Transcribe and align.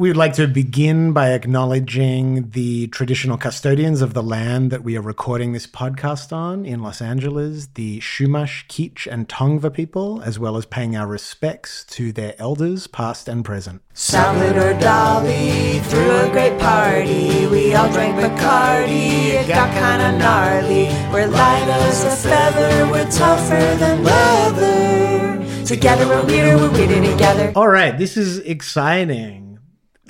We 0.00 0.08
would 0.08 0.16
like 0.16 0.32
to 0.36 0.46
begin 0.46 1.12
by 1.12 1.32
acknowledging 1.32 2.48
the 2.52 2.86
traditional 2.86 3.36
custodians 3.36 4.00
of 4.00 4.14
the 4.14 4.22
land 4.22 4.70
that 4.70 4.82
we 4.82 4.96
are 4.96 5.02
recording 5.02 5.52
this 5.52 5.66
podcast 5.66 6.32
on 6.32 6.64
in 6.64 6.80
Los 6.80 7.02
Angeles, 7.02 7.66
the 7.74 7.98
Chumash, 7.98 8.66
Kizh, 8.66 9.06
and 9.06 9.28
Tongva 9.28 9.74
people, 9.74 10.22
as 10.22 10.38
well 10.38 10.56
as 10.56 10.64
paying 10.64 10.96
our 10.96 11.06
respects 11.06 11.84
to 11.90 12.12
their 12.12 12.34
elders, 12.38 12.86
past 12.86 13.28
and 13.28 13.44
present. 13.44 13.82
Salvador 13.92 14.72
Dali 14.80 15.82
threw 15.82 16.10
a 16.10 16.30
great 16.30 16.58
party. 16.58 17.46
We 17.48 17.74
all 17.74 17.92
drank 17.92 18.16
Bacardi. 18.16 19.34
It 19.34 19.48
got 19.48 19.70
kinda 19.74 20.18
gnarly. 20.18 20.86
We're 21.12 21.26
light 21.26 21.68
as 21.68 22.04
a 22.04 22.16
feather. 22.16 22.90
We're 22.90 23.10
tougher 23.10 23.76
than 23.76 24.02
leather. 24.02 25.66
Together 25.66 26.08
we're 26.08 26.24
weirder. 26.24 26.56
We're 26.56 26.70
weirder 26.70 27.06
together. 27.06 27.52
All 27.54 27.68
right, 27.68 27.98
this 27.98 28.16
is 28.16 28.38
exciting. 28.38 29.49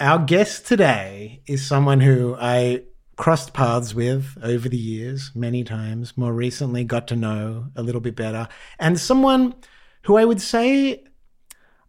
Our 0.00 0.18
guest 0.18 0.66
today 0.66 1.42
is 1.46 1.66
someone 1.66 2.00
who 2.00 2.34
I 2.40 2.84
crossed 3.16 3.52
paths 3.52 3.94
with 3.94 4.38
over 4.42 4.66
the 4.66 4.78
years 4.78 5.30
many 5.34 5.62
times, 5.62 6.16
more 6.16 6.32
recently 6.32 6.84
got 6.84 7.06
to 7.08 7.16
know 7.16 7.66
a 7.76 7.82
little 7.82 8.00
bit 8.00 8.16
better, 8.16 8.48
and 8.78 8.98
someone 8.98 9.54
who 10.04 10.16
I 10.16 10.24
would 10.24 10.40
say 10.40 11.04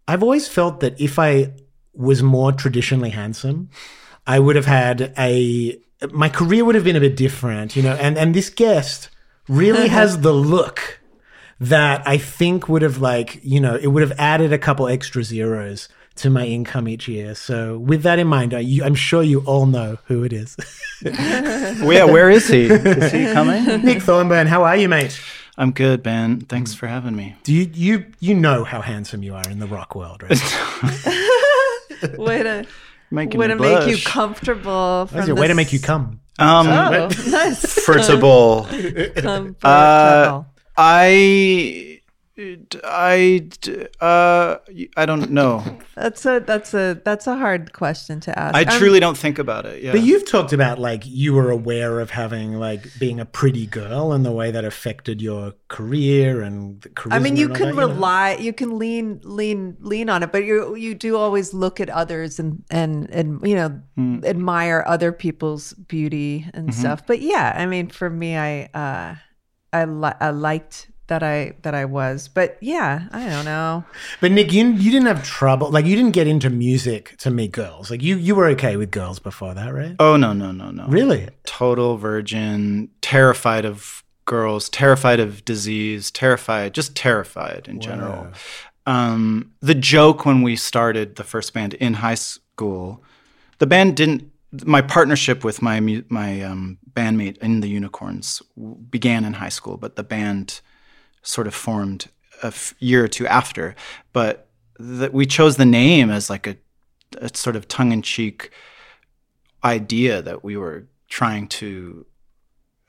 I've 0.10 0.24
always 0.24 0.50
felt 0.50 0.82
that 0.82 1.00
if 1.00 1.18
I 1.18 1.54
was 1.94 2.22
more 2.22 2.52
traditionally 2.52 3.12
handsome, 3.12 3.70
I 4.28 4.40
would 4.40 4.58
have 4.58 4.66
had 4.66 5.14
a 5.18 5.80
my 6.12 6.28
career 6.28 6.66
would 6.66 6.76
have 6.76 6.84
been 6.84 6.98
a 6.98 7.00
bit 7.00 7.16
different, 7.16 7.78
you 7.78 7.84
know, 7.84 7.94
and 7.94 8.18
and 8.18 8.36
this 8.36 8.50
guest 8.50 9.10
really 9.48 9.88
has 10.00 10.20
the 10.20 10.34
look 10.34 11.00
that 11.62 12.06
I 12.06 12.18
think 12.18 12.68
would 12.68 12.82
have 12.82 12.98
like, 12.98 13.40
you 13.42 13.62
know, 13.62 13.76
it 13.76 13.88
would 13.88 14.02
have 14.02 14.20
added 14.20 14.52
a 14.52 14.58
couple 14.58 14.90
extra 14.90 15.24
zeros 15.24 15.88
to 16.16 16.30
my 16.30 16.46
income 16.46 16.88
each 16.88 17.08
year. 17.08 17.36
So 17.36 17.78
with 17.78 18.04
that 18.04 18.20
in 18.20 18.28
mind, 18.28 18.54
I, 18.54 18.60
you, 18.60 18.84
I'm 18.84 18.96
sure 18.96 19.24
you 19.24 19.40
all 19.42 19.66
know 19.66 19.98
who 20.06 20.24
it 20.24 20.34
is. 20.34 20.56
Well, 21.04 21.94
yeah, 21.94 22.04
where 22.04 22.30
is 22.30 22.48
he? 22.48 22.66
Is 22.70 23.12
he 23.12 23.34
coming? 23.34 23.84
Nick 23.84 24.04
Thorburn, 24.04 24.46
how 24.46 24.64
are 24.64 24.76
you, 24.76 24.88
mate? 24.88 25.20
I'm 25.58 25.72
good, 25.72 26.04
Ben. 26.04 26.42
Thanks 26.42 26.76
for 26.76 26.86
having 26.86 27.16
me. 27.16 27.36
Do 27.44 27.54
you 27.54 27.70
you 27.74 28.06
you 28.20 28.36
know 28.36 28.64
how 28.64 28.82
handsome 28.82 29.24
you 29.24 29.34
are 29.34 29.50
in 29.50 29.58
the 29.58 29.66
rock 29.66 29.96
world, 29.96 30.22
right? 30.22 30.40
way 32.20 32.44
to 32.44 32.68
Making 33.10 33.40
way 33.40 33.48
me 33.48 33.54
to 33.56 33.60
make 33.60 33.88
you 33.88 33.98
comfortable. 34.04 35.06
That's 35.12 35.28
From 35.28 35.38
a 35.38 35.42
way 35.42 35.48
to 35.48 35.54
make 35.56 35.74
you 35.74 35.80
come. 35.80 36.22
Um, 36.40 36.68
Oh, 36.68 37.10
nice. 37.28 37.66
Firtable. 37.86 38.66
Comfortable. 39.16 39.56
Uh, 39.64 40.44
I, 40.78 41.91
I, 42.38 43.48
uh, 44.00 44.58
I 44.98 45.06
don't 45.06 45.32
know. 45.32 45.64
that's 45.96 46.26
a 46.26 46.40
that's 46.40 46.74
a 46.74 47.00
that's 47.04 47.28
a 47.28 47.36
hard 47.36 47.74
question 47.74 48.20
to 48.22 48.38
ask. 48.40 48.56
I 48.56 48.60
I'm- 48.60 48.80
truly 48.80 49.00
don't 49.00 49.18
think 49.18 49.38
about 49.40 49.66
it. 49.66 49.84
Yeah. 49.84 49.92
But 49.92 50.02
you've 50.02 50.26
talked 50.30 50.54
about 50.54 50.80
like 50.80 51.04
you 51.06 51.34
were 51.34 51.52
aware 51.52 52.00
of 52.00 52.10
having 52.12 52.54
like 52.54 52.88
being 53.00 53.20
a 53.20 53.26
pretty 53.26 53.66
girl 53.68 54.14
and 54.14 54.26
the 54.26 54.32
way 54.32 54.52
that 54.52 54.64
affected 54.66 55.22
your 55.22 55.54
career 55.68 56.42
and 56.42 56.82
the 56.82 56.90
charisma 56.90 57.14
I 57.14 57.20
mean, 57.20 57.36
you 57.36 57.50
can 57.50 57.76
that, 57.76 57.88
rely, 57.88 58.36
you 58.36 58.54
can 58.54 58.78
lean, 58.80 59.20
lean, 59.24 59.78
lean 59.82 60.10
on 60.10 60.24
it, 60.24 60.32
but 60.32 60.44
you 60.46 60.76
you 60.76 60.96
do 60.96 61.18
always 61.18 61.54
look 61.54 61.80
at 61.80 61.90
others 61.90 62.40
and 62.40 62.64
and 62.72 63.10
and 63.12 63.40
you 63.48 63.56
know 63.56 63.82
Hmm. 63.96 64.24
admire 64.24 64.84
other 64.88 65.12
people's 65.12 65.74
beauty 65.74 66.48
and 66.54 66.70
Mm-hmm. 66.70 66.80
stuff. 66.80 67.06
But 67.06 67.22
yeah, 67.22 67.54
I 67.58 67.66
mean, 67.66 67.90
for 67.90 68.10
me, 68.10 68.38
I 68.38 68.70
uh, 68.74 69.16
I 69.74 69.86
li- 69.86 70.18
I 70.20 70.30
liked 70.30 70.91
that 71.12 71.24
I 71.24 71.52
that 71.64 71.76
I 71.76 71.84
was, 71.84 72.30
but 72.30 72.58
yeah, 72.62 73.10
I 73.12 73.28
don't 73.28 73.44
know. 73.44 73.84
But 74.22 74.32
Nick, 74.32 74.54
you 74.54 74.68
you 74.68 74.92
didn't 74.92 75.08
have 75.08 75.26
trouble. 75.26 75.70
Like 75.70 75.86
you 75.86 75.98
didn't 75.98 76.14
get 76.14 76.26
into 76.26 76.50
music 76.50 77.18
to 77.18 77.30
meet 77.30 77.52
girls. 77.52 77.92
Like 77.92 78.02
you 78.02 78.16
you 78.16 78.34
were 78.34 78.48
okay 78.52 78.78
with 78.78 78.92
girls 78.92 79.20
before 79.20 79.54
that, 79.54 79.74
right? 79.74 79.94
oh 80.00 80.16
no, 80.16 80.32
no, 80.32 80.54
no, 80.54 80.72
no. 80.72 80.88
Really? 80.88 81.28
Total 81.44 81.98
virgin. 81.98 82.90
Terrified 83.02 83.66
of 83.66 84.06
girls. 84.24 84.70
Terrified 84.70 85.20
of 85.20 85.44
disease. 85.44 86.12
Terrified. 86.12 86.74
Just 86.74 86.96
terrified 86.96 87.68
in 87.68 87.82
general. 87.82 88.28
Um, 88.86 89.52
the 89.60 89.76
joke 89.76 90.26
when 90.26 90.42
we 90.42 90.56
started 90.56 91.18
the 91.18 91.26
first 91.26 91.54
band 91.54 91.74
in 91.74 91.96
high 91.96 92.16
school, 92.16 93.04
the 93.58 93.68
band 93.68 93.98
didn't. 93.98 94.32
My 94.64 94.82
partnership 94.82 95.44
with 95.44 95.62
my 95.62 95.82
my 96.08 96.42
um, 96.42 96.78
bandmate 96.94 97.38
in 97.40 97.60
the 97.60 97.68
Unicorns 97.68 98.42
began 98.90 99.26
in 99.26 99.34
high 99.34 99.50
school, 99.50 99.76
but 99.76 99.98
the 99.98 100.04
band 100.04 100.62
sort 101.22 101.48
of 101.48 101.54
formed 101.54 102.08
a 102.44 102.48
f- 102.48 102.74
year 102.80 103.04
or 103.04 103.08
two 103.08 103.28
after. 103.28 103.76
But 104.14 104.48
that 104.80 105.14
we 105.14 105.26
chose 105.26 105.58
the 105.58 105.66
name 105.66 106.10
as 106.10 106.30
like 106.30 106.48
a, 106.48 106.58
a 107.18 107.30
sort 107.36 107.56
of 107.56 107.68
tongue 107.68 107.92
in 107.92 108.02
cheek 108.02 108.50
idea 109.64 110.22
that 110.22 110.44
we 110.44 110.58
were 110.58 110.88
trying 111.10 111.48
to 111.48 112.06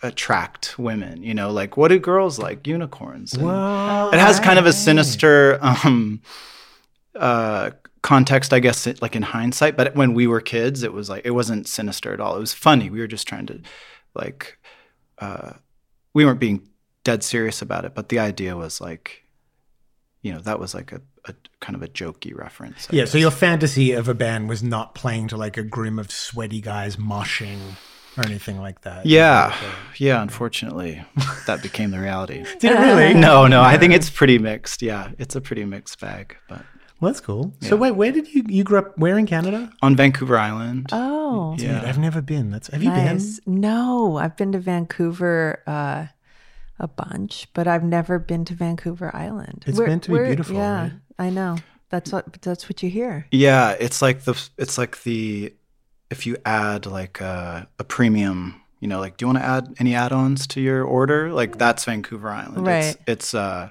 attract 0.02 0.78
women. 0.78 1.22
You 1.22 1.34
know, 1.34 1.50
like 1.50 1.76
what 1.76 1.88
do 1.88 1.98
girls 1.98 2.38
like? 2.38 2.66
Unicorns. 2.66 3.34
And 3.34 4.14
it 4.14 4.20
has 4.20 4.40
kind 4.40 4.58
of 4.58 4.66
a 4.66 4.72
sinister 4.72 5.58
um, 5.62 6.22
uh, 7.14 7.70
context, 8.02 8.52
I 8.52 8.58
guess, 8.60 8.86
it- 8.86 9.02
like 9.02 9.14
in 9.14 9.22
hindsight. 9.22 9.76
But 9.76 9.94
when 9.94 10.14
we 10.14 10.26
were 10.26 10.40
kids, 10.40 10.82
it 10.82 10.92
was 10.92 11.08
like 11.10 11.22
it 11.24 11.32
wasn't 11.32 11.68
sinister 11.68 12.12
at 12.12 12.20
all. 12.20 12.36
It 12.36 12.40
was 12.40 12.54
funny. 12.54 12.90
We 12.90 13.00
were 13.00 13.06
just 13.06 13.28
trying 13.28 13.46
to, 13.46 13.60
like, 14.14 14.58
uh, 15.18 15.52
we 16.14 16.24
weren't 16.24 16.40
being 16.40 16.68
dead 17.04 17.22
serious 17.22 17.62
about 17.62 17.84
it. 17.84 17.94
But 17.94 18.08
the 18.08 18.18
idea 18.18 18.56
was 18.56 18.80
like, 18.80 19.24
you 20.22 20.32
know, 20.32 20.40
that 20.40 20.60
was 20.60 20.74
like 20.74 20.92
a, 20.92 21.00
a 21.26 21.34
kind 21.60 21.74
of 21.76 21.82
a 21.82 21.88
jokey 21.88 22.36
reference. 22.36 22.88
I 22.90 22.96
Yeah. 22.96 23.04
So 23.06 23.18
your 23.18 23.30
fantasy 23.30 23.92
of 23.92 24.08
a 24.08 24.14
band 24.14 24.48
was 24.48 24.62
not 24.62 24.94
playing 24.94 25.28
to 25.28 25.36
like 25.36 25.56
a 25.56 25.62
grim 25.62 25.98
of 25.98 26.10
sweaty 26.10 26.60
guys 26.60 26.96
moshing 26.96 27.58
or 28.16 28.24
anything 28.26 28.60
like 28.60 28.82
that. 28.82 29.06
Yeah, 29.06 29.54
yeah. 29.96 30.22
Unfortunately, 30.22 31.02
that 31.46 31.62
became 31.62 31.90
the 31.90 31.98
reality. 32.00 32.44
Did 32.60 32.72
it 32.72 32.78
really? 32.78 33.14
No, 33.18 33.46
no. 33.46 33.62
I 33.62 33.78
think 33.78 33.94
it's 33.94 34.10
pretty 34.10 34.38
mixed. 34.38 34.82
Yeah, 34.82 35.10
it's 35.18 35.34
a 35.34 35.40
pretty 35.40 35.64
mixed 35.64 35.98
bag. 36.00 36.36
But 36.48 36.62
Well, 37.00 37.12
that's 37.12 37.20
cool. 37.20 37.54
So 37.62 37.76
wait, 37.76 37.92
where 37.92 38.12
did 38.12 38.32
you 38.32 38.44
you 38.48 38.64
grew 38.64 38.78
up? 38.78 38.98
Where 38.98 39.18
in 39.18 39.26
Canada? 39.26 39.72
on 39.82 39.96
Vancouver 39.96 40.38
Island. 40.38 40.88
Oh, 40.92 41.56
Dude, 41.56 41.68
yeah. 41.68 41.82
I've 41.84 41.98
never 41.98 42.20
been. 42.20 42.50
That's 42.50 42.68
have 42.68 42.82
you 42.82 42.90
been? 42.90 43.20
No, 43.46 44.18
I've 44.18 44.36
been 44.36 44.52
to 44.52 44.58
Vancouver 44.58 45.62
uh, 45.66 46.06
a 46.82 46.88
bunch, 46.88 47.48
but 47.54 47.66
I've 47.66 47.84
never 47.84 48.18
been 48.18 48.44
to 48.46 48.54
Vancouver 48.54 49.14
Island. 49.14 49.64
It's 49.66 49.78
meant 49.78 50.02
to 50.04 50.12
be 50.12 50.18
beautiful, 50.18 50.56
Yeah, 50.56 50.82
right? 50.82 50.92
I 51.18 51.30
know. 51.30 51.56
That's 51.88 52.10
what 52.10 52.32
that's 52.42 52.68
what 52.68 52.82
you 52.82 52.90
hear. 52.90 53.26
Yeah, 53.30 53.76
it's 53.78 54.02
like 54.02 54.24
the 54.24 54.34
it's 54.58 54.76
like 54.78 55.02
the 55.02 55.54
if 56.10 56.26
you 56.26 56.36
add 56.44 56.86
like 56.86 57.20
a, 57.20 57.68
a 57.78 57.84
premium, 57.84 58.60
you 58.80 58.88
know, 58.88 58.98
like 58.98 59.16
do 59.16 59.24
you 59.24 59.26
want 59.28 59.38
to 59.38 59.44
add 59.44 59.74
any 59.78 59.94
add-ons 59.94 60.46
to 60.48 60.60
your 60.60 60.84
order? 60.84 61.32
Like 61.32 61.58
that's 61.58 61.84
Vancouver 61.84 62.30
Island. 62.30 62.66
Right. 62.66 62.84
It's, 62.84 62.98
it's 63.06 63.34
uh 63.34 63.70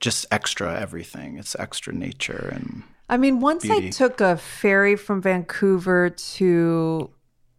just 0.00 0.26
extra 0.30 0.80
everything. 0.80 1.38
It's 1.38 1.54
extra 1.56 1.92
nature 1.92 2.50
and 2.52 2.84
I 3.08 3.18
mean, 3.18 3.40
once 3.40 3.68
I 3.68 3.90
took 3.90 4.22
a 4.22 4.38
ferry 4.38 4.96
from 4.96 5.20
Vancouver 5.20 6.08
to 6.08 7.10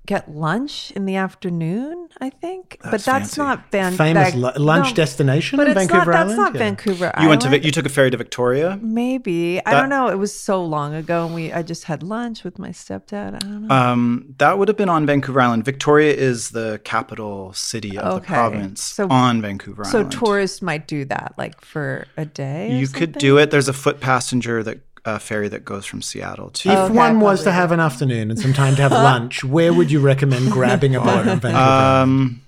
get 0.05 0.29
lunch 0.29 0.91
in 0.97 1.05
the 1.05 1.15
afternoon, 1.15 2.09
I 2.19 2.29
think. 2.29 2.77
but 2.81 2.91
That's 2.91 3.05
that's 3.05 3.35
fancy. 3.35 3.41
not 3.41 3.71
Van- 3.71 3.93
Famous 3.93 4.33
Vac- 4.33 4.57
lu- 4.57 4.63
lunch 4.65 4.89
no, 4.89 4.93
destination 4.95 5.55
But 5.57 5.67
in 5.69 5.77
it's 5.77 5.87
Vancouver 5.87 6.11
not, 6.11 6.15
Island. 6.19 6.29
That's 6.31 6.37
not 6.37 6.53
Yeah. 6.55 6.59
Vancouver 6.59 7.11
you 7.21 7.29
went 7.29 7.41
to 7.41 7.47
Island. 7.47 7.63
You 7.65 7.71
took 7.71 7.85
a 7.85 7.89
ferry 7.89 8.11
to 8.11 8.17
Victoria. 8.17 8.77
Maybe 8.81 9.65
I 9.65 9.71
don't 9.71 9.87
know. 9.89 10.09
It 10.09 10.17
was 10.19 10.37
so 10.37 10.63
long 10.63 10.93
ago, 10.93 11.25
and 11.25 11.33
we 11.35 11.53
I 11.53 11.61
just 11.61 11.85
had 11.85 12.03
lunch 12.03 12.43
with 12.43 12.59
my 12.59 12.69
stepdad. 12.69 13.35
I 13.35 13.39
don't 13.39 13.67
know. 13.67 13.73
Um, 13.75 14.25
that 14.39 14.57
would 14.57 14.67
have 14.67 14.75
been 14.77 14.89
on 14.89 15.05
Vancouver 15.05 15.39
Island. 15.39 15.63
Victoria 15.63 16.13
is 16.13 16.49
the 16.49 16.81
capital 16.83 17.53
city 17.53 17.97
of 17.97 18.03
the 18.03 18.11
Okay. 18.17 18.33
province 18.33 18.83
So- 18.83 19.07
on 19.09 19.41
Vancouver 19.41 19.85
Island. 19.85 20.11
so 20.13 20.19
tourists 20.25 20.61
might 20.61 20.85
do 20.85 21.05
that, 21.05 21.33
like 21.37 21.61
for 21.61 22.07
a 22.17 22.25
day. 22.25 22.73
or 22.73 22.75
you 22.77 22.87
could 22.89 23.13
do 23.13 23.37
it. 23.37 23.51
There's 23.51 23.69
a 23.69 23.73
foot 23.73 24.01
passenger 24.01 24.63
that 24.63 24.79
uh, 25.05 25.19
ferry 25.19 25.47
that 25.49 25.65
goes 25.65 25.85
from 25.85 26.01
Seattle 26.01 26.49
to. 26.51 26.69
If 26.69 26.77
Okay, 26.77 26.93
one 26.93 27.19
was 27.19 27.43
to 27.43 27.51
have 27.51 27.71
an 27.71 27.79
afternoon 27.79 28.31
and 28.31 28.39
some 28.39 28.53
time 28.53 28.75
to 28.75 28.81
have 28.81 28.91
lunch, 29.11 29.43
where 29.43 29.73
would 29.73 29.91
you 29.91 29.99
recommend 29.99 30.51
grabbing 30.51 30.95
a 30.95 31.01
boat 31.01 31.27
in 31.27 31.39
Vancouver? 31.39 31.57
Um, 31.57 32.39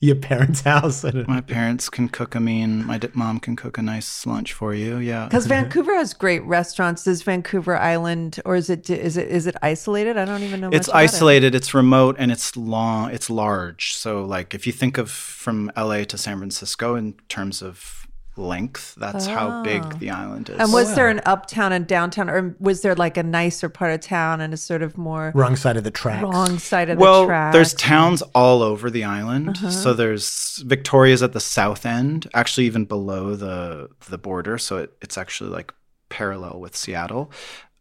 your 0.00 0.14
parents' 0.14 0.60
house. 0.60 1.02
My 1.26 1.40
parents 1.40 1.88
can 1.90 2.08
cook 2.08 2.36
a 2.36 2.40
mean. 2.40 2.86
My 2.86 2.98
d- 2.98 3.08
mom 3.14 3.40
can 3.40 3.56
cook 3.56 3.78
a 3.78 3.82
nice 3.82 4.24
lunch 4.26 4.52
for 4.52 4.72
you. 4.72 4.98
Yeah. 4.98 5.24
Because 5.24 5.46
Vancouver 5.46 5.92
has 5.96 6.14
great 6.14 6.44
restaurants. 6.44 7.04
Is 7.08 7.22
Vancouver 7.22 7.76
Island, 7.76 8.38
or 8.44 8.54
is 8.54 8.70
it 8.70 8.88
is 8.90 9.16
it 9.16 9.26
is 9.28 9.48
it 9.48 9.56
isolated? 9.60 10.16
I 10.16 10.24
don't 10.24 10.44
even 10.44 10.60
know. 10.60 10.68
it's 10.68 10.86
much 10.86 10.94
about 10.94 11.00
it. 11.00 11.04
isolated 11.04 11.54
it's 11.56 11.74
remote 11.74 12.14
and 12.18 12.30
it's 12.30 12.56
long 12.56 13.10
it's 13.10 13.28
large 13.28 13.94
so 13.94 14.24
like 14.24 14.54
if 14.54 14.66
you 14.68 14.72
think 14.72 14.98
of 14.98 15.10
from 15.10 15.70
la 15.76 16.02
to 16.04 16.16
san 16.18 16.38
francisco 16.38 16.94
in 16.94 17.14
terms 17.28 17.60
of 17.62 18.06
length. 18.38 18.94
That's 18.96 19.26
how 19.26 19.62
big 19.62 19.98
the 19.98 20.10
island 20.10 20.48
is. 20.48 20.58
And 20.58 20.72
was 20.72 20.94
there 20.94 21.08
an 21.08 21.20
uptown 21.26 21.72
and 21.72 21.86
downtown, 21.86 22.30
or 22.30 22.56
was 22.58 22.82
there 22.82 22.94
like 22.94 23.16
a 23.16 23.22
nicer 23.22 23.68
part 23.68 23.92
of 23.92 24.00
town 24.00 24.40
and 24.40 24.54
a 24.54 24.56
sort 24.56 24.82
of 24.82 24.96
more 24.96 25.32
Wrong 25.34 25.56
side 25.56 25.76
of 25.76 25.84
the 25.84 25.90
tracks. 25.90 26.22
wrong 26.22 26.58
side 26.58 26.90
of 26.90 26.98
well 26.98 27.22
the 27.22 27.26
track? 27.26 27.44
Well, 27.46 27.52
there's 27.52 27.74
towns 27.74 28.22
all 28.34 28.62
over 28.62 28.90
the 28.90 29.04
island. 29.04 29.50
Uh-huh. 29.50 29.70
so 29.70 29.92
there's 29.94 30.62
victoria's 30.66 31.22
at 31.22 31.32
the 31.32 31.40
south 31.40 31.84
end 31.84 32.28
actually 32.34 32.66
even 32.66 32.84
below 32.84 33.34
the 33.34 33.88
the 34.08 34.18
border. 34.18 34.58
So 34.58 34.78
it, 34.78 34.92
it's 35.02 35.18
actually 35.18 35.50
like 35.50 35.72
parallel 36.08 36.60
with 36.60 36.76
seattle. 36.76 37.30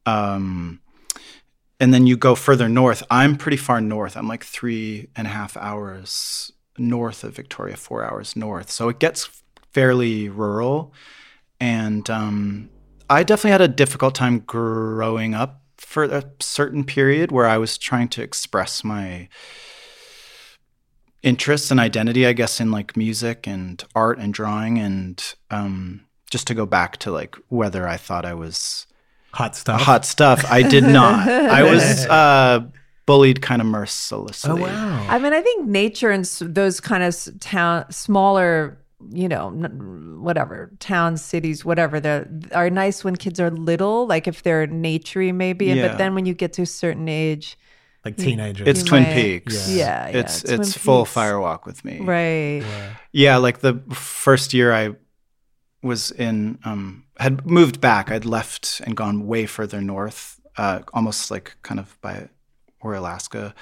Um 0.05 0.81
and 1.79 1.93
then 1.93 2.07
you 2.07 2.17
go 2.17 2.33
further 2.33 2.67
north. 2.67 3.03
I'm 3.11 3.35
pretty 3.37 3.57
far 3.57 3.79
north. 3.81 4.17
I'm 4.17 4.27
like 4.27 4.43
three 4.43 5.09
and 5.15 5.27
a 5.27 5.29
half 5.29 5.55
hours 5.57 6.51
north 6.77 7.23
of 7.23 7.35
victoria 7.35 7.75
four 7.75 8.03
hours 8.03 8.35
north. 8.35 8.69
So 8.69 8.89
it 8.89 8.99
gets 8.99 9.43
fairly 9.77 10.27
rural 10.27 10.91
and 11.59 12.09
um, 12.09 12.67
i 13.11 13.21
definitely 13.21 13.51
had 13.51 13.61
a 13.61 13.67
difficult 13.67 14.15
time 14.15 14.39
growing 14.39 15.35
up 15.35 15.61
for 15.77 16.03
a 16.05 16.23
certain 16.39 16.83
period 16.83 17.31
where 17.31 17.45
i 17.45 17.57
was 17.59 17.77
trying 17.77 18.07
to 18.07 18.23
express 18.23 18.83
my 18.83 19.29
interests 21.23 21.69
and 21.71 21.79
identity 21.79 22.25
i 22.25 22.33
guess 22.33 22.59
in 22.59 22.71
like 22.71 22.97
music 22.97 23.45
and 23.47 23.83
art 23.93 24.17
and 24.17 24.33
drawing 24.33 24.77
and 24.79 25.35
um, 25.51 26.01
just 26.31 26.47
to 26.47 26.53
go 26.55 26.65
back 26.65 26.97
to 26.97 27.11
like 27.11 27.35
whether 27.49 27.87
i 27.87 27.97
thought 27.97 28.25
i 28.25 28.33
was 28.33 28.85
Hot 29.33 29.55
stuff. 29.55 29.81
hot 29.81 30.03
stuff. 30.05 30.45
I 30.49 30.63
did 30.63 30.83
not. 30.85 31.27
I 31.59 31.61
was 31.61 32.05
uh, 32.07 32.61
bullied 33.05 33.39
kind 33.43 33.61
of 33.61 33.67
mercilessly. 33.67 34.49
Oh 34.49 34.55
wow. 34.55 35.05
I 35.07 35.19
mean, 35.19 35.31
I 35.33 35.41
think 35.41 35.67
nature 35.67 36.09
and 36.09 36.25
those 36.41 36.79
kind 36.79 37.03
of 37.03 37.09
s- 37.09 37.29
town, 37.39 37.85
smaller, 37.91 38.79
you 39.11 39.27
know, 39.27 39.49
n- 39.49 40.17
whatever 40.21 40.71
towns, 40.79 41.21
cities, 41.21 41.63
whatever, 41.63 41.99
they 41.99 42.25
are 42.53 42.69
nice 42.69 43.03
when 43.03 43.15
kids 43.15 43.39
are 43.39 43.51
little. 43.51 44.07
Like 44.07 44.27
if 44.27 44.43
they're 44.43 44.67
naturey, 44.67 45.33
maybe. 45.33 45.65
Yeah. 45.67 45.87
But 45.89 45.97
then 45.97 46.15
when 46.15 46.25
you 46.25 46.33
get 46.33 46.53
to 46.53 46.63
a 46.63 46.65
certain 46.65 47.07
age, 47.07 47.57
Like 48.05 48.17
teenagers. 48.17 48.67
It's 48.67 48.83
Twin 48.83 49.03
might- 49.03 49.13
Peaks. 49.15 49.69
Yeah, 49.69 50.09
yeah, 50.09 50.17
It's 50.19 50.41
Twin 50.43 50.61
it's 50.61 50.77
full 50.77 51.03
Peaks. 51.05 51.15
firewalk 51.15 51.65
with 51.65 51.83
me. 51.85 51.99
right? 51.99 52.63
Yeah, 53.11 53.37
like 53.37 53.59
the 53.59 53.81
first 53.93 54.53
year 54.53 54.73
I 54.73 54.95
was 55.83 56.11
in 56.11 56.57
um 56.65 57.03
had 57.19 57.45
moved 57.45 57.79
back. 57.81 58.11
I'd 58.11 58.25
left 58.25 58.81
and 58.85 58.95
gone 58.95 59.27
way 59.27 59.45
further 59.45 59.81
north, 59.81 60.39
uh, 60.57 60.79
almost 60.93 61.29
like 61.31 61.55
kind 61.63 61.79
of 61.79 61.97
by 62.01 62.29
where 62.81 62.95
Alaska 62.95 63.53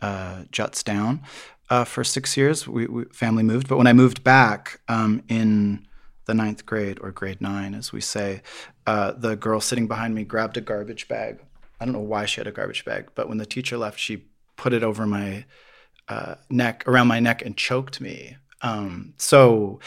uh, 0.00 0.44
juts 0.50 0.82
down. 0.82 1.22
Uh, 1.70 1.84
for 1.84 2.04
six 2.04 2.36
years, 2.36 2.68
we, 2.68 2.86
we 2.86 3.04
family 3.06 3.42
moved. 3.42 3.68
But 3.68 3.78
when 3.78 3.86
I 3.86 3.92
moved 3.92 4.22
back 4.22 4.80
um, 4.88 5.22
in 5.28 5.86
the 6.26 6.34
ninth 6.34 6.66
grade 6.66 6.98
or 7.00 7.10
grade 7.10 7.40
nine, 7.40 7.74
as 7.74 7.92
we 7.92 8.00
say, 8.00 8.42
uh, 8.86 9.12
the 9.12 9.36
girl 9.36 9.60
sitting 9.60 9.86
behind 9.86 10.14
me 10.14 10.24
grabbed 10.24 10.56
a 10.56 10.60
garbage 10.60 11.08
bag. 11.08 11.40
I 11.80 11.84
don't 11.84 11.94
know 11.94 12.00
why 12.00 12.26
she 12.26 12.40
had 12.40 12.46
a 12.46 12.52
garbage 12.52 12.84
bag, 12.84 13.10
but 13.14 13.28
when 13.28 13.38
the 13.38 13.46
teacher 13.46 13.76
left, 13.78 13.98
she 13.98 14.24
put 14.56 14.72
it 14.72 14.82
over 14.82 15.06
my 15.06 15.44
uh, 16.08 16.36
neck, 16.50 16.84
around 16.86 17.08
my 17.08 17.20
neck, 17.20 17.42
and 17.42 17.56
choked 17.56 18.00
me. 18.00 18.36
Um, 18.62 19.14
so 19.18 19.80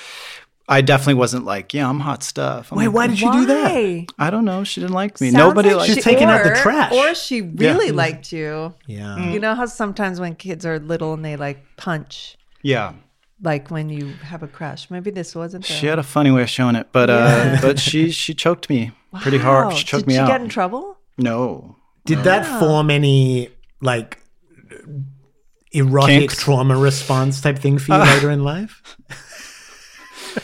I 0.69 0.81
definitely 0.81 1.13
wasn't 1.13 1.45
like, 1.45 1.73
yeah, 1.73 1.87
I'm 1.89 2.01
hot 2.01 2.23
stuff. 2.23 2.71
I'm 2.71 2.77
Wait, 2.77 2.87
like, 2.87 2.95
why 2.95 3.07
did 3.07 3.21
you 3.21 3.31
do 3.31 3.45
that? 3.45 4.05
I 4.19 4.29
don't 4.29 4.43
know. 4.43 4.63
She 4.65 4.81
didn't 4.81 4.93
like 4.95 5.21
me. 5.21 5.31
Sounds 5.31 5.39
Nobody 5.41 5.69
like 5.69 5.77
liked 5.77 5.93
She's 5.93 6.03
taking 6.03 6.25
out 6.27 6.43
the 6.43 6.55
trash. 6.61 6.91
Or 6.91 7.15
she 7.15 7.41
really 7.41 7.91
liked 7.91 8.33
you. 8.33 8.73
Yeah. 8.85 9.17
You 9.31 9.39
know 9.39 9.55
how 9.55 9.65
sometimes 9.65 10.19
when 10.19 10.35
kids 10.35 10.65
are 10.65 10.77
little 10.79 11.13
and 11.13 11.23
they 11.23 11.37
like 11.37 11.63
punch, 11.77 12.37
Yeah. 12.63 12.93
like 13.41 13.71
when 13.71 13.87
you 13.89 14.07
have 14.23 14.43
a 14.43 14.47
crush. 14.47 14.91
Maybe 14.91 15.09
this 15.09 15.33
wasn't. 15.35 15.63
She 15.65 15.81
the- 15.81 15.87
had 15.91 15.99
a 15.99 16.03
funny 16.03 16.31
way 16.31 16.41
of 16.41 16.49
showing 16.49 16.75
it, 16.75 16.87
but 16.91 17.09
uh, 17.09 17.59
but 17.61 17.79
she 17.79 18.11
she 18.11 18.33
choked 18.33 18.69
me 18.69 18.91
pretty 19.21 19.37
hard. 19.37 19.73
She 19.73 19.85
choked 19.85 20.01
Did 20.01 20.07
me 20.09 20.13
she 20.15 20.19
out. 20.19 20.27
get 20.27 20.41
in 20.41 20.49
trouble? 20.49 20.97
no. 21.17 21.75
Did 22.05 22.19
that 22.23 22.59
form 22.59 22.89
any 22.89 23.49
like 23.81 24.17
erotic 25.71 26.19
Kinks? 26.19 26.41
trauma 26.43 26.77
response 26.77 27.41
type 27.41 27.59
thing 27.59 27.77
for 27.77 27.93
you 27.93 27.99
later 28.13 28.31
in 28.31 28.43
life? 28.43 28.81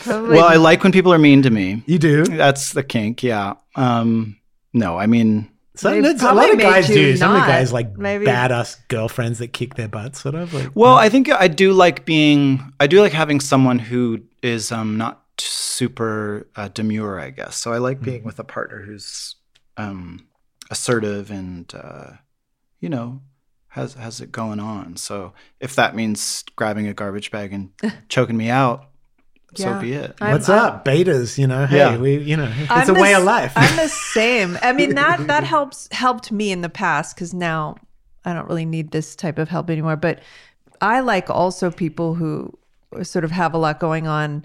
Probably 0.02 0.36
Well, 0.36 0.46
I 0.46 0.56
like 0.56 0.82
when 0.82 0.92
people 0.92 1.12
are 1.12 1.18
mean 1.18 1.42
to 1.42 1.50
me. 1.50 1.82
You 1.86 1.98
do. 1.98 2.24
That's 2.24 2.72
the 2.72 2.82
kink. 2.82 3.22
Yeah. 3.22 3.54
Um, 3.76 4.36
no, 4.72 4.98
I 4.98 5.06
mean, 5.06 5.50
Some, 5.76 5.92
They 5.94 6.00
that's- 6.00 6.22
a 6.22 6.32
lot 6.34 6.52
of 6.52 6.58
guys 6.58 6.88
you 6.88 6.94
do. 6.94 7.16
Some 7.16 7.32
of 7.34 7.40
the 7.40 7.46
guys 7.46 7.72
like 7.72 7.96
Maybe- 7.96 8.26
badass 8.26 8.76
girlfriends 8.88 9.38
that 9.40 9.48
kick 9.52 9.74
their 9.74 9.88
butts, 9.88 10.20
sort 10.20 10.34
of. 10.36 10.52
Like, 10.54 10.70
well, 10.74 10.94
I 10.94 11.08
think 11.08 11.30
I 11.32 11.48
do 11.48 11.72
like 11.72 12.04
being. 12.04 12.72
I 12.78 12.86
do 12.86 13.00
like 13.00 13.12
having 13.12 13.40
someone 13.40 13.78
who 13.78 14.20
is 14.42 14.70
um 14.70 14.96
not 14.98 15.22
super 15.38 16.46
uh, 16.56 16.68
demure. 16.68 17.18
I 17.18 17.30
guess. 17.30 17.56
So 17.56 17.72
I 17.72 17.78
like 17.78 18.00
being 18.00 18.22
with 18.24 18.38
a 18.38 18.44
partner 18.44 18.82
who's 18.82 19.34
um 19.76 20.26
assertive 20.70 21.30
and 21.30 21.72
uh, 21.74 22.10
you 22.80 22.88
know 22.88 23.20
has 23.68 23.94
has 23.94 24.20
it 24.20 24.30
going 24.30 24.60
on. 24.60 24.96
So 24.96 25.32
if 25.60 25.74
that 25.74 25.96
means 25.96 26.44
grabbing 26.56 26.86
a 26.86 26.94
garbage 26.94 27.30
bag 27.32 27.52
and 27.52 27.70
choking 28.08 28.36
me 28.36 28.48
out, 28.48 28.90
so 29.56 29.70
Yeah. 29.70 29.78
be 29.80 29.92
it. 29.92 30.14
I'm- 30.20 30.32
what's 30.32 30.48
up, 30.48 30.84
betas? 30.84 31.38
You 31.38 31.46
know, 31.46 31.66
hey, 31.66 31.76
Yeah. 31.78 31.96
we, 31.96 32.18
you 32.18 32.36
know, 32.36 32.50
it's 32.56 32.70
I'm 32.70 32.82
a 32.88 32.92
the 32.92 33.00
way 33.00 33.14
of 33.14 33.24
life. 33.24 33.52
I'm 33.56 33.76
the 33.76 33.88
same. 33.88 34.58
I 34.62 34.72
mean 34.72 34.94
that 34.94 35.26
that 35.26 35.44
helps 35.54 35.88
helped 35.92 36.30
me 36.32 36.50
in 36.52 36.60
the 36.60 36.68
past 36.68 37.14
because 37.14 37.32
now 37.34 37.76
I 38.24 38.32
don't 38.32 38.48
really 38.48 38.66
need 38.66 38.90
this 38.90 39.14
type 39.16 39.38
of 39.38 39.48
help 39.48 39.70
anymore. 39.70 39.96
But 39.96 40.20
I 40.80 41.00
like 41.00 41.30
also 41.30 41.70
people 41.70 42.14
who 42.14 42.56
sort 43.02 43.24
of 43.24 43.30
have 43.30 43.54
a 43.54 43.58
lot 43.58 43.80
going 43.80 44.06
on. 44.06 44.44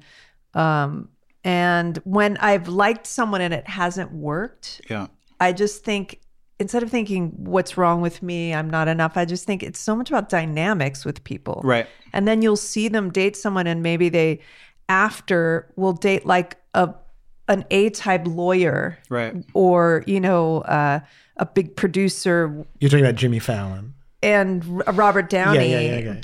Um, 0.54 1.10
and 1.44 1.98
when 2.04 2.38
I've 2.38 2.68
liked 2.68 3.08
someone 3.08 3.42
and 3.42 3.54
it 3.54 3.68
hasn't 3.68 4.12
worked, 4.12 4.82
Yeah. 4.90 5.08
I 5.40 5.54
just 5.54 5.84
think 5.86 6.20
instead 6.60 6.84
of 6.84 6.90
thinking 6.92 7.32
what's 7.38 7.78
wrong 7.78 8.02
with 8.02 8.22
me, 8.22 8.54
I'm 8.54 8.70
not 8.70 8.90
enough. 8.90 9.16
I 9.16 9.24
just 9.24 9.46
think 9.46 9.64
it's 9.64 9.80
so 9.80 9.96
much 9.96 10.10
about 10.10 10.28
dynamics 10.28 11.06
with 11.06 11.24
people. 11.24 11.62
Right. 11.64 11.88
And 12.12 12.28
then 12.28 12.42
you'll 12.42 12.58
see 12.58 12.90
them 12.90 13.12
date 13.12 13.38
someone 13.38 13.66
and 13.68 13.82
maybe 13.82 14.10
they 14.10 14.42
after 14.90 15.72
will 15.76 15.94
date 15.94 16.26
like 16.26 16.58
a 16.74 16.94
an 17.48 17.66
A-type 17.72 18.28
lawyer 18.28 19.00
Right. 19.10 19.34
or, 19.56 20.04
you 20.06 20.20
know, 20.20 20.60
uh, 20.62 21.00
a 21.38 21.46
big 21.48 21.76
producer 21.76 22.64
You're 22.80 22.90
talking 22.90 23.04
about 23.06 23.16
Jimmy 23.16 23.40
Fallon. 23.40 23.94
and 24.22 24.64
Robert 24.96 25.30
Downey 25.32 25.72
Yeah, 25.72 25.80
yeah, 25.80 25.98
yeah, 26.00 26.10
okay. 26.12 26.20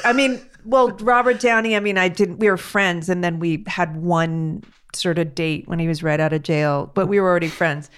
Jr. 0.00 0.06
I 0.06 0.12
mean, 0.12 0.38
well, 0.66 0.90
Robert 1.00 1.40
Downey, 1.40 1.76
I 1.76 1.80
mean, 1.80 1.96
I 1.96 2.08
didn't 2.08 2.40
we 2.40 2.50
were 2.50 2.56
friends 2.58 3.08
and 3.08 3.22
then 3.24 3.38
we 3.38 3.64
had 3.66 3.96
one 3.96 4.64
sort 4.92 5.18
of 5.18 5.34
date 5.34 5.66
when 5.68 5.78
he 5.78 5.88
was 5.88 6.02
right 6.02 6.20
out 6.20 6.32
of 6.34 6.42
jail, 6.42 6.90
but 6.94 7.06
we 7.06 7.20
were 7.20 7.28
already 7.30 7.48
friends. 7.48 7.88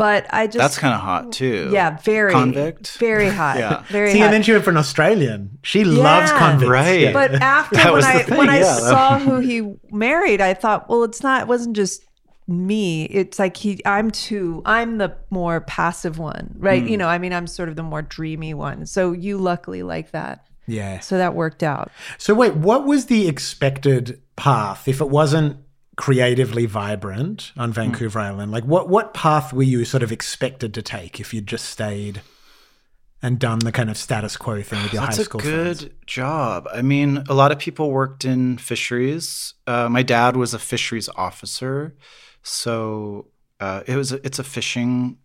But 0.00 0.26
I 0.32 0.46
just 0.46 0.56
That's 0.56 0.78
kind 0.78 0.94
of 0.94 1.00
hot 1.00 1.30
too. 1.32 1.68
yeah, 1.72 1.98
very 2.02 2.32
Convict? 2.32 2.96
very 2.96 3.28
hot, 3.28 3.58
Yeah. 3.58 3.82
very 3.88 4.12
See, 4.12 4.18
hot. 4.18 4.24
and 4.24 4.32
then 4.34 4.42
she 4.42 4.52
went 4.52 4.64
for 4.64 4.70
an 4.70 4.78
Australian. 4.78 5.58
She 5.62 5.84
loves 5.84 6.30
Yeah. 6.30 6.38
convicts. 6.38 6.70
Right. 6.70 7.00
Yeah. 7.00 7.12
But 7.12 7.34
after 7.34 7.76
when 7.92 8.04
I 8.04 8.22
thing, 8.22 8.38
when 8.38 8.48
I 8.48 8.62
saw 8.62 9.18
who 9.18 9.40
he 9.40 9.74
married, 9.92 10.40
I 10.40 10.54
thought, 10.54 10.88
well, 10.88 11.04
it's 11.04 11.22
not. 11.22 11.42
It 11.42 11.48
wasn't 11.48 11.76
just 11.76 12.02
me. 12.48 13.04
It's 13.04 13.38
like 13.38 13.56
he. 13.58 13.80
I'm 13.84 14.10
too. 14.10 14.62
I'm 14.64 14.96
the 14.96 15.14
more 15.28 15.60
passive 15.60 16.18
one, 16.18 16.54
right? 16.58 16.82
Hmm. 16.82 16.88
You 16.88 16.96
know, 16.96 17.08
I 17.08 17.18
mean, 17.18 17.32
I'm 17.34 17.46
sort 17.46 17.68
of 17.68 17.76
the 17.76 17.82
more 17.82 18.00
dreamy 18.02 18.54
one. 18.54 18.86
So 18.86 19.12
you 19.12 19.36
luckily 19.36 19.82
like 19.82 20.12
that. 20.12 20.46
yeah. 20.66 21.00
So 21.00 21.18
that 21.18 21.34
worked 21.34 21.62
out. 21.62 21.90
So 22.16 22.32
wait, 22.34 22.54
what 22.54 22.86
was 22.86 23.06
the 23.06 23.28
expected 23.28 24.20
path 24.36 24.88
if 24.88 25.00
it 25.02 25.10
wasn't 25.10 25.58
creatively 26.00 26.64
vibrant 26.64 27.52
on 27.58 27.74
Vancouver 27.74 28.18
Island? 28.18 28.50
Like 28.50 28.64
what 28.64 28.88
what 28.88 29.12
path 29.12 29.52
were 29.52 29.62
you 29.62 29.84
sort 29.84 30.02
of 30.02 30.10
expected 30.10 30.72
to 30.72 30.80
take 30.80 31.20
if 31.20 31.34
you'd 31.34 31.46
just 31.46 31.66
stayed 31.66 32.22
and 33.22 33.38
done 33.38 33.58
the 33.58 33.70
kind 33.70 33.90
of 33.90 33.98
status 33.98 34.38
quo 34.38 34.62
thing 34.62 34.82
with 34.82 34.94
your 34.94 35.02
That's 35.02 35.18
high 35.18 35.24
a 35.24 35.26
good 35.26 35.78
friends? 35.78 35.94
job. 36.06 36.66
I 36.72 36.80
mean, 36.80 37.22
a 37.28 37.34
lot 37.34 37.52
of 37.52 37.58
people 37.58 37.90
worked 37.90 38.24
in 38.24 38.56
fisheries. 38.56 39.52
Uh, 39.66 39.90
my 39.90 40.02
dad 40.02 40.38
was 40.38 40.54
a 40.54 40.58
fisheries 40.58 41.10
officer, 41.16 41.94
so 42.42 43.26
uh, 43.60 43.82
it 43.86 43.96
was 43.96 44.10
a, 44.12 44.24
it's 44.26 44.38
a 44.38 44.44
fishing. 44.44 45.18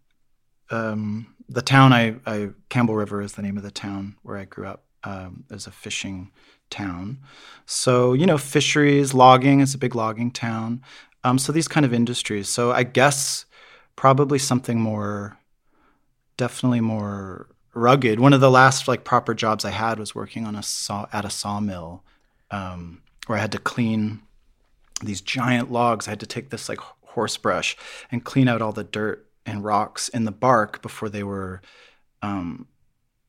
Um, 0.72 1.36
the 1.48 1.62
town 1.62 1.94
I, 1.94 2.18
I 2.26 2.50
Campbell 2.68 2.96
River 2.96 3.22
is 3.22 3.34
the 3.34 3.42
name 3.44 3.56
of 3.56 3.64
the 3.64 3.72
town 3.72 4.18
where 4.24 4.36
I 4.38 4.44
grew 4.44 4.68
up. 4.68 4.82
Um, 5.06 5.46
is 5.52 5.68
a 5.68 5.72
fishing 5.72 6.32
town, 6.70 7.20
so 7.66 8.14
you 8.14 8.26
know 8.26 8.38
fisheries, 8.38 9.14
logging 9.14 9.60
is 9.60 9.74
a 9.74 9.78
big 9.78 9.96
logging 9.96 10.32
town. 10.32 10.82
Um, 11.24 11.40
so 11.40 11.52
these 11.52 11.68
kind 11.68 11.86
of 11.86 11.94
industries. 11.94 12.48
So 12.50 12.72
I 12.72 12.84
guess 12.84 13.46
probably 13.96 14.38
something 14.38 14.80
more 14.80 15.38
definitely 16.38 16.82
more 16.82 17.48
rugged. 17.74 18.20
One 18.20 18.34
of 18.34 18.42
the 18.42 18.52
last 18.52 18.88
like 18.88 19.04
proper 19.04 19.34
jobs 19.34 19.66
I 19.66 19.72
had 19.72 20.00
was 20.00 20.16
working 20.16 20.46
on 20.46 20.56
a 20.56 20.64
saw 20.64 21.08
at 21.12 21.26
a 21.26 21.30
sawmill 21.30 22.04
um, 22.52 23.02
where 23.28 23.38
I 23.38 23.42
had 23.42 23.52
to 23.54 23.60
clean 23.60 24.22
these 25.04 25.22
giant 25.22 25.72
logs. 25.72 26.08
I 26.08 26.12
had 26.12 26.20
to 26.22 26.26
take 26.26 26.50
this 26.50 26.70
like 26.70 26.80
horse 27.02 27.38
brush 27.38 27.76
and 28.12 28.24
clean 28.24 28.48
out 28.48 28.62
all 28.62 28.72
the 28.72 28.84
dirt 28.84 29.28
and 29.46 29.64
rocks 29.64 30.10
in 30.10 30.26
the 30.26 30.32
bark 30.32 30.82
before 30.82 31.10
they 31.10 31.24
were, 31.24 31.62
um, 32.22 32.68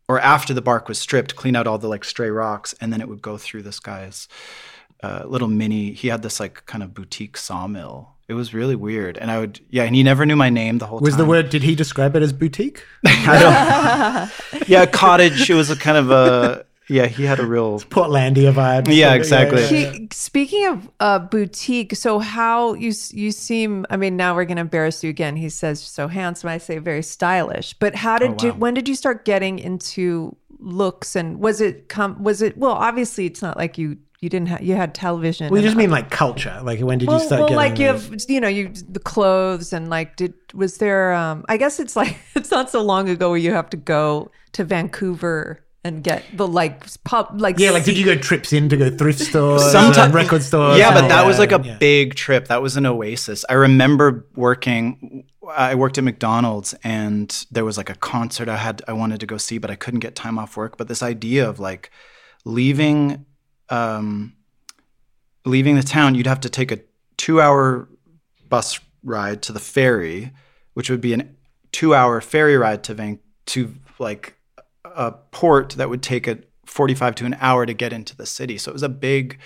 or 0.09 0.21
after 0.21 0.55
the 0.55 0.63
bark 0.63 0.89
was 0.89 0.99
stripped, 0.99 1.37
clean 1.37 1.57
out 1.57 1.67
all 1.67 1.79
the 1.79 1.89
like 1.89 2.05
stray 2.05 2.31
rocks, 2.31 2.75
and 2.81 2.93
then 2.93 3.01
it 3.01 3.09
would 3.09 3.23
go 3.23 3.37
through 3.37 3.63
this 3.63 3.81
guy's 3.81 4.29
uh, 5.03 5.25
little 5.27 5.49
mini. 5.49 5.93
He 5.93 6.09
had 6.09 6.23
this 6.23 6.41
like 6.41 6.65
kind 6.67 6.83
of 6.83 6.95
boutique 6.95 7.37
sawmill. 7.37 8.13
It 8.29 8.35
was 8.35 8.53
really 8.53 8.75
weird, 8.75 9.19
and 9.19 9.31
I 9.31 9.39
would 9.39 9.61
yeah, 9.71 9.85
and 9.85 9.95
he 9.95 10.03
never 10.03 10.27
knew 10.27 10.37
my 10.37 10.51
name 10.51 10.79
the 10.79 10.87
whole 10.87 10.99
Was 10.99 11.15
time. 11.15 11.19
Was 11.19 11.25
the 11.25 11.29
word? 11.29 11.51
Did 11.51 11.63
he 11.63 11.75
describe 11.75 12.17
it 12.17 12.23
as 12.23 12.33
boutique? 12.33 12.85
I 13.07 14.31
don't. 14.51 14.69
yeah, 14.69 14.87
cottage. 14.87 15.49
It 15.49 15.55
was 15.55 15.71
a 15.71 15.77
kind 15.77 15.97
of 15.97 16.11
a 16.11 16.66
yeah. 16.89 17.07
He 17.07 17.25
had 17.25 17.39
a 17.41 17.47
real 17.47 17.81
Portlandia 17.81 18.53
vibe. 18.53 18.89
Yeah, 18.95 19.15
exactly. 19.15 19.65
He, 19.67 20.09
speaking 20.13 20.67
of 20.67 20.91
uh, 21.01 21.19
boutique, 21.19 21.95
so 21.97 22.19
how 22.19 22.75
you 22.75 22.93
you 23.11 23.31
seem? 23.33 23.87
I 23.91 23.97
mean, 23.97 24.17
now 24.17 24.35
we're 24.35 24.45
going 24.45 24.57
to 24.57 24.63
embarrass 24.63 25.03
you 25.05 25.11
again. 25.11 25.37
He 25.37 25.49
says 25.49 25.81
so 25.83 26.09
handsome. 26.09 26.49
I 26.51 26.59
say 26.59 26.79
very 26.79 27.03
stylish. 27.03 27.75
But 27.75 27.95
how 27.95 28.19
did 28.19 28.43
Oh, 28.43 28.47
you? 28.47 28.53
When 28.55 28.75
did 28.75 28.89
you 28.89 28.95
start 28.95 29.25
getting 29.25 29.59
into 29.59 30.37
looks? 30.59 31.17
And 31.17 31.39
was 31.41 31.61
it 31.61 31.89
come? 31.89 32.23
Was 32.23 32.43
it 32.43 32.57
well? 32.59 32.73
Obviously, 32.73 33.27
it's 33.27 33.43
not 33.43 33.57
like 33.57 33.79
you 33.79 33.99
you 34.21 34.29
didn't 34.31 34.49
have 34.49 34.63
you 34.63 34.75
had 34.77 34.95
television. 34.95 35.51
We 35.53 35.59
and- 35.59 35.67
just 35.67 35.77
mean 35.77 35.91
like 35.91 36.11
culture. 36.11 36.59
Like 36.63 36.81
when 36.81 36.99
did 36.99 37.09
well, 37.09 37.19
you 37.21 37.27
start 37.27 37.41
getting 37.43 37.57
well, 37.57 37.69
getting? 37.69 37.73
like 37.73 37.79
you 37.79 37.93
those? 37.93 38.23
have, 38.25 38.31
you 38.31 38.41
know, 38.41 38.49
you 38.49 38.73
the 38.89 39.01
clothes 39.01 39.73
and 39.73 39.91
like, 39.91 40.17
did 40.17 40.35
was 40.55 40.79
there? 40.79 41.13
um 41.13 41.45
I 41.49 41.57
guess 41.59 41.79
it's 41.81 41.97
like 41.97 42.17
it's 42.35 42.51
not 42.51 42.71
so 42.71 42.83
long 42.83 43.09
ago 43.09 43.29
where 43.31 43.39
you 43.39 43.53
have 43.53 43.71
to 43.71 43.77
go 43.77 44.31
to 44.53 44.65
Vancouver 44.65 45.61
and 45.87 46.03
get 46.03 46.25
the 46.37 46.47
like 46.47 46.85
pub, 47.05 47.41
like 47.41 47.59
Yeah, 47.59 47.71
like 47.71 47.85
did 47.85 47.97
you 47.97 48.05
go 48.05 48.17
trips 48.17 48.53
in 48.53 48.69
to 48.69 48.77
go 48.77 48.91
thrift 48.91 49.21
stores, 49.21 49.63
Someti- 49.63 49.99
and 50.05 50.13
record 50.15 50.43
stores? 50.43 50.79
Yeah, 50.79 50.93
but 50.93 51.05
all 51.05 51.09
that 51.11 51.27
was 51.27 51.39
like 51.39 51.53
a 51.53 51.63
Yeah. 51.65 51.77
big 51.79 52.15
trip. 52.15 52.49
That 52.49 52.61
was 52.63 52.77
an 52.77 52.87
oasis. 52.87 53.45
I 53.49 53.55
remember 53.55 54.27
working. 54.35 55.25
I 55.55 55.77
worked 55.77 55.97
at 55.97 56.03
McDonald's, 56.05 56.75
and 56.83 57.29
there 57.53 57.65
was 57.65 57.77
like 57.77 57.89
a 57.89 57.95
concert 57.95 58.49
I 58.49 58.57
had. 58.57 58.83
I 58.89 58.93
wanted 58.93 59.21
to 59.21 59.27
go 59.27 59.37
see, 59.37 59.59
but 59.59 59.71
I 59.71 59.77
couldn't 59.77 60.01
get 60.01 60.17
time 60.17 60.39
off 60.39 60.57
work. 60.57 60.77
But 60.77 60.89
this 60.89 61.03
idea 61.03 61.49
of 61.49 61.61
like 61.61 61.91
leaving, 62.45 63.25
um, 63.71 64.35
leaving 65.45 65.77
the 65.77 65.83
town, 65.83 66.15
you'd 66.15 66.27
have 66.27 66.41
to 66.41 66.49
take 66.49 66.73
a 66.73 66.81
two-hour 67.17 67.89
bus 68.49 68.81
ride 69.05 69.43
to 69.43 69.53
the 69.53 69.61
ferry, 69.61 70.33
which 70.75 70.91
would 70.91 71.01
be 71.01 71.13
an 71.13 71.37
two-hour 71.73 72.21
ferry 72.21 72.57
ride 72.57 72.83
to 72.85 72.95
Van 72.95 73.19
to 73.47 73.75
like 73.99 74.36
a 74.97 75.13
port 75.31 75.71
that 75.75 75.89
would 75.89 76.03
take 76.03 76.27
a 76.27 76.39
45 76.67 77.15
to 77.17 77.25
an 77.27 77.37
hour 77.41 77.65
to 77.67 77.75
get 77.75 77.93
into 77.93 78.17
the 78.17 78.27
city. 78.27 78.59
So 78.59 78.71
it 78.71 78.75
was 78.75 78.83
a 78.83 78.89
big 78.89 79.39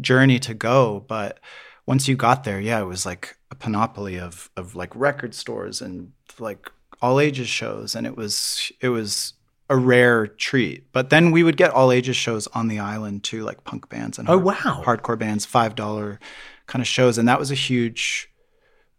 journey 0.00 0.38
to 0.38 0.54
go. 0.54 1.04
But 1.06 1.38
once 1.86 2.08
you 2.08 2.16
got 2.16 2.44
there, 2.44 2.60
yeah, 2.60 2.80
it 2.80 2.86
was 2.86 3.04
like 3.04 3.36
a 3.50 3.54
panoply 3.54 4.18
of 4.18 4.50
of 4.56 4.74
like 4.74 4.94
record 4.96 5.34
stores 5.34 5.82
and 5.82 6.12
like 6.38 6.70
all 7.02 7.20
ages 7.20 7.48
shows. 7.48 7.94
And 7.94 8.06
it 8.06 8.16
was 8.16 8.72
it 8.80 8.88
was 8.88 9.34
a 9.68 9.76
rare 9.76 10.26
treat. 10.26 10.90
But 10.92 11.10
then 11.10 11.30
we 11.30 11.42
would 11.42 11.56
get 11.56 11.70
all 11.70 11.92
ages 11.92 12.16
shows 12.16 12.46
on 12.48 12.68
the 12.68 12.78
island 12.78 13.24
too, 13.24 13.42
like 13.42 13.64
punk 13.64 13.88
bands 13.88 14.18
and 14.18 14.28
Oh, 14.28 14.40
hard- 14.40 14.44
wow. 14.64 14.82
hardcore 14.84 15.18
bands, 15.18 15.44
five 15.44 15.74
dollar 15.74 16.18
kind 16.66 16.80
of 16.82 16.86
shows. 16.86 17.18
And 17.18 17.26
that 17.28 17.38
was 17.38 17.50
a 17.50 17.54
huge 17.56 18.30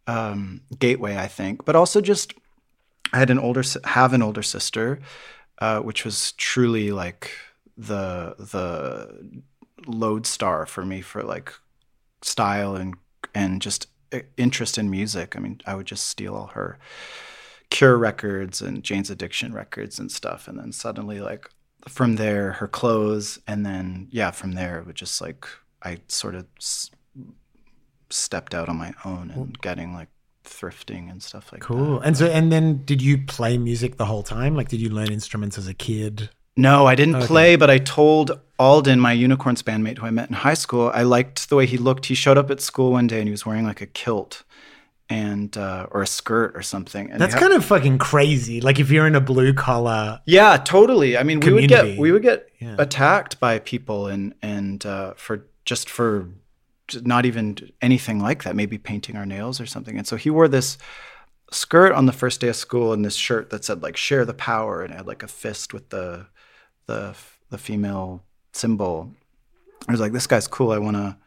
um, 0.08 0.62
gateway, 0.78 1.16
I 1.18 1.28
think. 1.28 1.66
But 1.66 1.76
also 1.76 2.02
just 2.02 2.34
I 3.14 3.18
had 3.20 3.30
an 3.30 3.40
older 3.40 3.64
have 3.86 4.14
an 4.14 4.22
older 4.22 4.42
sister, 4.44 5.00
uh, 5.60 5.80
which 5.80 6.06
was 6.06 6.34
truly 6.34 6.92
like 6.92 7.32
the 7.78 8.36
the 8.38 9.42
lodestar 9.88 10.66
for 10.66 10.86
me 10.86 11.02
for 11.02 11.24
like 11.24 11.54
style 12.22 12.76
and 12.76 12.96
and 13.36 13.62
just 13.62 13.88
interest 14.38 14.78
in 14.78 14.90
music. 14.90 15.36
I 15.36 15.40
mean, 15.40 15.62
I 15.66 15.76
would 15.76 15.88
just 15.88 16.08
steal 16.08 16.36
all 16.36 16.48
her 16.48 16.80
Cure 17.70 17.98
records 17.98 18.62
and 18.62 18.84
Jane's 18.84 19.10
Addiction 19.10 19.54
records 19.54 19.98
and 20.00 20.12
stuff, 20.12 20.48
and 20.48 20.60
then 20.60 20.72
suddenly 20.72 21.20
like 21.20 21.50
from 21.88 22.18
there 22.18 22.54
her 22.54 22.68
clothes, 22.68 23.40
and 23.48 23.66
then 23.66 24.08
yeah, 24.12 24.32
from 24.32 24.54
there 24.54 24.80
it 24.80 24.86
would 24.86 24.96
just 24.96 25.20
like 25.22 25.48
I 25.82 26.00
sort 26.08 26.36
of 26.36 26.46
s- 26.58 26.92
stepped 28.10 28.54
out 28.54 28.70
on 28.70 28.78
my 28.78 28.94
own 29.06 29.32
and 29.32 29.60
getting 29.62 29.94
like 29.94 30.10
thrifting 30.44 31.10
and 31.10 31.22
stuff 31.22 31.52
like 31.52 31.62
that. 31.62 31.68
Cool. 31.68 32.00
And 32.02 32.18
so, 32.18 32.28
and 32.28 32.52
then 32.52 32.84
did 32.86 33.02
you 33.02 33.18
play 33.18 33.58
music 33.58 33.98
the 33.98 34.06
whole 34.06 34.24
time? 34.24 34.56
Like, 34.56 34.70
did 34.70 34.82
you 34.82 34.90
learn 34.90 35.12
instruments 35.12 35.58
as 35.58 35.68
a 35.68 35.74
kid? 35.74 36.30
No, 36.56 36.86
I 36.86 36.94
didn't 36.96 37.22
play, 37.22 37.56
but 37.56 37.70
I 37.72 37.80
told 37.80 38.40
Alden, 38.60 39.00
my 39.00 39.12
unicorns 39.12 39.64
bandmate 39.64 39.98
who 39.98 40.06
I 40.06 40.12
met 40.12 40.30
in 40.30 40.36
high 40.36 40.54
school, 40.54 40.92
I 40.94 41.02
liked 41.04 41.50
the 41.50 41.56
way 41.56 41.66
he 41.66 41.78
looked. 41.78 42.06
He 42.06 42.16
showed 42.16 42.38
up 42.38 42.52
at 42.52 42.62
school 42.62 42.92
one 42.92 43.08
day 43.08 43.18
and 43.20 43.28
he 43.28 43.32
was 43.32 43.46
wearing 43.46 43.66
like 43.66 43.82
a 43.82 43.88
kilt 43.88 44.44
and 45.10 45.58
uh, 45.58 45.88
or 45.92 46.02
a 46.04 46.08
skirt 46.08 46.56
or 46.56 46.62
something. 46.62 47.10
And 47.10 47.20
That's 47.20 47.34
kind 47.36 47.54
of 47.54 47.66
fucking 47.66 47.98
crazy. 47.98 48.62
Like, 48.62 48.80
if 48.80 48.92
you're 48.92 49.08
in 49.08 49.16
a 49.16 49.22
blue 49.22 49.54
collar, 49.54 50.22
yeah, 50.26 50.58
totally. 50.58 51.18
I 51.18 51.24
mean, 51.24 51.40
we 51.40 51.52
would 51.54 51.68
get 51.68 51.98
we 51.98 52.12
would 52.12 52.22
get 52.24 52.50
Yeah. 52.60 52.76
attacked 52.78 53.40
by 53.40 53.60
people 53.60 54.08
and 54.08 54.34
and 54.42 54.86
uh, 54.86 55.14
for 55.16 55.46
just 55.66 55.90
for 55.90 56.30
not 57.02 57.26
even 57.26 57.58
anything 57.82 58.20
like 58.20 58.44
that, 58.44 58.56
maybe 58.56 58.78
painting 58.78 59.16
our 59.16 59.26
nails 59.26 59.60
or 59.62 59.66
something. 59.66 59.98
And 59.98 60.08
so 60.08 60.16
he 60.16 60.30
wore 60.30 60.48
this 60.48 60.78
skirt 61.52 61.92
on 61.94 62.06
the 62.06 62.12
first 62.12 62.42
day 62.42 62.48
of 62.50 62.56
school 62.56 62.94
and 62.94 63.06
this 63.06 63.16
shirt 63.16 63.50
that 63.52 63.64
said 63.64 63.82
like 63.84 63.98
"Share 63.98 64.26
the 64.26 64.34
Power" 64.34 64.82
and 64.82 64.94
it 64.94 64.98
had 64.98 65.08
like 65.08 65.24
a 65.24 65.28
fist 65.28 65.74
with 65.74 65.90
the 65.90 66.28
the 66.88 67.16
the 67.50 67.58
female 67.58 68.24
symbol. 68.52 69.12
I 69.88 69.92
was 69.92 70.02
like, 70.02 70.14
this 70.14 70.28
guy's 70.28 70.48
cool. 70.48 70.72
I 70.72 70.78
wanna 70.80 71.18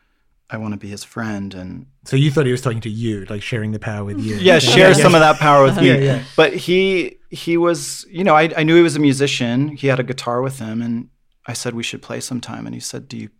I 0.50 0.58
wanna 0.58 0.76
be 0.76 0.88
his 0.88 1.04
friend 1.04 1.54
and 1.54 1.86
so 2.04 2.16
you 2.16 2.30
thought 2.30 2.46
he 2.46 2.52
was 2.52 2.62
talking 2.62 2.80
to 2.82 2.90
you, 2.90 3.24
like 3.26 3.42
sharing 3.42 3.72
the 3.72 3.78
power 3.78 4.04
with 4.04 4.20
you. 4.20 4.36
yeah, 4.36 4.58
share 4.58 4.94
some 4.94 5.14
of 5.14 5.20
that 5.20 5.38
power 5.38 5.64
with 5.64 5.76
me. 5.80 5.88
Yeah, 5.88 5.96
yeah. 5.96 6.24
But 6.36 6.54
he 6.54 7.18
he 7.30 7.56
was, 7.56 8.06
you 8.08 8.22
know, 8.24 8.34
I, 8.36 8.50
I 8.56 8.62
knew 8.62 8.76
he 8.76 8.82
was 8.82 8.94
a 8.96 9.00
musician. 9.00 9.68
He 9.68 9.88
had 9.88 9.98
a 9.98 10.04
guitar 10.04 10.40
with 10.42 10.58
him, 10.60 10.80
and 10.80 11.08
I 11.46 11.52
said 11.52 11.74
we 11.74 11.82
should 11.82 12.00
play 12.00 12.20
sometime. 12.20 12.64
And 12.66 12.74
he 12.74 12.80
said, 12.80 13.08
"Do 13.08 13.16
you 13.16 13.30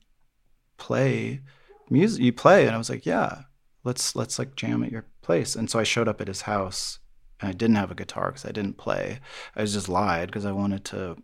play 0.79 1.41
music? 1.91 2.23
You 2.23 2.33
play?" 2.33 2.67
And 2.67 2.75
I 2.75 2.79
was 2.79 2.91
like, 2.91 3.07
"Yeah, 3.07 3.43
let's 3.85 4.15
let's 4.17 4.39
like 4.39 4.57
jam 4.57 4.83
at 4.83 4.93
your 4.93 5.05
place." 5.23 5.57
And 5.57 5.71
so 5.71 5.79
I 5.79 5.85
showed 5.85 6.09
up 6.09 6.21
at 6.21 6.29
his 6.29 6.43
house, 6.43 6.99
and 7.41 7.49
I 7.49 7.53
didn't 7.53 7.77
have 7.77 7.91
a 7.91 7.95
guitar 7.97 8.27
because 8.29 8.45
I 8.45 8.53
didn't 8.53 8.79
play. 8.79 9.21
I 9.55 9.63
was 9.63 9.73
just 9.73 9.89
lied 9.89 10.29
because 10.29 10.47
I 10.47 10.53
wanted 10.53 10.85
to 10.87 11.17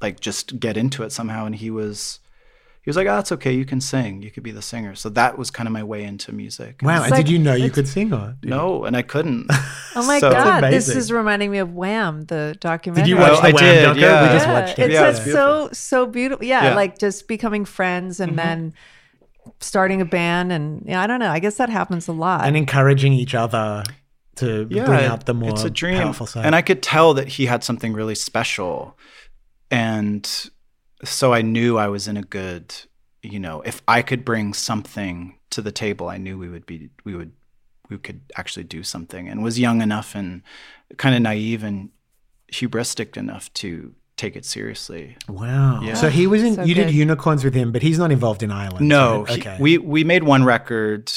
like 0.00 0.20
just 0.20 0.60
get 0.60 0.76
into 0.76 1.02
it 1.02 1.12
somehow. 1.12 1.46
And 1.46 1.54
he 1.54 1.70
was. 1.70 2.20
He 2.82 2.90
was 2.90 2.96
like, 2.96 3.08
"Oh, 3.08 3.18
it's 3.18 3.32
okay. 3.32 3.52
You 3.52 3.64
can 3.64 3.80
sing. 3.80 4.22
You 4.22 4.30
could 4.30 4.44
be 4.44 4.52
the 4.52 4.62
singer." 4.62 4.94
So 4.94 5.08
that 5.08 5.36
was 5.36 5.50
kind 5.50 5.66
of 5.66 5.72
my 5.72 5.82
way 5.82 6.04
into 6.04 6.30
music. 6.30 6.82
Wow. 6.82 7.02
And 7.02 7.10
like- 7.10 7.24
did 7.24 7.28
you 7.32 7.38
know 7.40 7.54
you 7.56 7.68
could 7.68 7.88
sing 7.88 8.12
or? 8.12 8.36
No, 8.44 8.84
and 8.84 8.96
I 8.96 9.02
couldn't. 9.02 9.50
Oh 9.98 10.06
my 10.06 10.20
So- 10.20 10.30
god, 10.30 10.62
this 10.64 10.88
is 10.88 11.10
reminding 11.10 11.50
me 11.50 11.56
of 11.58 11.72
Wham, 11.72 12.26
the 12.26 12.54
documentary. 12.60 13.04
Did 13.04 13.08
you 13.08 13.16
watch 13.16 13.32
Oh, 13.32 13.36
the 13.40 13.48
I 13.48 13.50
Wham 13.52 13.64
did, 13.64 13.88
doco? 13.88 14.00
yeah. 14.00 14.22
We 14.22 14.28
just 14.38 14.48
watched 14.48 14.78
it. 14.78 14.82
it's 14.82 14.92
Yeah, 14.92 15.10
just 15.10 15.22
it's 15.22 15.32
so 15.32 15.68
so 15.72 16.06
beautiful. 16.06 16.44
Yeah, 16.46 16.64
Yeah. 16.64 16.74
like 16.76 16.98
just 16.98 17.26
becoming 17.26 17.64
friends 17.64 18.20
and 18.20 18.32
mm-hmm. 18.32 18.36
then 18.36 18.74
starting 19.60 20.00
a 20.00 20.04
band 20.04 20.52
and 20.52 20.82
yeah, 20.86 21.00
I 21.00 21.06
don't 21.06 21.20
know. 21.20 21.30
I 21.30 21.38
guess 21.38 21.56
that 21.56 21.68
happens 21.70 22.08
a 22.08 22.12
lot. 22.12 22.44
and 22.44 22.56
encouraging 22.56 23.12
each 23.12 23.34
other 23.34 23.84
to 24.36 24.66
bring 24.66 24.88
out 24.88 25.26
the 25.26 25.34
more 25.34 25.50
it's 25.50 25.64
a 25.64 25.70
dream. 25.70 26.02
powerful 26.02 26.26
side. 26.26 26.44
And 26.44 26.54
I 26.54 26.62
could 26.62 26.82
tell 26.82 27.14
that 27.14 27.28
he 27.28 27.46
had 27.46 27.64
something 27.64 27.92
really 27.92 28.14
special. 28.14 28.96
And 29.70 30.50
so 31.04 31.32
I 31.32 31.42
knew 31.42 31.78
I 31.78 31.88
was 31.88 32.06
in 32.06 32.16
a 32.16 32.22
good, 32.22 32.74
you 33.22 33.40
know, 33.40 33.62
if 33.62 33.82
I 33.88 34.02
could 34.02 34.24
bring 34.24 34.54
something 34.54 35.38
to 35.50 35.62
the 35.62 35.72
table, 35.72 36.08
I 36.08 36.18
knew 36.18 36.38
we 36.38 36.48
would 36.48 36.66
be, 36.66 36.90
we 37.04 37.16
would, 37.16 37.32
we 37.88 37.98
could 37.98 38.20
actually 38.36 38.64
do 38.64 38.82
something 38.82 39.28
and 39.28 39.42
was 39.42 39.58
young 39.58 39.80
enough 39.80 40.14
and 40.14 40.42
kind 40.96 41.14
of 41.14 41.22
naive 41.22 41.62
and 41.62 41.90
hubristic 42.52 43.16
enough 43.16 43.52
to 43.54 43.94
take 44.16 44.36
it 44.36 44.44
seriously. 44.44 45.16
wow. 45.28 45.80
Yeah. 45.82 45.94
So 45.94 46.08
he 46.08 46.26
was 46.26 46.42
in. 46.42 46.54
So 46.54 46.62
you 46.64 46.74
good. 46.74 46.86
did 46.86 46.94
unicorns 46.94 47.44
with 47.44 47.54
him, 47.54 47.72
but 47.72 47.82
he's 47.82 47.98
not 47.98 48.10
involved 48.12 48.42
in 48.42 48.50
Islands. 48.50 48.80
No, 48.82 49.24
right? 49.24 49.34
he- 49.34 49.40
okay. 49.40 49.56
we 49.60 49.78
we 49.78 50.04
made 50.04 50.22
one 50.24 50.44
record. 50.44 51.12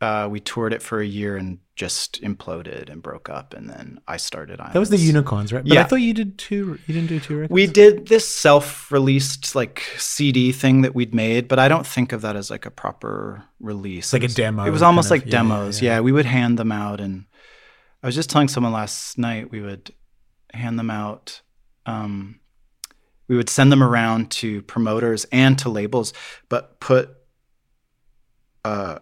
Uh, 0.00 0.26
we 0.30 0.40
toured 0.40 0.72
it 0.72 0.80
for 0.80 0.98
a 1.00 1.06
year 1.06 1.36
and 1.36 1.58
just 1.76 2.22
imploded 2.22 2.88
and 2.90 3.02
broke 3.02 3.28
up. 3.28 3.52
And 3.52 3.68
then 3.68 4.00
I 4.08 4.16
started. 4.16 4.58
Islands. 4.58 4.72
That 4.72 4.80
was 4.80 4.88
the 4.88 4.96
unicorns, 4.96 5.52
right? 5.52 5.62
But 5.62 5.76
I 5.76 5.84
thought 5.84 5.96
you 5.96 6.14
did 6.14 6.38
two. 6.38 6.78
You 6.86 6.94
didn't 6.94 7.08
do 7.08 7.20
two 7.20 7.34
records. 7.36 7.52
We 7.52 7.66
did 7.66 8.08
this 8.08 8.26
self-released 8.26 9.54
like 9.54 9.82
CD 9.98 10.52
thing 10.52 10.80
that 10.82 10.94
we'd 10.94 11.14
made, 11.14 11.48
but 11.48 11.58
I 11.58 11.68
don't 11.68 11.86
think 11.86 12.12
of 12.12 12.22
that 12.22 12.34
as 12.36 12.50
like 12.50 12.64
a 12.66 12.70
proper 12.70 13.44
release. 13.60 14.12
like 14.12 14.22
It 14.22 14.32
a 14.32 14.34
demo 14.34 14.64
It 14.64 14.70
was 14.70 14.80
kind 14.80 14.86
almost 14.86 15.06
of- 15.08 15.10
like 15.12 15.24
yeah, 15.26 15.30
demos. 15.32 15.82
yeah. 15.82 15.96
Yeah, 15.96 16.00
we 16.00 16.12
would 16.12 16.26
hand 16.26 16.58
them 16.58 16.72
out, 16.72 17.00
and 17.00 17.26
I 18.02 18.06
was 18.06 18.14
just 18.14 18.30
telling 18.30 18.48
someone 18.48 18.72
last 18.72 19.18
night 19.18 19.50
we 19.50 19.60
would 19.60 19.92
hand 20.54 20.78
them 20.78 20.90
out. 20.90 21.42
Um, 21.86 22.40
we 23.28 23.36
would 23.36 23.48
send 23.48 23.70
them 23.70 23.82
around 23.82 24.30
to 24.32 24.62
promoters 24.62 25.24
and 25.32 25.58
to 25.60 25.68
labels, 25.68 26.12
but 26.48 26.80
put 26.80 27.10
uh, 28.64 28.98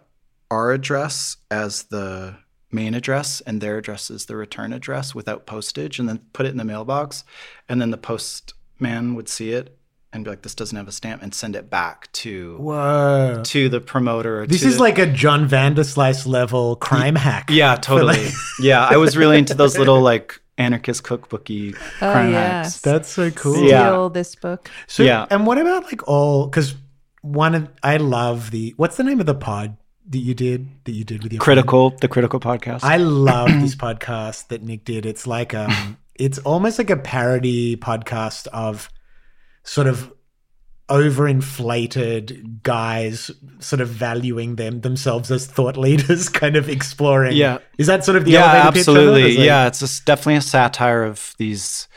our 0.51 0.71
address 0.71 1.37
as 1.51 1.83
the 1.83 2.35
main 2.71 2.93
address 2.93 3.41
and 3.41 3.61
their 3.61 3.77
address 3.77 4.09
is 4.11 4.27
the 4.27 4.35
return 4.35 4.71
address 4.73 5.13
without 5.15 5.45
postage, 5.45 5.99
and 5.99 6.07
then 6.07 6.19
put 6.33 6.45
it 6.45 6.49
in 6.49 6.57
the 6.57 6.63
mailbox, 6.63 7.23
and 7.67 7.81
then 7.81 7.91
the 7.91 7.97
postman 7.97 9.15
would 9.15 9.27
see 9.27 9.51
it 9.51 9.75
and 10.13 10.23
be 10.23 10.29
like, 10.29 10.41
"This 10.43 10.55
doesn't 10.55 10.77
have 10.77 10.87
a 10.87 10.91
stamp," 10.91 11.21
and 11.21 11.33
send 11.33 11.55
it 11.55 11.69
back 11.69 12.11
to 12.13 12.55
Whoa. 12.57 13.41
to 13.45 13.69
the 13.69 13.81
promoter. 13.81 14.45
This 14.47 14.61
to 14.61 14.67
is 14.67 14.75
the- 14.77 14.81
like 14.81 14.97
a 14.99 15.05
John 15.11 15.47
Vanderslice 15.49 16.25
level 16.27 16.75
crime 16.75 17.15
hack. 17.15 17.49
yeah, 17.51 17.75
totally. 17.75 18.25
like- 18.25 18.33
yeah, 18.59 18.85
I 18.85 18.97
was 18.97 19.17
really 19.17 19.37
into 19.39 19.53
those 19.55 19.77
little 19.77 20.01
like 20.01 20.39
anarchist 20.59 21.03
cookbooky 21.03 21.75
Oh, 21.75 22.11
crime 22.11 22.31
yes. 22.31 22.51
hacks. 22.75 22.81
That's 22.81 23.09
so 23.09 23.31
cool. 23.31 23.53
Steal 23.55 23.67
Yeah. 23.67 24.09
this 24.13 24.35
book. 24.35 24.69
So, 24.87 25.01
Yeah. 25.03 25.25
And 25.31 25.47
what 25.47 25.57
about 25.57 25.85
like 25.85 26.07
all? 26.07 26.45
Because 26.47 26.75
one 27.21 27.55
of 27.55 27.69
I 27.81 27.97
love 27.97 28.51
the 28.51 28.73
what's 28.77 28.97
the 28.97 29.03
name 29.03 29.19
of 29.19 29.25
the 29.25 29.35
pod 29.35 29.75
that 30.09 30.19
you 30.19 30.33
did 30.33 30.67
that 30.85 30.91
you 30.91 31.03
did 31.03 31.23
with 31.23 31.33
your 31.33 31.39
friend? 31.41 31.57
Critical, 31.57 31.89
the 32.01 32.07
critical 32.07 32.39
podcast. 32.39 32.83
I 32.83 32.97
love 32.97 33.49
this 33.61 33.75
podcast 33.75 34.47
that 34.49 34.61
Nick 34.61 34.85
did. 34.85 35.05
It's 35.05 35.25
like 35.25 35.53
um, 35.53 35.97
it's 36.15 36.37
almost 36.39 36.77
like 36.77 36.89
a 36.89 36.97
parody 36.97 37.75
podcast 37.77 38.47
of 38.47 38.89
sort 39.63 39.87
of 39.87 40.11
overinflated 40.89 42.63
guys 42.63 43.31
sort 43.59 43.81
of 43.81 43.89
valuing 43.89 44.55
them 44.55 44.81
themselves 44.81 45.31
as 45.31 45.45
thought 45.47 45.77
leaders, 45.77 46.29
kind 46.43 46.55
of 46.55 46.67
exploring. 46.67 47.35
Yeah. 47.35 47.59
is 47.77 47.87
that 47.87 48.03
sort 48.03 48.17
of 48.17 48.25
the 48.25 48.31
yeah, 48.31 48.69
pitch 48.69 48.75
it? 48.75 48.79
absolutely. 48.79 49.45
Yeah, 49.45 49.67
it's 49.67 49.79
just 49.79 50.05
definitely 50.05 50.35
a 50.35 50.41
satire 50.41 51.03
of 51.03 51.33
these 51.37 51.87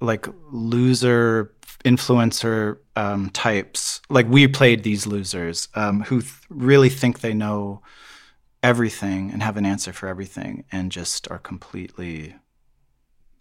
like 0.00 0.26
loser 0.50 1.52
influencer 1.84 2.78
um, 2.96 3.30
types. 3.30 4.00
Like 4.08 4.28
we 4.28 4.48
played 4.48 4.82
these 4.82 5.06
losers 5.06 5.68
um, 5.74 6.02
who 6.02 6.20
th- 6.20 6.32
really 6.48 6.88
think 6.88 7.20
they 7.20 7.34
know 7.34 7.82
everything 8.62 9.30
and 9.32 9.42
have 9.42 9.56
an 9.56 9.66
answer 9.66 9.92
for 9.92 10.06
everything, 10.08 10.64
and 10.70 10.92
just 10.92 11.30
are 11.30 11.38
completely 11.38 12.36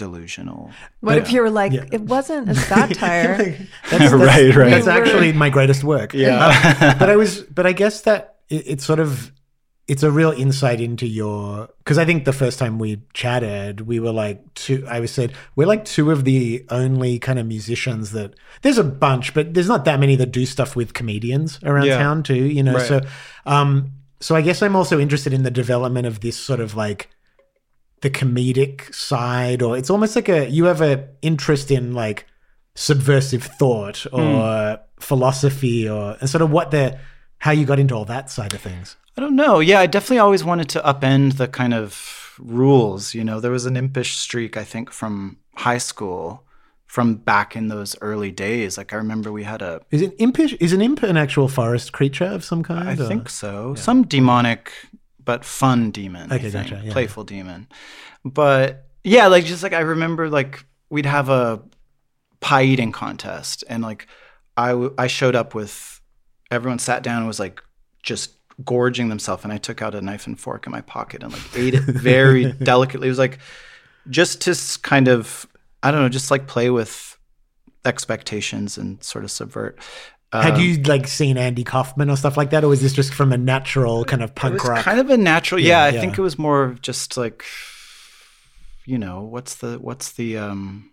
delusional. 0.06 0.72
What 1.02 1.18
if 1.18 1.32
you 1.32 1.42
were 1.42 1.50
like, 1.62 1.72
Yeah. 1.74 1.86
it 1.98 2.02
wasn't 2.02 2.50
a 2.50 2.56
satire? 2.72 3.38
Like, 3.38 3.58
that's, 3.90 4.14
Right, 4.32 4.56
right. 4.56 4.70
That's 4.72 4.88
actually 4.88 5.32
my 5.34 5.50
greatest 5.50 5.84
work. 5.84 6.14
Yeah. 6.14 6.46
Um, 6.48 6.98
but 7.00 7.10
I 7.10 7.16
was, 7.16 7.42
but 7.58 7.66
I 7.66 7.74
guess 7.74 8.02
that 8.02 8.22
it, 8.50 8.64
it's 8.74 8.86
sort 8.86 9.00
of, 9.00 9.32
it's 9.88 10.04
a 10.04 10.12
real 10.12 10.32
insight 10.32 10.80
into 10.80 11.06
your, 11.06 11.68
because 11.80 11.98
I 11.98 12.06
think 12.06 12.24
the 12.26 12.34
first 12.34 12.58
time 12.60 12.80
we 12.80 13.02
chatted, 13.14 13.82
we 13.82 14.00
were 14.00 14.12
like 14.14 14.38
two, 14.54 14.86
I 14.88 15.00
was 15.02 15.12
said, 15.12 15.34
we're 15.56 15.68
like 15.68 15.84
two 15.86 16.12
of 16.12 16.24
the 16.24 16.66
only 16.70 17.20
kind 17.20 17.38
of 17.40 17.46
musicians 17.46 18.12
that, 18.12 18.34
there's 18.62 18.78
a 18.78 18.84
bunch, 18.86 19.34
but 19.34 19.54
there's 19.54 19.68
not 19.68 19.84
that 19.86 20.00
many 20.00 20.16
that 20.18 20.32
do 20.32 20.46
stuff 20.46 20.76
with 20.76 20.94
comedians 20.94 21.60
around 21.64 21.86
Yeah. 21.88 21.98
town 21.98 22.24
too, 22.24 22.36
you 22.58 22.64
know? 22.64 22.76
Right. 22.76 22.88
So, 22.88 23.02
um, 23.46 23.92
so 24.20 24.36
I 24.36 24.42
guess 24.42 24.62
I'm 24.62 24.76
also 24.76 25.00
interested 25.00 25.34
in 25.34 25.44
the 25.44 25.52
development 25.52 26.06
of 26.08 26.22
this 26.22 26.38
sort 26.38 26.60
of 26.60 26.76
like, 26.76 27.10
the 28.02 28.10
comedic 28.10 28.94
side 28.94 29.62
or 29.62 29.78
it's 29.78 29.90
almost 29.90 30.16
like 30.16 30.30
a 30.30 30.50
you 30.50 30.66
have 30.66 30.82
an 30.82 31.08
interest 31.22 31.72
in 31.72 31.94
like 31.94 32.26
subversive 32.76 33.44
thought 33.44 34.06
hmm. 34.12 34.20
or 34.20 34.80
philosophy 35.00 35.88
or 35.88 36.18
and 36.20 36.30
sort 36.30 36.42
of 36.42 36.52
what 36.52 36.72
the 36.72 36.98
how 37.40 37.52
you 37.52 37.66
got 37.66 37.80
into 37.80 37.96
all 37.96 38.06
that 38.06 38.30
side 38.30 38.54
of 38.54 38.62
things 38.62 38.98
I 39.18 39.22
don't 39.22 39.36
know. 39.36 39.60
Yeah, 39.60 39.80
I 39.80 39.88
definitely 39.88 40.20
always 40.20 40.44
wanted 40.44 40.70
to 40.70 40.80
upend 40.82 41.38
the 41.38 41.48
kind 41.48 41.74
of 41.74 42.34
rules. 42.40 43.14
You 43.14 43.24
know, 43.24 43.40
there 43.40 43.52
was 43.52 43.66
an 43.66 43.76
impish 43.76 44.18
streak, 44.18 44.56
I 44.56 44.64
think, 44.64 44.92
from 44.92 45.38
high 45.56 45.80
school, 45.80 46.44
from 46.88 47.16
back 47.16 47.56
in 47.56 47.68
those 47.68 47.96
early 48.02 48.32
days. 48.32 48.78
Like 48.78 48.94
I 48.94 48.96
remember 48.96 49.32
we 49.32 49.44
had 49.44 49.62
a, 49.62 49.82
is 49.92 50.02
it 50.02 50.16
impish 50.18 50.54
is 50.54 50.72
an 50.72 50.82
imp 50.82 51.04
an 51.04 51.18
actual 51.18 51.48
forest 51.48 51.92
creature 51.92 52.26
of 52.26 52.46
some 52.46 52.64
kind 52.64 52.88
I 52.88 52.94
or- 52.94 53.08
think 53.08 53.30
so, 53.30 53.76
some 53.76 54.04
demonic 54.04 54.72
but 55.24 55.46
fun 55.46 55.92
demon. 55.92 56.32
Okay, 56.32 56.50
think. 56.50 56.70
gotcha, 56.70 56.82
yeah. 56.86 56.92
Playful 56.94 57.24
demon. 57.24 57.68
But 58.24 58.88
yeah, 59.04 59.28
like 59.28 59.46
just 59.46 59.64
like 59.64 59.74
I 59.74 59.82
remember, 59.82 60.30
like 60.30 60.66
we'd 60.90 61.06
have 61.06 61.30
a 61.30 61.62
pie 62.40 62.64
eating 62.64 62.92
contest, 62.92 63.64
and 63.70 63.84
like 63.84 64.08
I 64.58 64.70
w- 64.70 64.94
I 64.98 65.08
showed 65.08 65.36
up 65.36 65.56
with 65.56 66.02
everyone 66.50 66.80
sat 66.80 67.04
down 67.04 67.20
and 67.20 67.28
was 67.28 67.40
like 67.40 67.62
just 68.04 68.32
gorging 68.64 69.10
themselves, 69.10 69.44
and 69.44 69.54
I 69.54 69.58
took 69.58 69.82
out 69.82 69.96
a 69.96 70.02
knife 70.02 70.28
and 70.28 70.40
fork 70.40 70.66
in 70.66 70.72
my 70.72 70.82
pocket 70.82 71.24
and 71.24 71.32
like 71.32 71.42
ate 71.56 71.74
it 71.74 71.84
very 71.84 72.52
delicately. 72.64 73.08
It 73.08 73.12
was 73.12 73.20
like 73.20 73.40
just 74.10 74.42
to 74.42 74.80
kind 74.82 75.08
of 75.08 75.48
I 75.84 75.92
don't 75.92 76.02
know, 76.02 76.10
just 76.10 76.32
like 76.32 76.48
play 76.48 76.70
with 76.70 77.18
expectations 77.86 78.78
and 78.78 79.04
sort 79.04 79.24
of 79.24 79.32
subvert. 79.32 79.80
Had 80.34 80.54
Um, 80.56 80.62
you 80.62 80.82
like 80.84 81.08
seen 81.08 81.38
Andy 81.38 81.64
Kaufman 81.64 82.10
or 82.10 82.16
stuff 82.16 82.38
like 82.38 82.52
that 82.52 82.64
or 82.64 82.70
was 82.70 82.82
this 82.82 82.94
just 82.94 83.14
from 83.14 83.34
a 83.34 83.38
natural 83.38 84.06
kind 84.06 84.24
of 84.24 84.34
punk 84.34 84.64
rock 84.64 84.84
kind 84.86 85.00
of 85.00 85.10
a 85.10 85.18
natural 85.18 85.60
Yeah, 85.60 85.68
yeah, 85.68 85.84
i 85.84 85.90
yeah. 85.90 86.00
think 86.02 86.18
it 86.18 86.22
was 86.22 86.38
more 86.40 86.64
of 86.64 86.82
just 86.82 87.18
like 87.18 87.44
you 88.86 88.98
know 88.98 89.22
what's 89.22 89.56
the 89.56 89.78
what's 89.80 90.14
the 90.14 90.38
um 90.38 90.92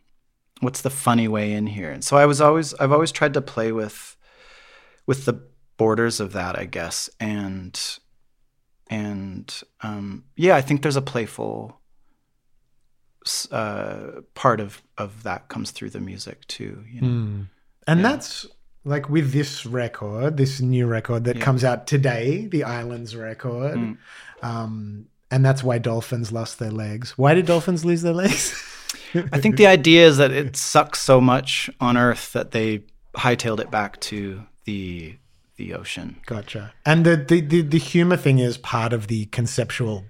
what's 0.61 0.81
the 0.83 0.91
funny 0.91 1.29
way 1.29 1.53
in 1.53 1.67
here 1.69 1.91
and 1.91 2.03
so 2.03 2.17
i 2.17 2.27
was 2.27 2.41
always 2.41 2.75
i've 2.75 2.91
always 2.93 3.13
tried 3.13 3.35
to 3.35 3.41
play 3.41 3.71
with 3.73 4.17
with 5.07 5.25
the 5.25 5.41
borders 5.77 6.19
of 6.21 6.33
that 6.33 6.59
i 6.59 6.65
guess 6.65 7.09
and 7.21 7.99
and 8.91 9.63
um 9.83 10.25
yeah 10.37 10.57
i 10.57 10.61
think 10.61 10.83
there's 10.83 10.97
a 10.97 11.03
playful 11.03 11.81
uh 13.53 14.21
part 14.35 14.59
of 14.61 14.83
of 14.97 15.23
that 15.23 15.49
comes 15.49 15.71
through 15.71 15.91
the 15.91 16.01
music 16.01 16.47
too 16.49 16.83
you 16.91 17.01
know 17.01 17.09
Mm. 17.09 17.49
And 17.87 18.05
that's 18.05 18.47
like 18.89 19.09
with 19.09 19.33
this 19.33 19.67
record, 19.67 20.37
this 20.37 20.61
new 20.61 20.87
record 20.87 21.25
that 21.25 21.37
Yeah. 21.37 21.43
comes 21.45 21.63
out 21.65 21.87
today, 21.87 22.47
the 22.47 22.65
Islands 22.65 23.15
record. 23.15 23.77
Mm. 23.77 23.97
Um, 24.43 25.07
and 25.31 25.45
that's 25.45 25.63
why 25.63 25.79
dolphins 25.79 26.33
lost 26.33 26.59
their 26.59 26.71
legs. 26.71 27.13
Why 27.19 27.35
did 27.35 27.47
dolphins 27.47 27.85
lose 27.85 28.03
their 28.03 28.15
legs? 28.15 28.55
I 29.33 29.41
think 29.41 29.57
the 29.57 29.67
idea 29.67 30.07
is 30.07 30.17
that 30.17 30.31
it 30.33 30.57
sucks 30.57 31.01
so 31.01 31.21
much 31.21 31.69
on 31.81 31.97
Earth 31.97 32.33
that 32.33 32.53
they 32.53 32.85
hightailed 33.17 33.61
it 33.61 33.71
back 33.71 34.01
to 34.01 34.43
the 34.65 35.17
the 35.57 35.75
ocean. 35.75 36.17
gotcha. 36.25 36.73
And 36.87 37.05
the, 37.05 37.17
the, 37.17 37.41
the, 37.41 37.63
the 37.63 37.79
humor 37.81 38.17
thing 38.17 38.39
is 38.39 38.57
part 38.57 38.93
of 38.93 39.09
the 39.09 39.25
conceptual 39.27 40.05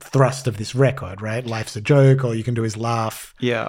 thrust 0.00 0.48
of 0.48 0.56
this 0.56 0.74
record, 0.74 1.22
right? 1.22 1.46
Life's 1.46 1.76
a 1.76 1.80
joke, 1.80 2.24
all 2.24 2.34
you 2.34 2.42
can 2.42 2.54
do 2.54 2.64
is 2.64 2.76
laugh. 2.76 3.32
Yeah. 3.38 3.68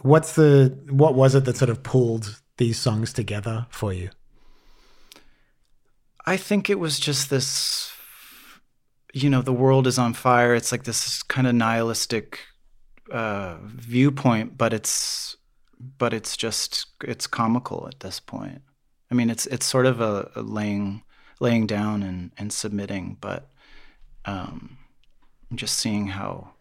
What's 0.00 0.34
the 0.34 0.74
what 0.88 1.14
was 1.14 1.34
it 1.34 1.44
that 1.44 1.58
sort 1.58 1.68
of 1.68 1.82
pulled 1.82 2.40
these 2.58 2.78
songs 2.78 3.12
together 3.12 3.66
for 3.70 3.92
you? 3.92 4.10
I 6.24 6.36
think 6.36 6.68
it 6.68 6.78
was 6.78 6.98
just 6.98 7.30
this 7.30 7.92
you 9.14 9.30
know, 9.30 9.40
the 9.40 9.52
world 9.52 9.86
is 9.86 9.98
on 9.98 10.12
fire. 10.12 10.54
It's 10.54 10.72
like 10.72 10.84
this 10.84 11.22
kind 11.22 11.46
of 11.46 11.54
nihilistic 11.54 12.40
uh 13.10 13.56
viewpoint, 13.62 14.58
but 14.58 14.72
it's 14.72 15.36
but 15.98 16.12
it's 16.12 16.36
just 16.36 16.86
it's 17.04 17.26
comical 17.26 17.86
at 17.88 18.00
this 18.00 18.20
point. 18.20 18.62
I 19.10 19.14
mean, 19.14 19.30
it's 19.30 19.46
it's 19.46 19.66
sort 19.66 19.86
of 19.86 20.00
a, 20.00 20.30
a 20.34 20.42
laying 20.42 21.02
laying 21.40 21.66
down 21.66 22.02
and 22.02 22.32
and 22.36 22.52
submitting, 22.52 23.16
but 23.20 23.50
um 24.24 24.78
just 25.54 25.78
seeing 25.78 26.08
how 26.08 26.55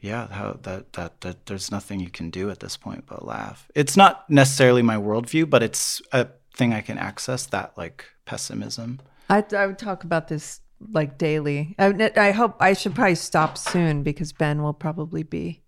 yeah 0.00 0.28
how 0.28 0.58
that 0.62 0.92
that 0.94 1.20
that 1.22 1.46
there's 1.46 1.70
nothing 1.70 2.00
you 2.00 2.10
can 2.10 2.30
do 2.30 2.50
at 2.50 2.60
this 2.60 2.76
point 2.76 3.04
but 3.06 3.24
laugh 3.24 3.68
it's 3.74 3.96
not 3.96 4.28
necessarily 4.30 4.82
my 4.82 4.96
worldview 4.96 5.48
but 5.48 5.62
it's 5.62 6.02
a 6.12 6.26
thing 6.54 6.72
i 6.72 6.80
can 6.80 6.98
access 6.98 7.46
that 7.46 7.76
like 7.76 8.04
pessimism 8.24 9.00
I, 9.28 9.44
I 9.56 9.66
would 9.66 9.78
talk 9.78 10.04
about 10.04 10.28
this 10.28 10.60
like 10.92 11.18
daily. 11.18 11.74
I, 11.78 12.12
I 12.16 12.30
hope 12.30 12.56
I 12.60 12.74
should 12.74 12.94
probably 12.94 13.16
stop 13.16 13.58
soon 13.58 14.04
because 14.04 14.32
Ben 14.32 14.62
will 14.62 14.72
probably 14.74 15.24
be 15.24 15.62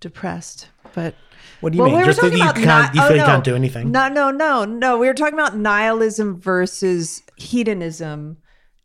depressed. 0.00 0.68
But 0.94 1.14
What 1.60 1.72
do 1.72 1.76
you 1.76 1.82
Well, 1.82 1.90
mean? 1.90 1.98
we 2.00 2.06
were 2.06 2.12
Just 2.12 2.20
that 2.22 2.32
you 2.32 2.38
can't 2.38 2.94
ni- 2.94 2.98
you 3.00 3.04
oh, 3.04 3.08
feel 3.08 3.16
you 3.16 3.22
no. 3.22 3.26
can't 3.26 3.44
do 3.44 3.54
anything? 3.54 3.90
No, 3.90 4.08
no, 4.08 4.30
no, 4.30 4.64
no. 4.64 4.96
We 4.98 5.06
were 5.06 5.14
talking 5.14 5.34
about 5.34 5.56
nihilism 5.56 6.40
versus 6.40 7.22
hedonism, 7.36 8.38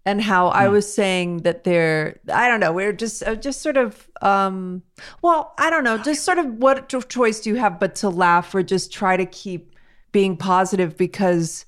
and 0.05 0.21
how 0.21 0.49
I 0.49 0.65
Hmm. 0.67 0.73
was 0.73 0.91
saying 0.93 1.37
that 1.43 1.63
they're. 1.63 2.19
I 2.33 2.47
don't 2.47 2.59
know. 2.59 2.71
We're 2.73 2.93
just 2.93 3.23
uh, 3.23 3.35
just 3.35 3.61
sort 3.61 3.77
of. 3.77 4.09
um 4.21 4.81
Well, 5.21 5.53
I 5.57 5.69
don't 5.69 5.83
know. 5.83 5.97
Just 5.97 6.23
sort 6.23 6.37
of 6.37 6.45
what 6.55 6.89
choice 7.09 7.39
do 7.41 7.49
you 7.49 7.55
have 7.57 7.79
but 7.79 7.95
to 7.95 8.09
laugh 8.09 8.53
or 8.55 8.63
just 8.63 8.91
try 8.93 9.17
to 9.17 9.25
keep 9.25 9.75
being 10.11 10.35
positive 10.37 10.97
because, 10.97 11.65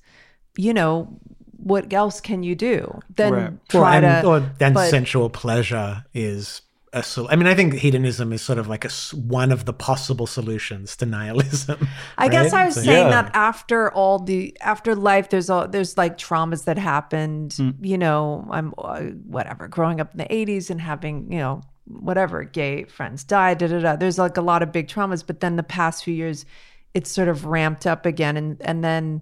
you 0.56 0.74
know, 0.74 1.08
what 1.56 1.90
else 1.92 2.20
can 2.20 2.42
you 2.42 2.54
do? 2.54 3.00
Then 3.16 3.32
Right. 3.32 3.68
try 3.68 3.80
well, 4.00 4.04
and, 4.04 4.22
to. 4.22 4.28
or 4.28 4.40
then 4.58 4.72
but- 4.74 4.90
sensual 4.90 5.30
pleasure 5.30 6.04
is 6.12 6.60
a 6.94 7.02
sol- 7.02 7.28
I 7.30 7.36
mean, 7.36 7.46
I 7.46 7.54
think 7.54 7.74
hedonism 7.74 8.32
is 8.32 8.40
sort 8.42 8.58
of 8.58 8.66
like 8.68 8.84
a 8.84 8.88
s- 8.88 9.12
one 9.12 9.52
of 9.52 9.64
the 9.66 9.72
possible 9.72 10.26
solutions 10.26 10.96
to 10.96 11.06
nihilism. 11.06 11.86
I 12.18 12.28
guess? 12.28 12.52
I 12.52 12.64
was 12.66 12.74
So- 12.76 12.82
saying 12.82 13.08
Yeah. 13.08 13.22
that 13.22 13.30
after 13.34 13.90
all 13.92 14.18
the 14.18 14.56
after 14.62 14.94
life, 14.94 15.28
there's 15.30 15.50
all 15.50 15.68
there's 15.68 15.96
like 15.98 16.16
traumas 16.16 16.64
that 16.64 16.78
happened. 16.78 17.56
You 17.80 17.98
know, 17.98 18.46
I'm 18.50 18.72
uh, 18.78 19.00
whatever 19.26 19.68
growing 19.68 20.00
up 20.00 20.12
in 20.12 20.18
the 20.18 20.26
'80s 20.26 20.70
and 20.70 20.80
having 20.80 21.30
you 21.32 21.38
know 21.38 21.60
whatever 21.86 22.44
gay 22.44 22.84
friends 22.84 23.24
died. 23.24 23.58
Da 23.58 23.66
da 23.66 23.78
da. 23.80 23.96
There's 23.96 24.18
like 24.18 24.36
a 24.36 24.42
lot 24.42 24.62
of 24.62 24.72
big 24.72 24.88
traumas, 24.88 25.22
but 25.26 25.40
then 25.40 25.56
the 25.56 25.62
past 25.62 26.04
few 26.04 26.14
years, 26.14 26.46
it's 26.94 27.10
sort 27.10 27.28
of 27.28 27.44
ramped 27.44 27.86
up 27.86 28.06
again, 28.06 28.36
and 28.36 28.56
and 28.62 28.82
then 28.82 29.20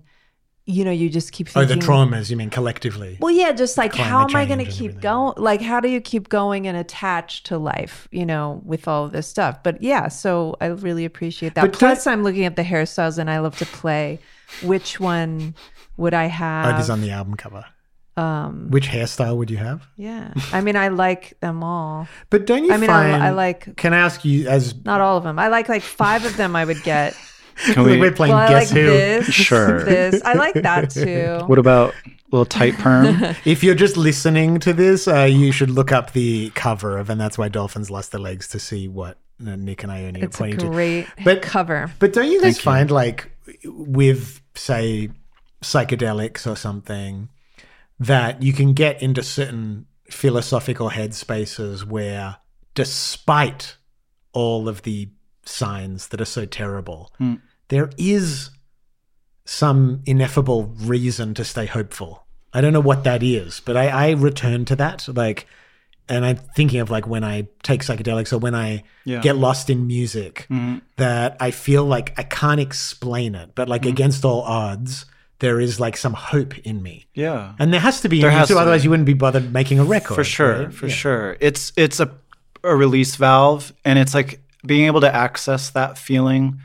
you 0.65 0.85
know, 0.85 0.91
you 0.93 1.09
just 1.11 1.33
keep 1.33 1.49
Oh, 1.57 1.65
the 1.65 1.75
traumas, 1.75 2.31
you 2.31 2.37
mean 2.37 2.49
collectively? 2.51 3.17
Well, 3.21 3.33
yeah, 3.33 3.51
just 3.53 3.77
like 3.77 3.93
Climate 3.93 4.11
how 4.11 4.25
am 4.29 4.37
I 4.37 4.45
going 4.47 4.65
to 4.65 4.71
keep 4.71 5.01
going? 5.01 5.35
Like, 5.37 5.61
how 5.61 5.81
do 5.81 5.89
you 5.89 6.01
keep 6.01 6.29
going 6.29 6.67
and 6.69 6.77
attached 6.77 7.47
to 7.47 7.59
life, 7.59 8.07
you 8.13 8.25
know, 8.25 8.61
with 8.65 8.87
all 8.87 9.05
of 9.05 9.13
this 9.13 9.27
stuff? 9.27 9.63
But 9.63 9.83
yeah, 9.83 10.07
so 10.09 10.57
I 10.61 10.67
really 10.67 11.05
appreciate 11.05 11.55
that. 11.57 11.63
But 11.63 11.73
Plus, 11.73 12.07
I'm 12.07 12.23
looking 12.23 12.45
at 12.45 12.55
the 12.57 12.63
hairstyles 12.63 13.19
and 13.19 13.29
I 13.29 13.41
love 13.41 13.57
to 13.59 13.67
play. 13.67 14.21
Which 14.63 15.01
one 15.01 15.55
would 15.97 16.15
I 16.15 16.27
Oh, 16.27 16.29
have? 16.29 16.77
this 16.77 16.85
is 16.85 16.91
on 16.91 17.01
the 17.01 17.11
album 17.11 17.35
cover. 17.35 17.65
Um, 18.17 18.67
Which 18.71 18.89
hairstyle 18.89 19.39
would 19.39 19.51
you 19.51 19.57
have? 19.57 19.87
yeah, 19.97 20.35
I 20.53 20.61
mean, 20.61 20.77
I 20.77 20.89
like 20.89 21.41
them 21.41 21.65
all. 21.65 22.07
But 22.29 22.45
don't 22.47 22.65
you 22.65 22.73
I 22.73 22.77
mean, 22.77 22.91
I-? 22.91 23.29
I 23.29 23.31
like- 23.31 23.75
Can 23.77 23.95
I 23.95 23.99
ask 23.99 24.23
you, 24.25 24.47
as 24.49 24.75
Not 24.85 25.01
all 25.01 25.17
of 25.17 25.25
them. 25.25 25.39
I 25.39 25.49
like 25.49 25.71
like 25.71 25.81
five 25.83 26.27
of 26.27 26.37
them. 26.37 26.55
I 26.55 26.65
would 26.67 26.83
get. 26.83 27.17
Can 27.57 27.85
we, 27.85 27.99
we're 27.99 28.13
playing 28.13 28.35
well, 28.35 28.43
I 28.47 28.49
Guess 28.49 28.71
like 28.73 28.81
Who? 28.81 28.87
this. 28.91 29.27
Sure. 29.27 29.85
This. 29.85 30.23
I 30.25 30.35
like 30.35 30.55
that 30.55 30.91
too. 30.91 31.41
what 31.47 31.59
about 31.59 31.95
a 31.95 32.11
little 32.31 32.47
tight 32.47 32.75
perm? 32.75 33.35
If 33.45 33.63
you're 33.63 33.75
just 33.75 33.97
listening 33.97 34.59
to 34.61 34.73
this, 34.73 35.07
uh, 35.07 35.25
you 35.25 35.53
should 35.53 35.71
look 35.71 35.93
up 35.93 36.13
the 36.13 36.51
cover 36.55 36.99
of 36.99 37.11
"And 37.11 37.21
That's 37.21 37.37
Why 37.39 37.49
Dolphins 37.49 37.91
Lost 37.91 38.13
Their 38.13 38.21
Legs" 38.21 38.49
to 38.49 38.59
see 38.59 38.89
what 38.89 39.19
uh, 39.47 39.57
Nick 39.57 39.83
and 39.83 39.93
Ione 39.93 40.21
are 40.21 40.25
It's 40.25 40.37
a 40.37 40.39
pointing 40.39 40.59
to. 40.61 40.67
great 40.69 41.07
But- 41.25 41.43
cover. 41.43 41.91
But 41.99 42.13
don't 42.13 42.31
you 42.31 42.41
guys 42.41 42.61
find 42.61 42.91
like 42.91 43.31
with 43.65 44.41
say 44.55 45.11
psychedelics 45.63 46.51
or 46.51 46.57
something 46.57 47.29
that 48.01 48.43
you 48.43 48.53
can 48.53 48.73
get 48.73 49.01
into 49.03 49.23
certain 49.23 49.87
philosophical 50.11 50.91
headspaces 50.91 51.85
where 51.85 52.37
despite 52.75 53.77
all 54.33 54.69
of 54.69 54.83
the 54.83 55.09
signs 55.45 56.09
that 56.09 56.21
are 56.21 56.25
so 56.27 56.45
terrible, 56.47 57.11
hmm. 57.19 57.35
there 57.69 57.91
is 57.99 58.51
some 59.45 60.03
ineffable 60.07 60.65
reason 60.65 61.35
to 61.35 61.45
stay 61.45 61.67
hopeful. 61.67 62.25
I 62.53 62.61
don't 62.61 62.73
know 62.73 62.81
what 62.81 63.05
that 63.05 63.23
is, 63.23 63.61
but 63.65 63.77
I, 63.77 63.89
I 63.89 64.11
return 64.11 64.65
to 64.67 64.77
that. 64.77 65.09
Like, 65.09 65.47
and 66.09 66.25
I'm 66.25 66.37
thinking 66.37 66.81
of 66.81 66.91
like 66.91 67.07
when 67.07 67.25
I 67.25 67.49
take 67.63 67.81
psychedelics 67.83 68.33
or 68.33 68.39
when 68.39 68.55
I 68.55 68.85
Yeah. 69.05 69.21
get 69.21 69.37
lost 69.37 69.71
in 69.71 69.87
music, 69.87 70.47
hmm. 70.49 70.79
that 70.97 71.37
I 71.41 71.51
feel 71.51 71.85
like 71.85 72.13
I 72.19 72.23
can't 72.25 72.61
explain 72.61 73.35
it, 73.35 73.51
but 73.55 73.69
like 73.69 73.83
hmm. 73.85 73.89
against 73.91 74.25
all 74.25 74.43
odds, 74.43 75.07
there 75.41 75.59
is 75.61 75.81
like 75.81 75.97
some 75.97 76.13
hope 76.13 76.57
in 76.59 76.83
me. 76.83 77.07
Yeah. 77.15 77.55
And 77.59 77.73
there 77.73 77.81
has 77.81 78.01
to 78.03 78.09
be 78.09 78.21
There 78.21 78.31
has 78.31 78.47
too, 78.49 78.55
to 78.55 78.61
otherwise 78.61 78.83
be. 78.83 78.85
you 78.85 78.91
wouldn't 78.91 79.07
be 79.07 79.15
bothered 79.15 79.53
making 79.53 79.81
a 79.81 79.85
record. 79.85 80.15
for 80.15 80.23
sure 80.25 80.65
right? 80.65 80.75
for 80.75 80.87
Yeah. 80.87 80.95
sure 80.95 81.37
it's 81.41 81.73
it's 81.77 81.99
a 81.99 82.13
a 82.63 82.77
release 82.77 83.17
valve 83.17 83.73
and 83.85 83.99
it's 83.99 84.15
like 84.15 84.39
being 84.65 84.87
able 84.87 85.01
to 85.01 85.15
access 85.15 85.71
that 85.71 85.99
feeling 85.99 86.61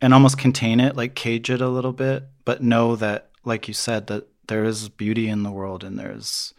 and 0.00 0.14
almost 0.14 0.38
contain 0.38 0.80
it 0.80 0.96
like 0.96 1.14
cage 1.14 1.50
it 1.50 1.60
a 1.60 1.68
little 1.68 1.92
bit 1.92 2.24
but 2.44 2.62
know 2.62 2.96
that 2.96 3.30
like 3.44 3.68
you 3.68 3.74
said 3.74 4.06
that 4.06 4.26
there 4.48 4.64
is 4.64 4.88
beauty 4.88 5.28
in 5.28 5.42
the 5.42 5.50
world 5.50 5.84
and 5.84 5.98
there's 5.98 6.54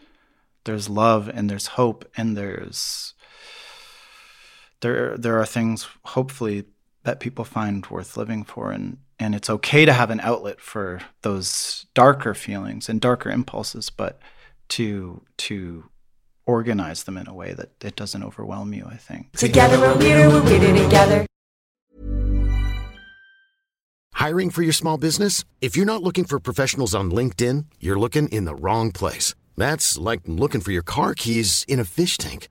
there's 0.64 0.88
love 0.88 1.28
and 1.28 1.50
there's 1.50 1.68
hope 1.68 2.08
and 2.16 2.36
there's 2.36 3.14
there 4.80 5.16
there 5.16 5.38
are 5.38 5.46
things 5.46 5.88
hopefully 6.04 6.64
that 7.04 7.20
people 7.20 7.44
find 7.44 7.86
worth 7.86 8.16
living 8.16 8.44
for. 8.44 8.70
And 8.70 8.98
and 9.18 9.34
it's 9.34 9.50
okay 9.50 9.84
to 9.84 9.92
have 9.92 10.10
an 10.10 10.20
outlet 10.20 10.60
for 10.60 11.00
those 11.22 11.86
darker 11.94 12.34
feelings 12.34 12.88
and 12.88 13.00
darker 13.00 13.30
impulses 13.30 13.88
but 13.90 14.18
to 14.68 15.22
to 15.36 15.84
organize 16.52 17.00
them 17.04 17.16
in 17.16 17.26
a 17.26 17.34
way 17.42 17.50
that 17.58 17.70
it 17.88 17.96
doesn't 17.96 18.22
overwhelm 18.22 18.70
you 18.78 18.84
i 18.96 18.98
think 19.08 19.22
Together 19.32 19.76
we're 19.82 19.98
weirder, 19.98 20.28
we're 20.28 20.44
weirder 20.44 20.72
together. 20.84 21.26
Hiring 24.14 24.50
for 24.50 24.62
your 24.62 24.72
small 24.72 24.98
business? 24.98 25.44
If 25.60 25.76
you're 25.76 25.92
not 25.92 26.02
looking 26.02 26.24
for 26.24 26.38
professionals 26.38 26.94
on 26.94 27.10
LinkedIn, 27.10 27.64
you're 27.80 27.98
looking 27.98 28.28
in 28.28 28.44
the 28.44 28.54
wrong 28.54 28.92
place. 28.92 29.34
That's 29.56 29.98
like 29.98 30.20
looking 30.26 30.60
for 30.60 30.70
your 30.70 30.84
car 30.84 31.14
keys 31.14 31.64
in 31.66 31.80
a 31.80 31.84
fish 31.84 32.16
tank. 32.18 32.48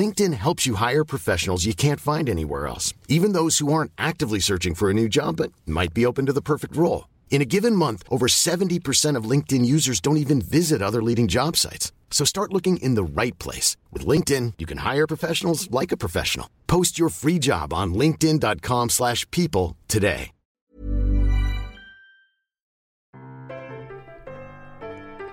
LinkedIn 0.00 0.34
helps 0.34 0.66
you 0.66 0.74
hire 0.74 1.04
professionals 1.04 1.64
you 1.64 1.74
can't 1.74 2.00
find 2.10 2.28
anywhere 2.28 2.66
else, 2.66 2.92
even 3.08 3.32
those 3.32 3.56
who 3.58 3.72
aren't 3.72 3.92
actively 3.96 4.40
searching 4.40 4.74
for 4.74 4.90
a 4.90 4.94
new 4.94 5.08
job 5.08 5.36
but 5.36 5.50
might 5.66 5.94
be 5.94 6.04
open 6.04 6.26
to 6.26 6.32
the 6.34 6.42
perfect 6.52 6.76
role. 6.76 7.08
In 7.30 7.40
a 7.40 7.46
given 7.56 7.74
month, 7.74 8.02
over 8.10 8.26
70% 8.26 9.16
of 9.16 9.30
LinkedIn 9.30 9.64
users 9.64 10.00
don't 10.00 10.22
even 10.24 10.42
visit 10.42 10.82
other 10.82 11.02
leading 11.02 11.28
job 11.28 11.56
sites. 11.56 11.92
So 12.10 12.26
start 12.26 12.52
looking 12.52 12.76
in 12.78 12.96
the 12.96 13.04
right 13.04 13.38
place. 13.38 13.78
With 13.90 14.04
LinkedIn, 14.04 14.54
you 14.58 14.66
can 14.66 14.78
hire 14.78 15.06
professionals 15.06 15.70
like 15.70 15.90
a 15.92 15.96
professional. 15.96 16.50
Post 16.66 16.98
your 16.98 17.08
free 17.08 17.38
job 17.38 17.72
on 17.72 17.94
linkedin.com/people 17.94 18.88
slash 18.90 19.30
people 19.30 19.76
today. 19.88 20.32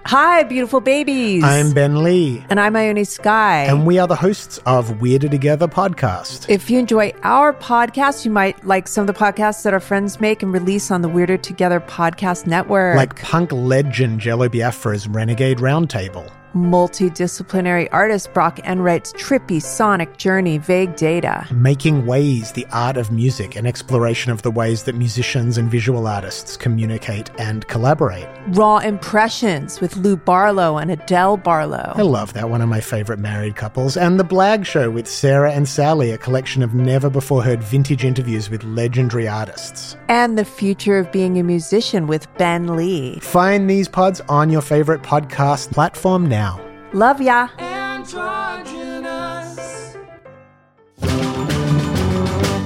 Hi, 0.06 0.44
beautiful 0.44 0.80
babies. 0.80 1.44
I'm 1.44 1.74
Ben 1.74 2.02
Lee, 2.02 2.42
and 2.50 2.62
I'm 2.62 2.78
Ione 2.78 3.04
Skye. 3.04 3.66
and 3.68 3.86
we 3.86 4.00
are 4.00 4.08
the 4.08 4.16
hosts 4.16 4.58
of 4.66 5.02
Weirder 5.02 5.28
Together 5.28 5.68
podcast. 5.68 6.50
If 6.50 6.70
you 6.70 6.80
enjoy 6.80 7.12
our 7.24 7.52
podcast, 7.52 8.24
you 8.24 8.32
might 8.32 8.64
like 8.66 8.88
some 8.88 9.02
of 9.02 9.08
the 9.08 9.14
podcasts 9.14 9.64
that 9.64 9.74
our 9.74 9.82
friends 9.82 10.22
make 10.22 10.42
and 10.42 10.54
release 10.54 10.92
on 10.92 11.02
the 11.02 11.10
Weirder 11.10 11.36
Together 11.36 11.82
podcast 11.82 12.48
network. 12.48 12.96
like 12.96 13.22
punk 13.22 13.52
legend 13.52 14.22
Jello 14.22 14.48
Biafra's 14.48 15.10
Renegade 15.10 15.58
Roundtable. 15.58 16.32
Multidisciplinary 16.58 17.88
artist 17.92 18.34
Brock 18.34 18.60
Enright's 18.60 19.14
trippy 19.14 19.62
sonic 19.62 20.18
journey, 20.18 20.58
vague 20.58 20.96
data. 20.96 21.48
Making 21.52 22.06
Ways, 22.06 22.52
the 22.52 22.66
art 22.72 22.98
of 22.98 23.12
music, 23.12 23.56
an 23.56 23.66
exploration 23.66 24.32
of 24.32 24.42
the 24.42 24.52
ways 24.52 24.84
that 24.84 24.96
musicians 24.96 25.58
and 25.58 25.70
visual 25.70 26.08
artists 26.08 26.58
communicate 26.58 27.30
and 27.40 27.68
collaborate. 27.68 28.28
Raw 28.48 28.78
impressions 28.78 29.80
with 29.80 29.96
Lou 29.98 30.18
Barlow 30.18 30.78
and 30.78 30.92
Adele 30.92 31.38
Barlow. 31.38 31.94
I 31.96 32.02
love 32.02 32.34
that, 32.34 32.50
one 32.50 32.62
of 32.62 32.70
my 32.70 32.82
favorite 32.82 33.20
married 33.20 33.56
couples. 33.56 33.96
And 33.96 34.20
The 34.20 34.26
Blag 34.26 34.66
Show 34.66 34.90
with 34.90 35.08
Sarah 35.08 35.52
and 35.52 35.68
Sally, 35.68 36.12
a 36.12 36.18
collection 36.18 36.64
of 36.64 36.74
never 36.74 37.10
before 37.10 37.44
heard 37.44 37.62
vintage 37.62 38.04
interviews 38.04 38.50
with 38.50 38.64
legendary 38.64 39.28
artists. 39.28 39.96
And 40.10 40.38
the 40.38 40.46
future 40.46 40.98
of 40.98 41.12
being 41.12 41.38
a 41.38 41.44
musician 41.44 42.08
with 42.08 42.28
Ben 42.38 42.76
Lee. 42.76 43.20
Find 43.20 43.70
these 43.70 43.88
pods 43.88 44.22
on 44.30 44.50
your 44.50 44.62
favorite 44.62 45.02
podcast 45.02 45.72
platform 45.72 46.28
now. 46.28 46.47
Love 46.94 47.22
ya. 47.22 47.50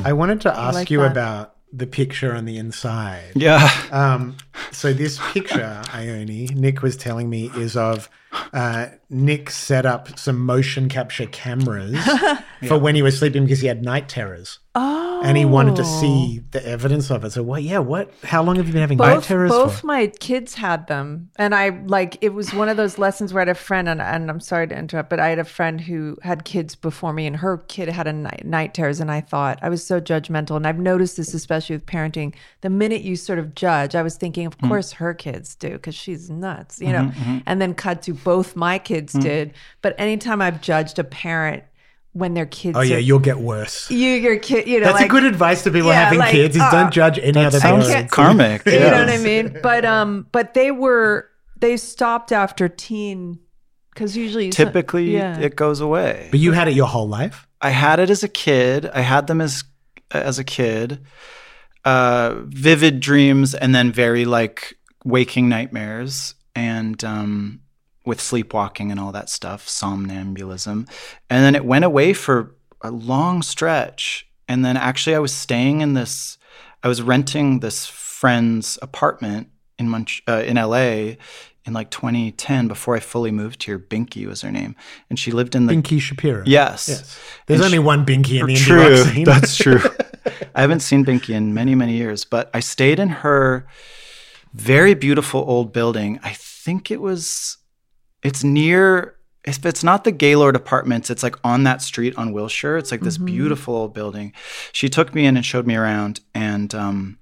I 0.03 0.13
wanted 0.13 0.41
to 0.41 0.57
ask 0.57 0.75
like 0.75 0.91
you 0.91 0.99
that. 0.99 1.11
about 1.11 1.55
the 1.73 1.87
picture 1.87 2.35
on 2.35 2.45
the 2.45 2.57
inside. 2.57 3.31
yeah 3.35 3.69
Um, 3.91 4.37
so 4.71 4.93
this 4.93 5.19
picture, 5.31 5.81
Ione, 5.93 6.47
Nick 6.53 6.81
was 6.81 6.97
telling 6.97 7.29
me, 7.29 7.49
is 7.55 7.75
of 7.77 8.09
uh, 8.53 8.87
Nick 9.09 9.49
set 9.49 9.85
up 9.85 10.17
some 10.17 10.39
motion 10.39 10.89
capture 10.89 11.25
cameras 11.27 11.97
for 12.67 12.77
when 12.77 12.95
he 12.95 13.01
was 13.01 13.17
sleeping 13.17 13.43
because 13.43 13.61
he 13.61 13.67
had 13.67 13.83
night 13.83 14.09
terrors. 14.09 14.59
Oh. 14.73 15.21
And 15.23 15.37
he 15.37 15.43
wanted 15.43 15.75
to 15.75 15.83
see 15.85 16.41
the 16.51 16.65
evidence 16.65 17.11
of 17.11 17.25
it. 17.25 17.31
So 17.31 17.43
what? 17.43 17.61
Yeah, 17.61 17.79
what? 17.79 18.09
How 18.23 18.41
long 18.41 18.55
have 18.55 18.67
you 18.67 18.71
been 18.73 18.81
having 18.81 18.97
night 18.97 19.15
both, 19.15 19.25
terrors 19.25 19.51
both 19.51 19.81
for? 19.81 19.85
my 19.87 20.07
kids 20.07 20.55
had 20.55 20.87
them 20.87 21.29
and 21.35 21.53
i 21.53 21.69
like 21.87 22.17
it 22.21 22.29
was 22.33 22.53
one 22.53 22.69
of 22.69 22.77
those 22.77 22.97
lessons 22.97 23.33
where 23.33 23.41
i 23.41 23.45
had 23.45 23.49
a 23.49 23.59
friend 23.59 23.89
and, 23.89 24.01
and 24.01 24.29
i'm 24.29 24.39
sorry 24.39 24.67
to 24.67 24.75
interrupt 24.77 25.09
but 25.09 25.19
i 25.19 25.27
had 25.29 25.39
a 25.39 25.43
friend 25.43 25.81
who 25.81 26.17
had 26.23 26.45
kids 26.45 26.75
before 26.75 27.11
me 27.13 27.27
and 27.27 27.35
her 27.37 27.57
kid 27.67 27.89
had 27.89 28.07
a 28.07 28.13
night, 28.13 28.45
night 28.45 28.73
terrors 28.73 28.99
and 28.99 29.11
i 29.11 29.19
thought 29.19 29.59
i 29.61 29.69
was 29.69 29.83
so 29.85 29.99
judgmental 29.99 30.55
and 30.55 30.65
i've 30.65 30.79
noticed 30.79 31.17
this 31.17 31.33
especially 31.33 31.75
with 31.75 31.85
parenting 31.85 32.33
the 32.61 32.69
minute 32.69 33.01
you 33.01 33.15
sort 33.15 33.39
of 33.39 33.53
judge 33.55 33.93
i 33.95 34.01
was 34.01 34.15
thinking 34.15 34.49
Mm. 34.49 34.53
of 34.63 34.69
course 34.69 34.93
her 34.93 35.13
kids 35.13 35.55
do 35.55 35.71
because 35.71 35.95
she's 35.95 36.29
nuts 36.29 36.79
you 36.81 36.91
know 36.93 37.01
Mm-hmm, 37.11 37.39
and 37.45 37.61
then 37.61 37.73
cut 37.73 38.01
to 38.03 38.13
both 38.13 38.55
my 38.55 38.79
kids 38.79 39.13
Mm. 39.13 39.21
did 39.21 39.53
but 39.81 39.93
anytime 39.97 40.41
i've 40.41 40.61
judged 40.61 40.97
a 40.99 41.03
parent 41.03 41.63
when 42.13 42.33
their 42.33 42.45
kids 42.45 42.77
Oh 42.77 42.81
yeah, 42.81 42.95
are, 42.95 42.99
you'll 42.99 43.19
get 43.19 43.39
worse. 43.39 43.89
you 43.89 44.09
your 44.09 44.37
kid 44.37 44.67
you 44.67 44.79
know 44.79 44.85
That's 44.87 44.95
like, 44.99 45.05
a 45.05 45.09
good 45.09 45.23
advice 45.23 45.63
to 45.63 45.71
people 45.71 45.89
Yeah, 45.89 46.03
having 46.03 46.19
like, 46.19 46.31
kids: 46.31 46.55
is 46.55 46.61
uh, 46.61 46.69
don't 46.71 46.91
judge 46.91 47.17
any 47.19 47.43
other 47.43 47.59
sounds 47.59 47.87
parents. 47.87 48.13
karmic 48.13 48.65
you 48.65 48.79
know 48.79 48.91
what 48.91 49.09
I 49.09 49.17
mean? 49.17 49.57
But 49.63 49.85
um, 49.85 50.27
but 50.31 50.53
they 50.53 50.71
were 50.71 51.29
they 51.59 51.77
stopped 51.77 52.31
after 52.31 52.67
teen 52.67 53.39
because 53.93 54.17
usually 54.17 54.45
you- 54.47 54.51
typically 54.51 55.11
yeah. 55.13 55.39
it 55.39 55.55
goes 55.55 55.79
away 55.79 56.27
But 56.31 56.39
you 56.39 56.51
had 56.53 56.67
it 56.67 56.73
your 56.73 56.87
whole 56.87 57.07
life. 57.07 57.47
I 57.61 57.69
had 57.69 57.99
it 57.99 58.09
as 58.09 58.23
a 58.23 58.27
kid. 58.29 58.87
I 58.87 59.01
had 59.01 59.27
them 59.27 59.39
as 59.41 59.63
as 60.11 60.39
a 60.39 60.43
kid. 60.43 60.99
Uh, 61.83 62.35
vivid 62.45 62.99
dreams 62.99 63.55
and 63.55 63.73
then 63.73 63.91
very 63.91 64.23
like 64.25 64.75
waking 65.03 65.49
nightmares 65.49 66.35
and 66.55 67.03
um, 67.03 67.61
with 68.11 68.19
sleepwalking 68.19 68.91
and 68.91 68.99
all 68.99 69.13
that 69.13 69.29
stuff, 69.29 69.67
somnambulism. 69.69 70.85
And 71.29 71.43
then 71.45 71.55
it 71.55 71.63
went 71.63 71.85
away 71.85 72.11
for 72.13 72.53
a 72.81 72.91
long 72.91 73.41
stretch. 73.41 74.27
And 74.49 74.65
then 74.65 74.75
actually, 74.75 75.15
I 75.15 75.19
was 75.19 75.33
staying 75.33 75.79
in 75.79 75.93
this. 75.93 76.37
I 76.83 76.87
was 76.89 77.01
renting 77.01 77.59
this 77.61 77.85
friend's 77.87 78.77
apartment 78.81 79.47
in 79.79 79.85
uh, 80.27 80.43
in 80.45 80.57
LA 80.57 81.15
in 81.63 81.73
like 81.73 81.89
2010 81.91 82.67
before 82.67 82.95
I 82.97 82.99
fully 82.99 83.31
moved 83.31 83.63
here. 83.63 83.79
Binky 83.79 84.25
was 84.27 84.41
her 84.41 84.51
name, 84.51 84.75
and 85.09 85.17
she 85.17 85.31
lived 85.31 85.55
in 85.55 85.67
the 85.67 85.73
Binky 85.73 86.01
Shapiro. 86.01 86.43
Yes. 86.45 86.89
Yes. 86.89 87.19
There's 87.45 87.59
And 87.61 87.65
only 87.67 87.75
she- 87.77 87.87
one 87.93 88.05
Binky 88.05 88.39
in 88.41 88.45
the 88.47 88.55
indie 88.55 88.65
true. 88.65 88.97
rock 88.97 89.07
scene. 89.13 89.23
That's 89.33 89.55
true. 89.55 89.79
I 90.53 90.59
haven't 90.61 90.81
seen 90.81 91.05
Binky 91.05 91.33
in 91.33 91.53
many, 91.53 91.75
many 91.75 91.93
years, 91.93 92.25
but 92.25 92.49
I 92.53 92.59
stayed 92.59 92.99
in 92.99 93.09
her 93.23 93.65
very 94.53 94.95
beautiful 94.95 95.39
old 95.47 95.71
building. 95.71 96.19
I 96.23 96.33
think 96.33 96.91
it 96.91 96.99
was, 96.99 97.57
it's 98.23 98.43
near, 98.43 99.15
if 99.43 99.65
it's 99.65 99.83
not 99.83 100.03
the 100.03 100.11
Gaylord 100.11 100.55
Apartments, 100.55 101.09
it's 101.09 101.23
like 101.23 101.35
on 101.43 101.63
that 101.63 101.81
street 101.81 102.15
on 102.17 102.31
Wilshire. 102.31 102.77
It's 102.77 102.91
like 102.91 103.01
this 103.01 103.17
beautiful 103.17 103.75
old 103.75 103.93
building. 103.93 104.33
She 104.71 104.89
took 104.89 105.15
me 105.15 105.25
in 105.25 105.35
and 105.35 105.45
showed 105.45 105.65
me 105.65 105.75
around, 105.75 106.19
and 106.35 106.73
um, 106.75 107.17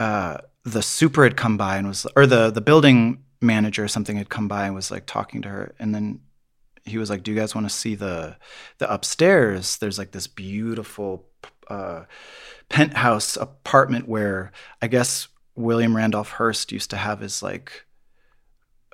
uh, 0.00 0.38
the 0.64 0.82
super 0.82 1.24
had 1.24 1.36
come 1.36 1.56
by 1.56 1.76
and 1.76 1.86
was, 1.86 2.06
or 2.16 2.26
the 2.26 2.50
the 2.50 2.60
building 2.60 3.22
manager 3.40 3.84
or 3.84 3.88
something 3.88 4.16
had 4.16 4.28
come 4.28 4.48
by 4.48 4.66
and 4.66 4.74
was 4.74 4.90
like 4.90 5.06
talking 5.06 5.42
to 5.42 5.48
her, 5.48 5.74
and 5.78 5.94
then 5.94 6.20
he 6.84 6.98
was 6.98 7.10
like, 7.10 7.22
"Do 7.22 7.30
you 7.30 7.38
guys 7.38 7.54
want 7.54 7.68
to 7.68 7.74
see 7.74 7.94
the 7.94 8.36
the 8.78 8.92
upstairs? 8.92 9.76
There's 9.78 9.98
like 9.98 10.10
this 10.10 10.26
beautiful 10.26 11.26
uh, 11.68 12.04
penthouse 12.68 13.36
apartment 13.36 14.08
where 14.08 14.50
I 14.80 14.88
guess 14.88 15.28
William 15.54 15.96
Randolph 15.96 16.30
Hearst 16.30 16.72
used 16.72 16.90
to 16.90 16.96
have 16.96 17.20
his 17.20 17.42
like 17.42 17.84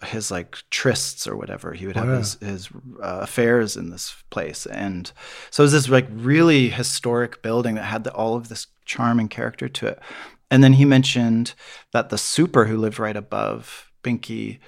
his 0.04 0.30
like 0.30 0.58
trysts 0.70 1.26
or 1.26 1.36
whatever. 1.36 1.72
He 1.72 1.86
would 1.86 1.96
have 1.96 2.08
his 2.08 2.34
his 2.34 2.68
uh, 3.02 3.20
affairs 3.22 3.76
in 3.76 3.90
this 3.90 4.14
place, 4.30 4.66
and 4.66 5.10
so 5.50 5.62
it 5.62 5.66
was 5.66 5.72
this 5.72 5.88
like 5.88 6.06
really 6.10 6.68
historic 6.68 7.42
building 7.42 7.74
that 7.74 7.84
had 7.84 8.04
the, 8.04 8.12
all 8.12 8.36
of 8.36 8.48
this 8.48 8.66
charm 8.84 9.18
and 9.18 9.30
character 9.30 9.68
to 9.68 9.86
it. 9.88 10.00
And 10.50 10.64
then 10.64 10.74
he 10.74 10.84
mentioned 10.84 11.54
that 11.92 12.08
the 12.08 12.18
super 12.18 12.64
who 12.66 12.78
lived 12.78 12.98
right 12.98 13.16
above 13.16 13.90
Binky 14.02 14.60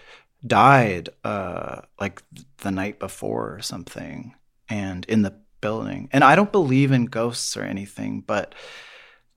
died 0.47 1.09
uh, 1.25 1.83
like 1.99 2.23
the 2.59 2.71
night 2.71 2.99
before 2.99 3.55
or 3.55 3.63
something, 3.63 4.35
and 4.69 5.05
in 5.07 5.23
the 5.23 5.35
building. 5.61 6.09
And 6.13 6.25
I 6.25 6.35
don't 6.35 6.53
believe 6.53 6.93
in 6.93 7.07
ghosts 7.07 7.57
or 7.57 7.63
anything, 7.63 8.23
but 8.27 8.55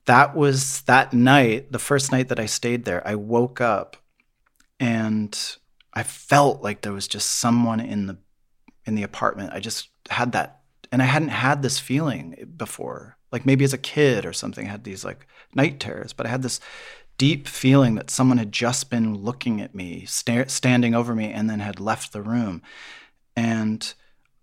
that 0.06 0.34
was 0.34 0.82
that 0.82 1.12
night, 1.12 1.72
the 1.72 1.78
first 1.78 2.12
night 2.12 2.28
that 2.28 2.40
I 2.40 2.46
stayed 2.46 2.84
there. 2.84 3.06
I 3.06 3.14
woke 3.14 3.60
up 3.60 3.96
and 4.78 5.56
I 5.94 6.02
felt 6.02 6.62
like 6.62 6.82
there 6.82 6.92
was 6.92 7.08
just 7.08 7.30
someone 7.30 7.80
in 7.80 8.06
the 8.06 8.18
in 8.84 8.96
the 8.96 9.02
apartment. 9.02 9.52
I 9.54 9.60
just 9.60 9.88
had 10.10 10.32
that, 10.32 10.60
and 10.92 11.00
I 11.00 11.06
hadn't 11.06 11.28
had 11.28 11.62
this 11.62 11.78
feeling 11.78 12.52
before. 12.56 13.16
Like 13.32 13.46
maybe 13.46 13.64
as 13.64 13.72
a 13.72 13.78
kid 13.78 14.26
or 14.26 14.32
something, 14.32 14.66
I 14.66 14.70
had 14.70 14.84
these 14.84 15.04
like 15.04 15.26
night 15.54 15.80
terrors, 15.80 16.12
but 16.12 16.26
I 16.26 16.28
had 16.28 16.42
this 16.42 16.60
deep 17.16 17.46
feeling 17.46 17.94
that 17.94 18.10
someone 18.10 18.38
had 18.38 18.52
just 18.52 18.90
been 18.90 19.14
looking 19.14 19.60
at 19.60 19.74
me, 19.74 20.04
sta- 20.04 20.48
standing 20.48 20.94
over 20.94 21.14
me, 21.14 21.32
and 21.32 21.48
then 21.48 21.60
had 21.60 21.80
left 21.80 22.12
the 22.12 22.22
room. 22.22 22.60
And 23.36 23.92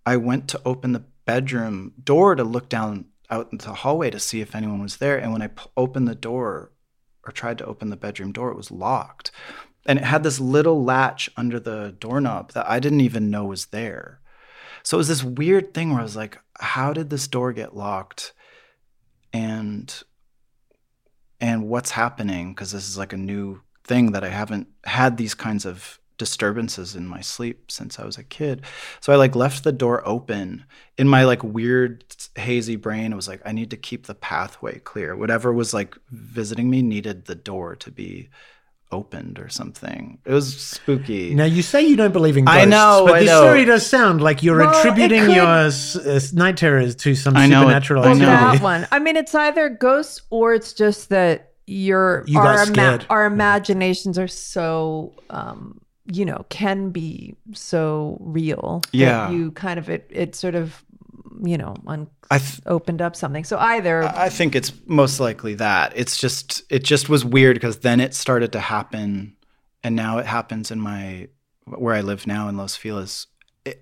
I 0.06 0.18
went 0.18 0.48
to 0.50 0.62
open 0.66 0.94
the 0.94 1.04
bedroom 1.26 1.94
door 2.04 2.36
to 2.36 2.44
look 2.44 2.70
down 2.70 3.06
out 3.30 3.50
into 3.52 3.66
the 3.68 3.76
hallway 3.76 4.10
to 4.10 4.20
see 4.20 4.42
if 4.42 4.56
anyone 4.56 4.82
was 4.82 4.98
there. 4.98 5.18
And 5.18 5.32
when 5.32 5.42
I 5.42 5.48
p- 5.48 5.70
opened 5.78 6.08
the 6.08 6.16
door 6.16 6.72
or 7.26 7.32
tried 7.32 7.58
to 7.60 7.66
open 7.66 7.90
the 7.90 7.96
bedroom 7.96 8.34
door, 8.34 8.52
it 8.52 8.58
was 8.58 8.72
locked. 8.72 9.32
And 9.86 10.00
it 10.00 10.06
had 10.06 10.24
this 10.24 10.40
little 10.40 10.84
latch 10.84 11.30
under 11.36 11.60
the 11.60 11.96
doorknob 12.00 12.54
that 12.54 12.70
I 12.70 12.80
didn't 12.80 13.02
even 13.02 13.32
know 13.32 13.46
was 13.46 13.68
there. 13.68 14.20
So 14.84 14.98
it 14.98 15.00
was 15.00 15.08
this 15.08 15.24
weird 15.24 15.74
thing 15.74 15.92
where 15.92 16.00
I 16.00 16.04
was 16.04 16.16
like, 16.16 16.40
how 16.60 16.94
did 16.94 17.10
this 17.10 17.28
door 17.28 17.54
get 17.54 17.76
locked? 17.76 18.34
And 19.34 20.04
and 21.40 21.68
what's 21.68 21.92
happening 21.92 22.54
because 22.54 22.72
this 22.72 22.88
is 22.88 22.98
like 22.98 23.14
a 23.14 23.18
new 23.18 23.62
thing 23.84 24.12
that 24.12 24.24
I 24.24 24.30
haven't 24.30 24.68
had 24.84 25.18
these 25.18 25.34
kinds 25.34 25.66
of 25.66 26.00
disturbances 26.22 26.96
in 26.96 27.08
my 27.08 27.20
sleep 27.20 27.72
since 27.72 28.00
I 28.00 28.06
was 28.06 28.20
a 28.20 28.24
kid. 28.24 28.62
So 29.00 29.12
I 29.12 29.16
like 29.16 29.36
left 29.36 29.64
the 29.64 29.72
door 29.72 30.08
open 30.08 30.66
in 30.96 31.08
my 31.08 31.24
like 31.26 31.44
weird 31.44 32.06
hazy 32.36 32.76
brain. 32.76 33.12
It 33.12 33.16
was 33.16 33.28
like 33.28 33.42
I 33.44 33.54
need 33.54 33.72
to 33.72 33.78
keep 33.78 34.06
the 34.06 34.14
pathway 34.14 34.78
clear. 34.78 35.16
Whatever 35.16 35.52
was 35.52 35.74
like 35.74 35.98
visiting 36.12 36.70
me 36.70 36.84
needed 36.84 37.26
the 37.26 37.34
door 37.34 37.76
to 37.78 37.90
be 37.90 38.30
opened 38.92 39.40
or 39.40 39.50
something. 39.50 40.20
It 40.26 40.34
was 40.34 40.56
spooky. 40.60 41.34
Now 41.36 41.46
you 41.46 41.62
say 41.62 41.82
you 41.82 41.96
don't 41.96 42.12
believe 42.14 42.38
in 42.38 42.46
ghosts, 42.46 42.60
I 42.62 42.66
know, 42.66 43.04
but 43.06 43.16
I 43.16 43.20
this 43.20 43.30
know. 43.30 43.42
story 43.42 43.66
does 43.66 43.86
sound 43.86 44.22
like 44.22 44.44
you're 44.44 44.60
Well, 44.60 44.78
attributing 44.80 45.26
could- 45.26 45.36
your 45.36 45.46
uh, 45.46 46.20
night 46.34 46.58
terrors 46.58 46.96
to 46.98 47.16
some 47.16 47.36
I 47.38 47.48
know 47.48 47.60
it- 47.62 47.64
supernatural 47.64 48.04
I 48.04 48.14
know. 48.14 48.26
that 48.26 48.62
one. 48.62 48.88
I 48.92 49.00
mean, 49.00 49.16
it's 49.16 49.34
either 49.36 49.70
ghosts 49.70 50.22
or 50.30 50.54
it's 50.54 50.74
just 50.74 51.10
that 51.10 51.52
your 51.68 52.24
You 52.28 52.40
our, 52.40 52.56
got 52.56 52.68
scared. 52.68 53.06
our 53.10 53.26
imaginations 53.26 54.18
are 54.20 54.28
so 54.28 55.14
um, 55.30 55.80
you 56.12 56.26
know 56.26 56.46
can 56.50 56.90
be 56.90 57.36
so 57.54 58.18
real. 58.20 58.82
that 58.92 58.98
Yeah. 58.98 59.30
you 59.32 59.52
kind 59.52 59.80
of 59.80 59.90
it 59.90 60.08
it 60.10 60.36
sort 60.36 60.56
of 60.56 60.84
you 61.42 61.58
know 61.58 61.76
un- 61.88 62.10
I 62.30 62.38
th- 62.38 62.62
opened 62.66 63.02
up 63.02 63.16
something. 63.16 63.44
So 63.44 63.58
either 63.58 64.04
I 64.04 64.30
think 64.30 64.56
it's 64.56 64.72
most 64.86 65.20
likely 65.20 65.56
that. 65.56 65.94
It's 65.96 66.18
just 66.18 66.64
it 66.70 66.84
just 66.84 67.10
was 67.10 67.26
weird 67.26 67.56
because 67.56 67.80
then 67.80 68.00
it 68.00 68.14
started 68.14 68.52
to 68.54 68.60
happen 68.60 69.36
and 69.84 69.96
now 69.96 70.18
it 70.20 70.26
happens 70.26 70.72
in 70.72 70.80
my 70.80 71.28
where 71.66 71.96
I 71.96 72.02
live 72.02 72.28
now 72.28 72.48
in 72.50 72.58
Los 72.58 72.76
Feliz 72.76 73.28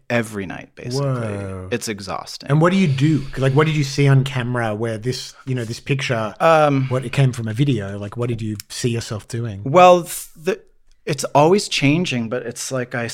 every 0.10 0.46
night 0.46 0.76
basically. 0.76 1.08
Whoa. 1.08 1.70
It's 1.72 1.88
exhausting. 1.88 2.50
And 2.50 2.60
what 2.60 2.72
do 2.72 2.78
you 2.78 2.88
do? 2.88 3.26
Like, 3.38 3.54
what 3.54 3.66
did 3.66 3.78
you 3.78 3.86
see 3.86 4.08
on 4.10 4.26
camera 4.26 4.76
where 4.76 4.98
this, 4.98 5.34
you 5.46 5.56
know, 5.56 5.64
this 5.64 5.80
picture, 5.80 6.34
um 6.40 6.88
what 6.90 7.06
it 7.06 7.12
came 7.12 7.32
from 7.32 7.48
a 7.48 7.54
video? 7.54 7.98
Like, 7.98 8.18
what 8.18 8.30
did 8.30 8.42
you 8.42 8.58
see 8.70 8.90
yourself 8.90 9.28
doing? 9.28 9.62
Well, 9.64 10.02
the, 10.36 10.62
it's 11.06 11.24
always 11.34 11.68
changing, 11.70 12.30
but 12.30 12.46
it's 12.46 12.72
like 12.72 12.94
I, 12.94 13.10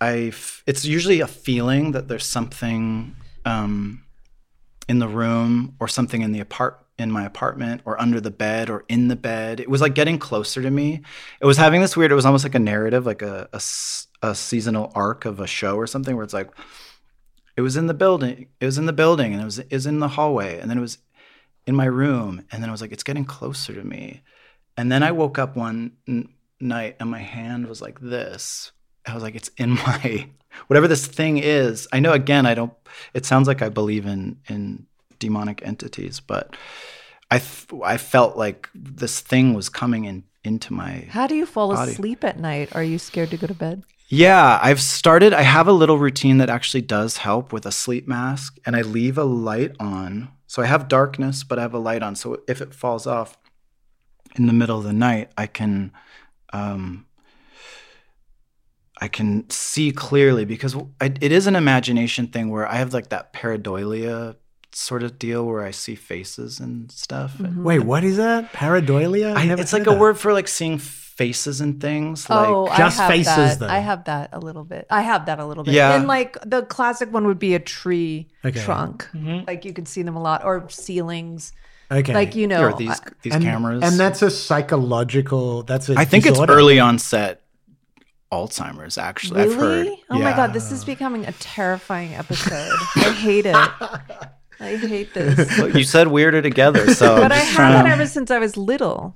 I 0.00 0.32
it's 0.66 0.84
usually 0.84 1.20
a 1.20 1.26
feeling 1.28 1.92
that 1.92 2.08
there's 2.08 2.26
something 2.26 3.14
um, 3.46 4.04
in 4.88 4.98
the 4.98 5.08
room 5.08 5.74
or 5.80 5.88
something 5.88 6.20
in 6.20 6.32
the 6.32 6.40
apart 6.40 6.82
in 6.98 7.10
my 7.10 7.24
apartment 7.24 7.82
or 7.84 8.00
under 8.00 8.20
the 8.20 8.30
bed 8.30 8.70
or 8.70 8.84
in 8.88 9.08
the 9.08 9.16
bed. 9.16 9.60
It 9.60 9.70
was 9.70 9.80
like 9.80 9.94
getting 9.94 10.18
closer 10.18 10.62
to 10.62 10.70
me. 10.70 11.02
It 11.40 11.46
was 11.46 11.56
having 11.56 11.80
this 11.80 11.96
weird. 11.96 12.12
It 12.12 12.16
was 12.16 12.26
almost 12.26 12.44
like 12.44 12.54
a 12.54 12.58
narrative, 12.58 13.06
like 13.06 13.22
a 13.22 13.48
a 14.22 14.34
seasonal 14.34 14.92
arc 14.94 15.24
of 15.24 15.40
a 15.40 15.46
show 15.46 15.76
or 15.76 15.86
something, 15.86 16.14
where 16.14 16.24
it's 16.24 16.34
like 16.34 16.50
it 17.56 17.62
was 17.62 17.76
in 17.76 17.86
the 17.86 17.94
building. 17.94 18.48
It 18.60 18.66
was 18.66 18.76
in 18.76 18.86
the 18.86 18.92
building, 18.92 19.32
and 19.32 19.40
it 19.40 19.44
was 19.44 19.62
was 19.70 19.86
in 19.86 20.00
the 20.00 20.08
hallway, 20.08 20.58
and 20.58 20.70
then 20.70 20.78
it 20.78 20.82
was 20.82 20.98
in 21.66 21.74
my 21.74 21.86
room, 21.86 22.44
and 22.50 22.62
then 22.62 22.68
I 22.68 22.72
was 22.72 22.80
like, 22.80 22.92
it's 22.92 23.02
getting 23.02 23.24
closer 23.24 23.74
to 23.74 23.82
me. 23.82 24.22
And 24.76 24.92
then 24.92 25.02
I 25.02 25.12
woke 25.12 25.38
up 25.38 25.56
one 25.56 25.92
n- 26.06 26.28
night 26.60 26.96
and 27.00 27.10
my 27.10 27.20
hand 27.20 27.66
was 27.66 27.80
like 27.80 28.00
this. 28.00 28.72
I 29.06 29.14
was 29.14 29.22
like, 29.22 29.34
it's 29.34 29.50
in 29.56 29.70
my 29.86 30.28
whatever 30.66 30.88
this 30.88 31.06
thing 31.06 31.38
is. 31.38 31.88
I 31.92 32.00
know 32.00 32.12
again, 32.12 32.46
I 32.46 32.54
don't. 32.54 32.72
It 33.14 33.26
sounds 33.26 33.48
like 33.48 33.62
I 33.62 33.68
believe 33.68 34.06
in 34.06 34.38
in 34.48 34.86
demonic 35.18 35.62
entities, 35.64 36.20
but 36.20 36.56
i 37.30 37.40
i 37.84 37.96
felt 37.96 38.36
like 38.36 38.68
this 38.74 39.20
thing 39.20 39.54
was 39.54 39.68
coming 39.68 40.04
in 40.04 40.22
into 40.44 40.72
my 40.72 41.06
how 41.08 41.26
do 41.26 41.34
you 41.34 41.46
fall 41.46 41.74
body. 41.74 41.92
asleep 41.92 42.22
at 42.24 42.38
night? 42.38 42.74
Are 42.74 42.84
you 42.84 42.98
scared 42.98 43.30
to 43.30 43.36
go 43.36 43.46
to 43.46 43.54
bed? 43.54 43.82
yeah, 44.08 44.60
I've 44.62 44.80
started. 44.80 45.32
I 45.32 45.42
have 45.42 45.66
a 45.66 45.72
little 45.72 45.98
routine 45.98 46.38
that 46.38 46.48
actually 46.48 46.82
does 46.82 47.18
help 47.18 47.52
with 47.52 47.66
a 47.66 47.72
sleep 47.72 48.06
mask, 48.06 48.58
and 48.64 48.76
I 48.76 48.82
leave 48.82 49.18
a 49.18 49.24
light 49.24 49.74
on. 49.80 50.28
So 50.46 50.62
I 50.62 50.66
have 50.66 50.86
darkness, 50.86 51.42
but 51.42 51.58
I 51.58 51.62
have 51.62 51.74
a 51.74 51.78
light 51.78 52.02
on. 52.02 52.14
So 52.14 52.42
if 52.46 52.60
it 52.60 52.72
falls 52.72 53.06
off 53.06 53.36
in 54.36 54.46
the 54.46 54.52
middle 54.52 54.78
of 54.78 54.84
the 54.84 54.92
night, 54.92 55.32
I 55.36 55.48
can, 55.48 55.92
um, 56.52 57.06
I 58.98 59.08
can 59.08 59.48
see 59.50 59.92
clearly 59.92 60.44
because 60.44 60.74
I, 61.00 61.12
it 61.20 61.32
is 61.32 61.46
an 61.46 61.56
imagination 61.56 62.28
thing 62.28 62.50
where 62.50 62.66
I 62.66 62.76
have 62.76 62.94
like 62.94 63.10
that 63.10 63.32
pareidolia 63.32 64.36
sort 64.72 65.02
of 65.02 65.18
deal 65.18 65.44
where 65.44 65.62
I 65.62 65.70
see 65.70 65.94
faces 65.94 66.60
and 66.60 66.90
stuff. 66.90 67.36
Mm-hmm. 67.38 67.62
Wait, 67.64 67.78
what 67.80 68.04
is 68.04 68.16
that? 68.18 68.52
Pareidolia? 68.52 69.34
I, 69.34 69.46
never 69.46 69.62
it's 69.62 69.72
like 69.72 69.84
heard 69.84 69.96
a 69.96 69.98
word 69.98 70.18
for 70.18 70.32
like 70.32 70.48
seeing 70.48 70.78
faces 70.78 71.62
and 71.62 71.80
things. 71.80 72.26
Oh, 72.28 72.34
like, 72.34 72.48
oh, 72.48 72.76
just 72.78 72.98
I 72.98 73.02
have 73.02 73.10
faces, 73.10 73.26
that. 73.26 73.58
though. 73.60 73.68
I 73.68 73.78
have 73.78 74.04
that 74.04 74.30
a 74.32 74.38
little 74.38 74.64
bit. 74.64 74.86
I 74.90 75.00
have 75.02 75.26
that 75.26 75.38
a 75.38 75.46
little 75.46 75.64
bit. 75.64 75.74
Yeah. 75.74 75.94
And 75.94 76.06
like 76.06 76.38
the 76.44 76.62
classic 76.62 77.12
one 77.12 77.26
would 77.26 77.38
be 77.38 77.54
a 77.54 77.58
tree 77.58 78.28
Okay. 78.44 78.60
trunk. 78.60 79.08
Mm-hmm. 79.14 79.46
Like 79.46 79.64
you 79.64 79.72
can 79.72 79.86
see 79.86 80.02
them 80.02 80.16
a 80.16 80.22
lot, 80.22 80.44
or 80.44 80.68
ceilings. 80.68 81.52
Okay. 81.90 82.12
Like 82.12 82.34
you 82.34 82.46
know, 82.46 82.62
or 82.62 82.72
these 82.74 83.00
these 83.22 83.34
and, 83.34 83.42
cameras. 83.42 83.82
And 83.82 83.98
that's 83.98 84.20
a 84.20 84.30
psychological, 84.30 85.62
that's 85.62 85.88
a 85.88 85.94
I 85.96 86.04
think 86.04 86.24
it's 86.26 86.32
disorder. 86.32 86.54
early 86.54 86.80
onset 86.80 87.42
Alzheimer's. 88.32 88.98
Actually, 88.98 89.42
I've 89.42 89.54
heard. 89.54 89.86
Really? 89.86 90.02
Oh 90.10 90.18
my 90.18 90.32
god, 90.34 90.52
this 90.52 90.72
is 90.72 90.84
becoming 90.84 91.24
a 91.26 91.32
terrifying 91.32 92.14
episode. 92.14 92.72
I 92.96 93.10
hate 93.12 93.46
it. 93.46 93.54
I 94.58 94.76
hate 94.76 95.12
this. 95.14 95.58
Well, 95.58 95.76
you 95.76 95.84
said 95.84 96.08
weirder 96.08 96.42
together, 96.42 96.92
so 96.94 97.16
But 97.16 97.30
I 97.32 97.36
have 97.36 97.84
it 97.84 97.88
to- 97.88 97.94
ever 97.94 98.06
since 98.06 98.30
I 98.30 98.38
was 98.38 98.56
little. 98.56 99.14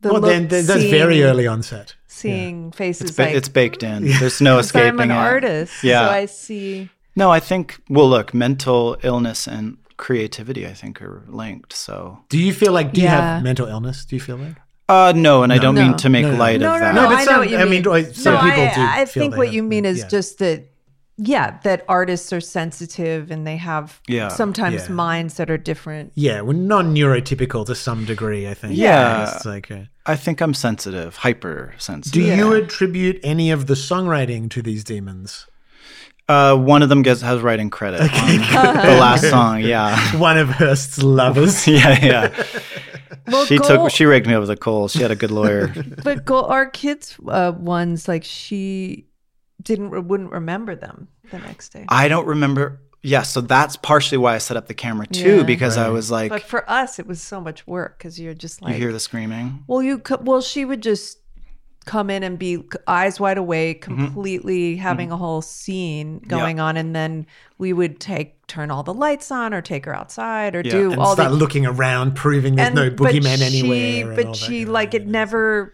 The 0.00 0.12
Well, 0.12 0.20
then 0.22 0.42
look- 0.42 0.50
then 0.50 0.66
that's 0.66 0.80
seeing- 0.80 0.90
very 0.90 1.22
early 1.22 1.46
onset. 1.46 1.94
Seeing 2.06 2.72
faces 2.72 3.08
It's, 3.10 3.16
ba- 3.16 3.22
like 3.24 3.34
it's 3.34 3.48
baked 3.48 3.82
in. 3.82 4.04
There's 4.18 4.40
no 4.40 4.58
escaping 4.64 5.00
I'm 5.00 5.00
an 5.00 5.10
it. 5.10 5.14
artist, 5.14 5.84
Yeah. 5.84 6.06
so 6.06 6.12
I 6.12 6.26
see. 6.26 6.88
No, 7.16 7.30
I 7.30 7.40
think. 7.40 7.80
Well, 7.88 8.08
look, 8.08 8.32
mental 8.34 8.96
illness 9.02 9.46
and 9.46 9.76
creativity, 9.96 10.66
I 10.66 10.72
think, 10.74 11.00
are 11.02 11.24
linked. 11.28 11.72
So, 11.74 12.20
Do 12.30 12.38
you 12.38 12.52
feel 12.54 12.72
like, 12.72 12.92
do 12.92 13.00
you 13.02 13.08
have 13.08 13.42
mental 13.42 13.66
illness? 13.66 14.04
Do 14.06 14.16
you 14.16 14.20
feel 14.20 14.36
like? 14.38 14.56
Uh, 14.90 15.12
no, 15.14 15.42
and 15.44 15.52
I 15.52 15.58
don't 15.58 15.74
No. 15.76 15.82
mean 15.84 15.96
to 15.98 16.08
make 16.08 16.24
No, 16.24 16.32
no. 16.32 16.38
light 16.38 16.60
No, 16.60 16.74
of 16.74 16.80
no, 16.80 16.86
that. 16.86 16.94
no. 16.94 17.02
No, 17.02 17.08
but 17.08 17.16
I 17.18 17.24
some- 17.24 17.32
know 17.34 17.38
what 17.40 17.50
you 17.50 17.56
I 17.58 17.64
mean. 17.64 17.70
mean, 17.70 17.82
like, 17.84 18.14
some 18.14 18.34
no, 18.34 18.40
people 18.40 18.62
I, 18.64 18.74
do 18.74 18.80
I 18.82 19.04
feel 19.04 19.22
think 19.22 19.36
what 19.36 19.46
have- 19.46 19.54
you 19.54 19.62
mean 19.62 19.84
is 19.84 19.98
yeah. 20.00 20.08
just 20.08 20.38
that 20.40 20.66
yeah, 21.22 21.58
that 21.64 21.84
artists 21.86 22.32
are 22.32 22.40
sensitive 22.40 23.30
and 23.30 23.46
they 23.46 23.58
have 23.58 24.00
Yeah, 24.08 24.28
sometimes 24.28 24.86
yeah. 24.88 24.94
minds 24.94 25.34
that 25.34 25.50
are 25.50 25.58
different. 25.58 26.12
Yeah, 26.14 26.40
we're 26.40 26.54
non-neurotypical 26.54 27.66
to 27.66 27.74
some 27.74 28.06
degree. 28.06 28.48
I 28.48 28.54
think. 28.54 28.74
Yeah. 28.76 29.34
it's 29.34 29.44
like. 29.44 29.70
A, 29.70 29.90
I 30.06 30.16
think 30.16 30.40
I'm 30.40 30.54
sensitive, 30.54 31.16
hyper 31.16 31.74
sensitive. 31.76 32.14
do 32.14 32.26
you 32.26 32.54
attribute 32.54 33.20
any 33.22 33.50
of 33.50 33.66
the 33.66 33.74
songwriting 33.74 34.48
to 34.50 34.62
these 34.62 34.82
demons? 34.82 35.46
Uh, 36.26 36.56
one 36.56 36.80
of 36.80 36.88
them 36.88 37.02
gets 37.02 37.20
has 37.20 37.40
writing 37.42 37.68
credit 37.70 38.00
on 38.00 38.08
the 38.08 38.96
last 38.98 39.28
song. 39.28 39.60
Yeah, 39.60 39.98
One 40.16 40.38
of 40.38 40.48
Hearst's 40.48 41.02
lovers. 41.02 41.66
yeah, 41.76 41.98
yeah. 42.02 42.44
Well, 43.26 43.44
She 43.46 43.58
Gold- 43.58 43.68
took 43.68 43.90
she 43.90 44.04
raked 44.04 44.26
me 44.26 44.34
over 44.34 44.46
the 44.46 44.56
coals. 44.56 44.92
She 44.92 45.00
had 45.02 45.10
a 45.10 45.16
good 45.16 45.30
lawyer. 45.30 45.72
but 46.04 46.24
go, 46.24 46.44
our 46.44 46.66
kids 46.66 47.16
uh, 47.28 47.52
ones 47.56 48.06
like 48.08 48.24
she 48.24 49.06
didn't 49.62 49.90
wouldn't 50.08 50.32
remember 50.32 50.74
them 50.76 51.08
the 51.30 51.38
next 51.38 51.70
day. 51.70 51.84
I 51.88 52.08
don't 52.08 52.26
remember. 52.26 52.80
Yeah, 53.02 53.22
so 53.22 53.40
that's 53.40 53.76
partially 53.76 54.18
why 54.18 54.34
I 54.34 54.38
set 54.38 54.56
up 54.58 54.66
the 54.66 54.74
camera 54.74 55.06
too, 55.06 55.38
Yeah. 55.38 55.42
because 55.44 55.78
I 55.78 55.88
was 55.88 56.10
like, 56.10 56.28
but 56.30 56.42
for 56.42 56.68
us, 56.70 56.98
it 56.98 57.06
was 57.06 57.22
so 57.22 57.40
much 57.40 57.66
work 57.66 57.96
because 57.96 58.20
you're 58.20 58.34
just 58.34 58.60
like 58.60 58.74
you 58.74 58.78
hear 58.80 58.92
the 58.92 59.00
screaming. 59.00 59.64
well, 59.66 59.82
you 59.82 59.98
co- 59.98 60.20
well, 60.22 60.42
she 60.42 60.64
would 60.66 60.82
just 60.82 61.18
come 61.86 62.10
in 62.10 62.22
and 62.22 62.38
be 62.38 62.62
eyes 62.86 63.18
wide 63.18 63.38
awake, 63.38 63.84
Mm-hmm. 63.86 64.04
completely 64.04 64.76
having 64.76 65.10
a 65.10 65.16
whole 65.16 65.42
scene 65.42 66.18
going 66.28 66.60
on, 66.60 66.76
and 66.76 66.94
then 66.94 67.26
we 67.58 67.72
would 67.72 67.98
take 68.00 68.46
turn 68.46 68.70
all 68.70 68.82
the 68.82 68.92
lights 68.94 69.30
on 69.30 69.54
or 69.54 69.62
take 69.62 69.84
her 69.86 69.94
outside 69.94 70.54
or 70.56 70.62
Yeah. 70.64 70.70
do 70.72 70.92
And 70.92 71.00
all 71.00 71.14
start 71.14 71.30
the 71.30 71.36
looking 71.36 71.64
around, 71.66 72.16
proving 72.16 72.56
there's 72.56 72.74
no 72.74 72.90
but 72.90 73.14
boogeyman 73.14 73.38
she- 73.38 73.60
anywhere. 74.02 74.14
But 74.16 74.26
that 74.26 74.36
she 74.36 74.64
like 74.66 74.92
it 74.94 75.06
never 75.06 75.72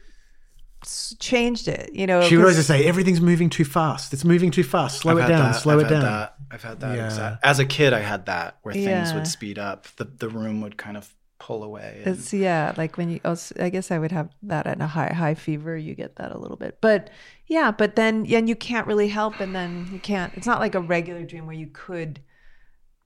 changed 1.19 1.69
it. 1.69 1.91
You 1.93 2.07
know, 2.07 2.23
She 2.23 2.37
would 2.37 2.45
'cause- 2.45 2.55
always 2.55 2.67
say, 2.67 2.85
"Everything's 2.87 3.21
moving 3.21 3.51
too 3.51 3.65
fast. 3.65 4.13
It's 4.13 4.25
moving 4.25 4.51
too 4.51 4.63
fast. 4.63 5.01
Slow 5.01 5.13
I've 5.19 5.25
it 5.25 5.29
down. 5.33 5.53
that. 5.53 5.61
Slow 5.61 5.75
I've 5.75 5.81
it 5.81 5.83
had 5.85 5.91
down." 5.91 6.03
That. 6.03 6.35
I've 6.51 6.63
had 6.63 6.81
that. 6.81 6.97
Yeah. 6.97 7.07
exact- 7.07 7.45
As 7.45 7.59
a 7.59 7.65
kid, 7.65 7.93
I 7.93 8.01
had 8.01 8.27
that 8.27 8.59
where 8.63 8.73
things 8.75 8.87
Yeah. 8.87 9.15
would 9.15 9.27
speed 9.27 9.59
up. 9.59 9.87
The 9.97 10.05
the 10.05 10.29
room 10.29 10.61
would 10.61 10.77
kind 10.77 10.97
of 10.97 11.09
pull 11.39 11.63
away. 11.63 12.03
and- 12.05 12.17
It's 12.17 12.33
yeah, 12.33 12.73
like 12.77 12.97
when 12.97 13.11
you. 13.11 13.21
Oh, 13.25 13.31
also- 13.31 13.55
I 13.61 13.69
guess 13.69 13.91
I 13.91 13.99
would 13.99 14.13
have 14.13 14.31
that 14.43 14.67
at 14.67 14.81
a 14.81 14.87
high 14.87 15.13
high 15.13 15.35
fever. 15.35 15.77
You 15.77 15.95
get 15.95 16.17
that 16.17 16.33
a 16.33 16.39
little 16.39 16.57
bit, 16.57 16.79
but 16.81 17.11
yeah, 17.47 17.71
but 17.71 17.97
then 17.97 18.25
yeah, 18.25 18.39
and 18.39 18.49
you 18.49 18.57
can't 18.57 18.87
really 18.87 19.09
help, 19.09 19.41
and 19.41 19.55
then 19.55 19.89
you 19.93 19.99
can't. 19.99 20.33
It's 20.37 20.47
not 20.47 20.61
like 20.61 20.75
a 20.75 20.81
regular 20.81 21.25
dream 21.25 21.47
where 21.47 21.55
you 21.57 21.69
could, 21.73 22.21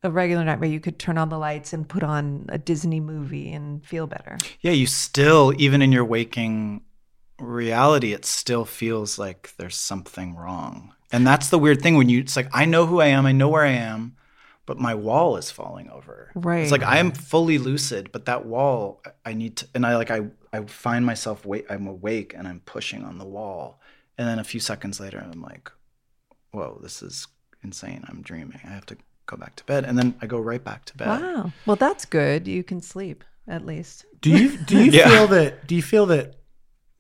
a 0.03 0.11
regular 0.11 0.45
night 0.45 0.61
where 0.61 0.71
you 0.71 0.81
could 0.81 0.99
turn 0.99 1.19
on 1.19 1.29
the 1.29 1.39
lights 1.39 1.73
and 1.73 1.89
put 1.89 2.03
on 2.03 2.47
a 2.49 2.59
Disney 2.59 3.01
movie 3.01 3.53
and 3.53 3.85
feel 3.85 4.07
better. 4.07 4.39
yeah, 4.61 4.73
you 4.73 4.87
still, 4.87 5.53
even 5.59 5.83
in 5.83 5.93
your 5.93 6.05
waking 6.05 6.83
reality, 7.39 8.13
it 8.13 8.25
still 8.25 8.65
feels 8.65 9.19
like 9.19 9.53
there's 9.57 9.77
something 9.77 10.37
wrong. 10.37 10.95
And 11.13 11.27
that's 11.27 11.49
the 11.49 11.59
weird 11.59 11.83
thing 11.83 11.97
when 11.97 12.09
you, 12.09 12.21
it's 12.21 12.37
like, 12.37 12.49
I 12.53 12.65
know 12.67 12.87
who 12.87 13.01
I 13.01 13.07
am, 13.07 13.27
I 13.27 13.33
know 13.33 13.49
where 13.49 13.65
I 13.65 13.73
am, 13.73 14.17
but 14.71 14.79
my 14.79 14.95
wall 14.95 15.37
is 15.37 15.51
falling 15.51 15.91
over. 15.91 16.31
Right. 16.37 16.63
It's 16.63 16.71
like 16.71 16.85
I 16.85 16.99
am 16.99 17.11
fully 17.11 17.59
lucid, 17.59 18.13
but 18.13 18.27
that 18.27 18.47
wall, 18.47 19.03
I- 19.05 19.31
I 19.31 19.33
need 19.33 19.57
to, 19.57 19.67
and 19.75 19.85
I 19.85 19.97
like, 19.97 20.13
I, 20.13 20.21
I 20.53 20.61
find 20.67 21.05
myself, 21.05 21.45
wait, 21.45 21.65
I'm 21.69 21.89
awake 21.89 22.35
and 22.37 22.47
I'm 22.47 22.61
pushing 22.61 23.03
on 23.03 23.19
the 23.19 23.25
wall. 23.25 23.81
And 24.17 24.29
then 24.29 24.39
a 24.39 24.45
few 24.45 24.61
seconds 24.61 25.01
later, 25.01 25.19
I'm 25.19 25.43
like, 25.43 25.73
whoa, 26.53 26.79
this 26.85 27.03
is 27.03 27.27
insane. 27.65 28.05
I'm 28.09 28.23
dreaming. 28.23 28.61
I 28.65 28.69
have 28.69 28.87
to 28.87 28.97
go 29.27 29.37
back 29.37 29.57
to 29.57 29.65
bed. 29.65 29.85
And 29.85 29.99
then 29.99 30.15
I 30.23 30.27
go 30.27 30.39
right 30.39 30.63
back 30.63 30.85
to 30.85 30.97
bed. 30.97 31.09
Wow. 31.09 31.53
Well, 31.67 31.77
that's 31.77 32.05
good. 32.05 32.47
You 32.47 32.63
can 32.63 32.81
sleep 32.81 33.25
at 33.49 33.67
least. 33.67 34.05
Do 34.21 34.31
you 34.31 34.57
do 34.57 34.79
you 34.85 34.93
Yeah. 34.99 35.09
feel 35.09 35.27
that? 35.37 35.67
Do 35.67 35.75
you 35.75 35.83
feel 35.83 36.07
that 36.07 36.37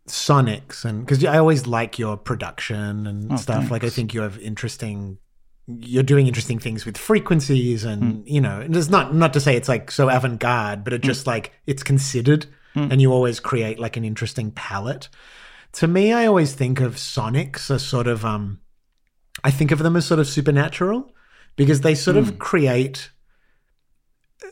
Sonics 0.08 0.84
and 0.84 1.06
because 1.06 1.24
I 1.24 1.38
always 1.38 1.68
like 1.68 1.96
your 1.98 2.16
production 2.16 3.06
and 3.06 3.32
Oh, 3.32 3.36
stuff. 3.36 3.70
Like 3.70 3.84
I 3.84 3.90
think 3.90 4.12
you 4.12 4.22
have 4.22 4.38
interesting. 4.40 5.18
You're 5.80 6.02
doing 6.02 6.26
interesting 6.26 6.58
things 6.58 6.84
with 6.84 6.96
frequencies, 6.98 7.84
and 7.84 8.02
Hmm. 8.02 8.20
you 8.24 8.40
know, 8.40 8.60
and 8.60 8.74
it's 8.76 8.88
not 8.90 9.14
not 9.14 9.32
to 9.34 9.40
say 9.40 9.56
it's 9.56 9.68
like 9.68 9.90
so 9.90 10.08
avant 10.08 10.40
garde, 10.40 10.84
but 10.84 10.92
it 10.92 11.02
just 11.02 11.26
like 11.26 11.52
it's 11.66 11.82
considered, 11.82 12.46
Hmm. 12.74 12.88
and 12.90 13.00
you 13.00 13.12
always 13.12 13.40
create 13.40 13.78
like 13.78 13.96
an 13.96 14.04
interesting 14.04 14.50
palette. 14.52 15.08
To 15.74 15.86
me, 15.86 16.12
I 16.12 16.26
always 16.26 16.54
think 16.54 16.80
of 16.80 16.96
Sonics 16.96 17.70
as 17.70 17.82
sort 17.84 18.06
of 18.06 18.24
um, 18.24 18.58
I 19.44 19.50
think 19.50 19.70
of 19.70 19.78
them 19.78 19.96
as 19.96 20.04
sort 20.06 20.20
of 20.20 20.26
supernatural 20.26 21.12
because 21.56 21.80
they 21.82 21.94
sort 21.94 22.16
Hmm. 22.16 22.22
of 22.22 22.38
create 22.38 23.10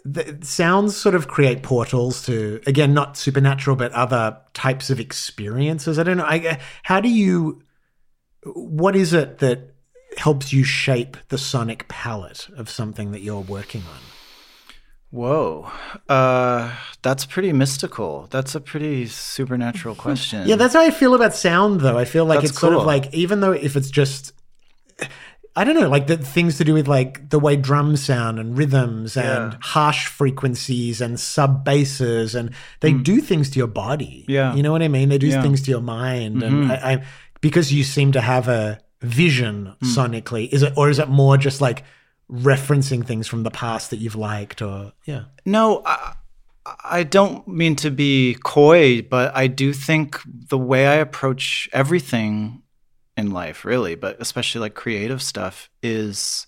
the 0.05 0.39
sounds 0.43 0.97
sort 0.97 1.15
of 1.15 1.29
create 1.29 1.63
portals 1.63 2.23
to 2.27 2.61
again 2.67 2.93
not 2.95 3.17
supernatural 3.17 3.75
but 3.75 3.91
other 3.93 4.37
types 4.53 4.91
of 4.91 5.01
experiences 5.01 5.99
i 5.99 6.03
don't 6.03 6.19
know 6.19 6.25
I, 6.27 6.59
how 6.83 7.01
do 7.01 7.09
you 7.09 7.63
what 8.45 8.95
is 8.95 9.13
it 9.15 9.39
that 9.39 9.75
helps 10.17 10.53
you 10.53 10.65
shape 10.65 11.17
the 11.29 11.39
sonic 11.39 11.87
palette 11.89 12.49
of 12.57 12.69
something 12.71 13.13
that 13.13 13.21
you're 13.21 13.41
working 13.41 13.83
on 13.83 14.01
Whoa. 15.11 15.71
Uh, 16.07 16.75
that's 17.01 17.25
pretty 17.25 17.51
mystical. 17.55 18.27
That's 18.31 18.55
a 18.55 18.61
pretty 18.61 19.07
supernatural 19.07 19.95
question. 20.07 20.47
yeah 20.47 20.57
that's 20.57 20.75
how 20.75 20.83
i 20.83 20.91
feel 20.91 21.15
about 21.15 21.35
sound 21.35 21.81
though 21.81 21.97
i 21.97 22.05
feel 22.05 22.27
like 22.27 22.41
That's 22.41 22.51
it's 22.51 22.61
sort 22.61 22.75
of 22.75 22.85
like 22.85 23.13
even 23.15 23.41
though 23.41 23.53
if 23.53 23.75
it's 23.77 23.91
just 23.91 24.33
I 25.57 25.65
don't 25.65 25.75
know, 25.75 25.89
like 25.89 26.07
the 26.07 26.17
things 26.17 26.57
to 26.59 26.65
do 26.65 26.73
with 26.73 26.87
like 26.87 27.31
the 27.31 27.39
way 27.41 27.57
drums 27.57 28.01
sound 28.05 28.39
and 28.39 28.57
rhythms 28.57 29.17
and 29.17 29.57
harsh 29.61 30.07
frequencies 30.07 31.01
and 31.01 31.19
sub 31.19 31.65
basses 31.65 32.37
and 32.37 32.51
they 32.79 32.93
do 32.93 33.21
things 33.21 33.51
to 33.51 33.59
your 33.59 33.67
body. 33.67 34.25
Yeah. 34.29 34.55
You 34.55 34.63
know 34.63 34.71
what 34.71 34.83
I 34.83 34.89
mean? 34.89 35.09
They 35.09 35.19
do 35.19 35.27
Yeah. 35.27 35.35
Mm-hmm. 35.37 35.43
things 35.43 35.63
to 35.63 35.73
your 35.73 35.81
mind. 35.81 36.45
And 36.45 36.71
I, 36.71 36.75
I 36.93 37.05
because 37.41 37.73
you 37.73 37.83
seem 37.83 38.13
to 38.13 38.21
have 38.21 38.47
a 38.47 38.79
vision 39.01 39.75
Hmm. 39.81 39.87
sonically, 39.87 40.49
is 40.53 40.63
it 40.63 40.73
or 40.77 40.91
is 40.91 40.99
it 40.99 41.09
more 41.09 41.37
just 41.37 41.61
like 41.61 41.85
referencing 42.31 43.07
things 43.07 43.27
from 43.27 43.43
the 43.43 43.51
past 43.51 43.91
that 43.91 43.97
you've 43.99 44.15
liked 44.17 44.61
or 44.61 44.93
yeah. 45.07 45.25
No, 45.47 45.83
I, 45.87 46.15
I 46.85 47.03
don't 47.03 47.47
mean 47.49 47.77
to 47.77 47.91
be 47.91 48.37
coy, 48.45 49.03
but 49.03 49.35
I 49.35 49.47
do 49.47 49.73
think 49.73 50.21
the 50.27 50.59
way 50.59 50.87
I 50.87 50.95
approach 50.95 51.69
everything 51.73 52.63
in 53.17 53.31
life, 53.31 53.65
really, 53.65 53.95
but 53.95 54.17
especially 54.21 54.61
like 54.61 54.75
creative 54.75 55.23
stuff, 55.23 55.71
is 55.83 56.47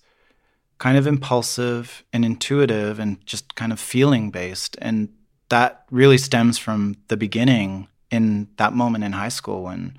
kind 0.77 0.97
of 0.97 1.07
impulsive 1.07 2.03
and 2.13 2.23
intuitive 2.23 2.99
and 2.99 3.25
just 3.25 3.55
kind 3.55 3.71
of 3.71 3.79
feeling 3.79 4.29
based. 4.31 4.77
And 4.81 5.09
that 5.49 5.85
really 5.91 6.17
stems 6.17 6.57
from 6.57 6.95
the 7.07 7.17
beginning 7.17 7.87
in 8.09 8.47
that 8.57 8.73
moment 8.73 9.03
in 9.03 9.13
high 9.13 9.29
school 9.29 9.63
when 9.63 9.97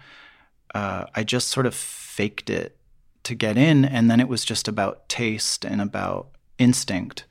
uh, 0.74 1.06
I 1.14 1.22
just 1.24 1.48
sort 1.48 1.66
of 1.66 1.74
faked 1.74 2.50
it 2.50 2.76
to 3.24 3.34
get 3.34 3.56
in. 3.56 3.84
And 3.84 4.10
then 4.10 4.20
it 4.20 4.28
was 4.28 4.44
just 4.44 4.68
about 4.68 5.08
taste 5.08 5.64
and 5.64 5.80
about 5.80 6.28
instinct. 6.58 7.24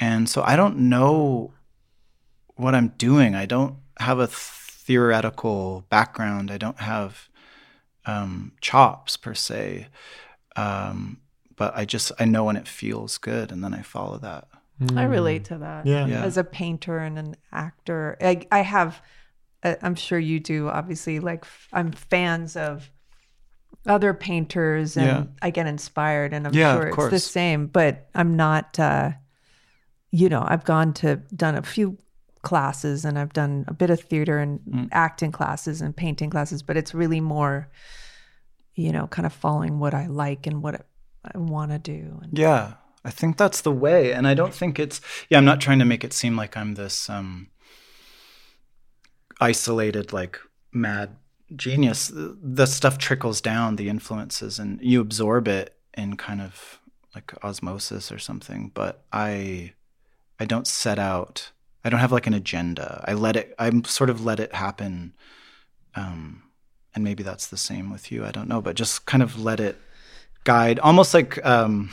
And 0.00 0.28
so 0.28 0.42
I 0.42 0.56
don't 0.56 0.76
know 0.88 1.52
what 2.56 2.74
I'm 2.74 2.88
doing. 2.98 3.34
I 3.34 3.46
don't 3.46 3.76
have 3.98 4.18
a 4.18 4.26
theoretical 4.26 5.84
background. 5.88 6.50
I 6.50 6.58
don't 6.58 6.80
have 6.80 7.28
um, 8.06 8.52
chops 8.60 9.16
per 9.16 9.34
se. 9.34 9.88
Um, 10.56 11.18
but 11.56 11.76
I 11.76 11.84
just 11.84 12.12
I 12.18 12.24
know 12.24 12.44
when 12.44 12.56
it 12.56 12.68
feels 12.68 13.16
good, 13.18 13.52
and 13.52 13.62
then 13.62 13.74
I 13.74 13.82
follow 13.82 14.18
that. 14.18 14.48
I 14.96 15.04
relate 15.04 15.44
to 15.46 15.58
that. 15.58 15.86
Yeah. 15.86 16.06
Yeah. 16.06 16.24
As 16.24 16.36
a 16.36 16.44
painter 16.44 16.98
and 16.98 17.18
an 17.18 17.36
actor, 17.52 18.16
I, 18.20 18.46
I 18.50 18.60
have, 18.60 19.00
I'm 19.64 19.94
sure 19.94 20.18
you 20.18 20.40
do, 20.40 20.68
obviously, 20.68 21.20
like 21.20 21.44
f- 21.44 21.68
I'm 21.72 21.92
fans 21.92 22.56
of 22.56 22.90
other 23.86 24.14
painters 24.14 24.96
and 24.96 25.06
Yeah. 25.06 25.24
I 25.42 25.50
get 25.50 25.66
inspired 25.66 26.32
and 26.32 26.46
I'm 26.46 26.54
Yeah, 26.54 26.74
sure 26.74 26.88
it's 26.88 27.08
the 27.10 27.18
same, 27.18 27.66
but 27.66 28.08
I'm 28.14 28.36
not, 28.36 28.78
uh, 28.78 29.12
you 30.10 30.28
know, 30.28 30.44
I've 30.46 30.64
gone 30.64 30.92
to, 30.94 31.16
done 31.34 31.54
a 31.56 31.62
few 31.62 31.98
classes 32.42 33.04
and 33.04 33.18
I've 33.18 33.32
done 33.32 33.64
a 33.68 33.74
bit 33.74 33.90
of 33.90 34.00
theater 34.00 34.38
and 34.38 34.60
Mm. 34.60 34.88
acting 34.92 35.32
classes 35.32 35.80
and 35.80 35.96
painting 35.96 36.30
classes, 36.30 36.62
but 36.62 36.76
it's 36.76 36.94
really 36.94 37.20
more, 37.20 37.68
you 38.74 38.92
know, 38.92 39.06
kind 39.06 39.26
of 39.26 39.32
following 39.32 39.78
what 39.78 39.94
I 39.94 40.06
like 40.06 40.46
and 40.46 40.62
what 40.62 40.86
I 41.24 41.38
want 41.38 41.70
to 41.72 41.78
do. 41.78 42.20
And 42.22 42.38
Yeah, 42.38 42.74
I 43.04 43.10
think 43.10 43.36
that's 43.36 43.60
the 43.62 43.72
way, 43.72 44.12
and 44.12 44.26
I 44.26 44.34
don't 44.34 44.54
think 44.54 44.78
it's. 44.78 45.00
Yeah, 45.30 45.38
I'm 45.38 45.44
not 45.44 45.60
trying 45.60 45.78
to 45.78 45.84
make 45.84 46.04
it 46.04 46.12
seem 46.12 46.36
like 46.36 46.56
I'm 46.56 46.74
this 46.74 47.08
um, 47.10 47.48
isolated, 49.40 50.12
like 50.12 50.38
mad 50.72 51.16
genius. 51.56 52.10
The- 52.14 52.66
stuff 52.66 52.98
trickles 52.98 53.40
down, 53.40 53.76
the 53.76 53.88
influences, 53.88 54.58
and 54.58 54.80
you 54.82 55.00
absorb 55.00 55.48
it 55.48 55.76
in 55.96 56.16
kind 56.16 56.40
of 56.40 56.80
like 57.14 57.32
osmosis 57.44 58.10
or 58.10 58.18
something. 58.18 58.70
But 58.74 59.04
I, 59.12 59.72
I 60.40 60.44
don't 60.44 60.66
set 60.66 60.98
out. 60.98 61.52
I 61.84 61.90
don't 61.90 62.00
have 62.00 62.12
like 62.12 62.26
an 62.26 62.34
agenda. 62.34 63.04
I 63.06 63.12
let 63.12 63.36
it. 63.36 63.54
I'm 63.58 63.84
sort 63.84 64.10
of 64.10 64.24
let 64.24 64.40
it 64.40 64.54
happen. 64.54 65.12
Um, 65.94 66.42
and 66.94 67.04
maybe 67.04 67.22
that's 67.22 67.48
the 67.48 67.56
same 67.56 67.90
with 67.90 68.10
you. 68.10 68.24
I 68.24 68.30
don't 68.30 68.48
know, 68.48 68.60
but 68.60 68.76
just 68.76 69.06
kind 69.06 69.22
of 69.22 69.38
let 69.38 69.60
it 69.60 69.76
guide, 70.44 70.78
almost 70.78 71.12
like 71.14 71.44
um, 71.44 71.90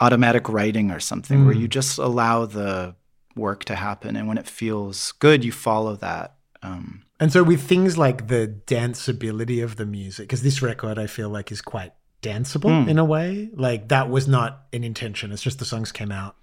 automatic 0.00 0.48
writing 0.48 0.90
or 0.90 1.00
something, 1.00 1.44
where 1.44 1.54
you 1.54 1.68
just 1.68 1.98
allow 1.98 2.46
the 2.46 2.94
work 3.36 3.64
to 3.64 3.74
happen, 3.74 4.16
and 4.16 4.28
when 4.28 4.38
it 4.38 4.48
feels 4.48 5.12
good, 5.12 5.44
you 5.44 5.52
follow 5.52 5.96
that. 5.96 6.36
Um, 6.62 7.04
And 7.18 7.32
so 7.32 7.42
with 7.42 7.62
things 7.62 7.96
like 7.96 8.28
the 8.28 8.54
danceability 8.66 9.62
of 9.62 9.76
the 9.76 9.86
music, 9.86 10.28
because 10.28 10.42
this 10.42 10.62
record 10.62 10.98
I 10.98 11.06
feel 11.06 11.28
like 11.28 11.50
is 11.52 11.62
quite 11.62 11.92
danceable 12.22 12.86
in 12.88 12.98
a 12.98 13.04
way. 13.04 13.50
Like 13.54 13.88
that 13.88 14.10
was 14.10 14.28
not 14.28 14.64
an 14.72 14.84
intention. 14.84 15.32
It's 15.32 15.42
just 15.42 15.58
the 15.58 15.64
songs 15.64 15.90
came 15.92 16.12
out. 16.12 16.36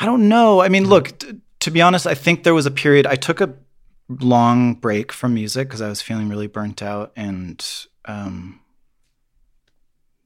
I 0.00 0.06
don't 0.06 0.28
know. 0.28 0.60
I 0.62 0.68
mean, 0.68 0.88
look, 0.88 1.18
t- 1.18 1.40
to 1.60 1.70
be 1.70 1.82
honest, 1.82 2.06
I 2.06 2.14
think 2.14 2.44
there 2.44 2.54
was 2.54 2.66
a 2.66 2.70
period 2.70 3.06
I 3.06 3.16
took 3.16 3.40
a 3.40 3.54
long 4.08 4.74
break 4.74 5.12
from 5.12 5.34
music 5.34 5.68
because 5.68 5.82
I 5.82 5.88
was 5.88 6.00
feeling 6.00 6.28
really 6.30 6.46
burnt 6.46 6.82
out 6.82 7.12
and, 7.16 7.62
um, 8.06 8.60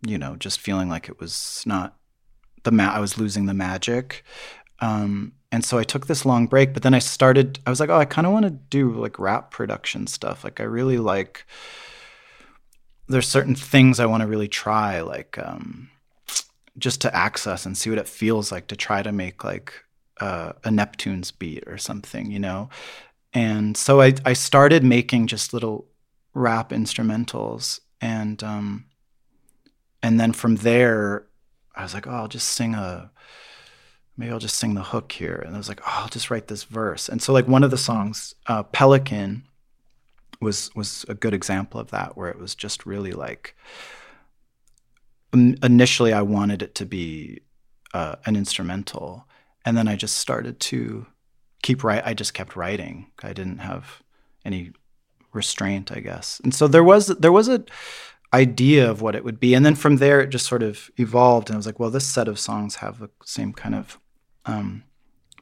you 0.07 0.19
know, 0.19 0.37
just 0.37 0.61
feeling 0.61 0.89
like 0.89 1.09
it 1.09 1.19
was 1.19 1.63
not 1.67 1.97
the 2.63 2.71
ma- 2.71 2.93
I 2.95 3.01
was 3.01 3.19
losing 3.19 3.47
the 3.47 3.55
magic. 3.55 4.23
Um, 4.81 5.33
and 5.53 5.63
so 5.63 5.77
I 5.77 5.85
took 5.85 6.07
this 6.07 6.25
long 6.25 6.47
break, 6.47 6.73
but 6.73 6.83
then 6.83 6.95
I 6.95 6.99
started. 6.99 7.61
I 7.67 7.71
was 7.71 7.79
like, 7.79 7.91
oh, 7.91 7.99
I 7.99 8.07
kind 8.07 8.27
of 8.27 8.33
want 8.33 8.47
to 8.47 8.51
do 8.51 8.91
like 8.91 9.19
rap 9.19 9.51
production 9.51 10.07
stuff. 10.07 10.45
Like 10.45 10.61
I 10.61 10.65
really 10.65 10.97
like. 10.97 11.47
There's 13.07 13.29
certain 13.29 13.55
things 13.55 14.01
I 14.01 14.07
want 14.07 14.23
to 14.23 14.27
really 14.27 14.49
try, 14.49 15.03
like 15.03 15.37
um, 15.39 15.91
just 16.79 17.03
to 17.03 17.15
access 17.15 17.67
and 17.67 17.77
see 17.77 17.91
what 17.91 17.99
it 17.99 18.09
feels 18.09 18.51
like 18.51 18.69
to 18.69 18.77
try 18.77 19.03
to 19.03 19.13
make 19.13 19.45
like 19.45 19.75
uh, 20.21 20.55
a 20.65 20.71
Neptunes 20.71 21.31
beat 21.39 21.65
or 21.67 21.77
something, 21.77 22.31
you 22.31 22.39
know. 22.39 22.71
And 23.35 23.77
so 23.77 24.01
I 24.01 24.15
I 24.25 24.33
started 24.33 24.83
making 24.83 25.27
just 25.27 25.53
little 25.53 25.87
rap 26.33 26.71
instrumentals, 26.71 27.81
and 28.01 28.43
um, 28.43 28.87
and 30.03 30.19
then 30.19 30.33
from 30.33 30.57
there, 30.57 31.27
I 31.77 31.83
was 31.83 31.93
like, 31.93 32.07
oh, 32.07 32.13
I'll 32.13 32.29
just 32.29 32.49
sing 32.49 32.75
a 32.75 33.11
maybe 34.17 34.33
I'll 34.33 34.39
just 34.39 34.57
sing 34.59 34.75
the 34.75 34.83
hook 34.83 35.13
here. 35.13 35.43
And 35.45 35.55
I 35.55 35.59
was 35.59 35.69
like, 35.69 35.81
oh, 35.83 36.01
I'll 36.03 36.09
just 36.09 36.31
write 36.31 36.49
this 36.49 36.65
verse. 36.65 37.09
And 37.09 37.23
so 37.23 37.33
like 37.33 37.49
one 37.49 37.65
of 37.65 37.71
the 37.71 37.79
songs, 37.79 38.35
uh, 38.47 38.63
Pelican, 38.65 39.45
was 40.41 40.75
was 40.75 41.05
a 41.09 41.15
good 41.15 41.35
example 41.35 41.81
of 41.81 41.91
that, 41.91 42.17
where 42.17 42.29
it 42.29 42.39
was 42.39 42.55
just 42.55 42.85
really 42.85 43.13
like. 43.13 43.57
Initially, 45.33 46.13
I 46.13 46.23
wanted 46.23 46.63
it 46.63 46.75
to 46.75 46.85
be 46.85 47.41
uh, 47.95 48.17
an 48.27 48.37
instrumental, 48.37 49.27
and 49.65 49.77
then 49.77 49.89
I 49.89 49.97
just 49.97 50.17
started 50.17 50.61
to 50.61 51.07
keep 51.63 51.85
write. 51.85 52.03
I 52.05 52.13
just 52.13 52.35
kept 52.35 52.57
writing. 52.57 53.13
I 53.23 53.33
didn't 53.33 53.59
have 53.59 54.03
any 54.45 54.73
restraint, 55.33 55.93
I 55.93 56.01
guess. 56.01 56.41
And 56.45 56.55
so 56.55 56.69
there 56.69 56.85
was 56.85 57.07
there 57.07 57.33
was 57.33 57.49
a 57.49 57.65
idea 58.35 58.91
of 58.91 59.03
what 59.03 59.15
it 59.15 59.25
would 59.25 59.39
be, 59.41 59.55
and 59.55 59.65
then 59.65 59.75
from 59.75 59.97
there 59.97 60.21
it 60.21 60.29
just 60.31 60.47
sort 60.47 60.63
of 60.63 60.91
evolved. 60.97 61.49
And 61.49 61.57
I 61.57 61.59
was 61.59 61.67
like, 61.67 61.79
well, 61.79 61.91
this 61.91 62.07
set 62.07 62.29
of 62.29 62.39
songs 62.39 62.77
have 62.77 62.99
the 62.99 63.11
same 63.25 63.53
kind 63.53 63.75
of 63.75 63.99
um, 64.47 64.85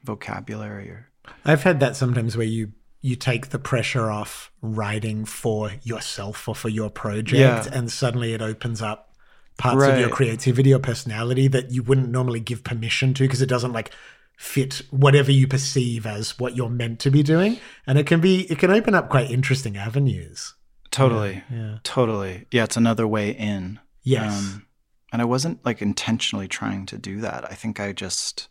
vocabulary 0.05 0.89
or 0.91 1.11
I've 1.45 1.63
had 1.63 1.81
that 1.81 1.97
sometimes 1.97 2.37
where 2.37 2.47
you 2.47 2.73
you 3.03 3.17
take 3.17 3.49
the 3.49 3.59
pressure 3.59 4.11
off 4.11 4.51
writing 4.61 5.25
for 5.25 5.73
yourself 5.83 6.47
or 6.49 6.55
for 6.55 6.69
your 6.69 6.91
project 6.91 7.67
Yeah. 7.67 7.79
and 7.79 7.91
suddenly 7.91 8.35
it 8.35 8.43
opens 8.43 8.83
up 8.83 9.15
parts 9.57 9.83
of 9.85 9.99
your 9.99 10.09
creativity 10.11 10.73
or 10.75 10.79
personality 10.79 11.49
that 11.49 11.71
you 11.71 11.83
wouldn't 11.83 12.11
normally 12.11 12.41
give 12.41 12.63
permission 12.65 13.15
to 13.15 13.23
because 13.25 13.41
it 13.43 13.49
doesn't 13.49 13.73
like 13.73 13.91
fit 14.37 14.83
whatever 14.91 15.31
you 15.31 15.47
perceive 15.47 16.07
as 16.07 16.39
what 16.39 16.57
you're 16.57 16.71
meant 16.71 16.99
to 17.01 17.11
be 17.11 17.23
doing 17.23 17.59
and 17.87 17.99
it 17.99 18.07
can 18.07 18.21
be 18.21 18.43
it 18.51 18.59
can 18.59 18.71
open 18.71 18.95
up 18.95 19.09
quite 19.11 19.31
interesting 19.31 19.77
avenues 19.77 20.55
totally, 20.91 21.43
yeah 21.51 21.79
totally. 21.83 22.47
Yeah, 22.51 22.65
it's 22.65 22.77
another 22.77 23.07
way 23.07 23.31
in. 23.31 23.81
yes 24.03 24.55
Um, 24.55 24.67
and 25.13 25.21
I 25.21 25.25
wasn't 25.25 25.65
like 25.65 25.83
intentionally 25.83 26.49
trying 26.49 26.87
to 26.87 26.99
do 26.99 27.21
that. 27.21 27.51
I 27.51 27.55
think 27.55 27.81
I 27.81 27.93
just, 27.93 28.49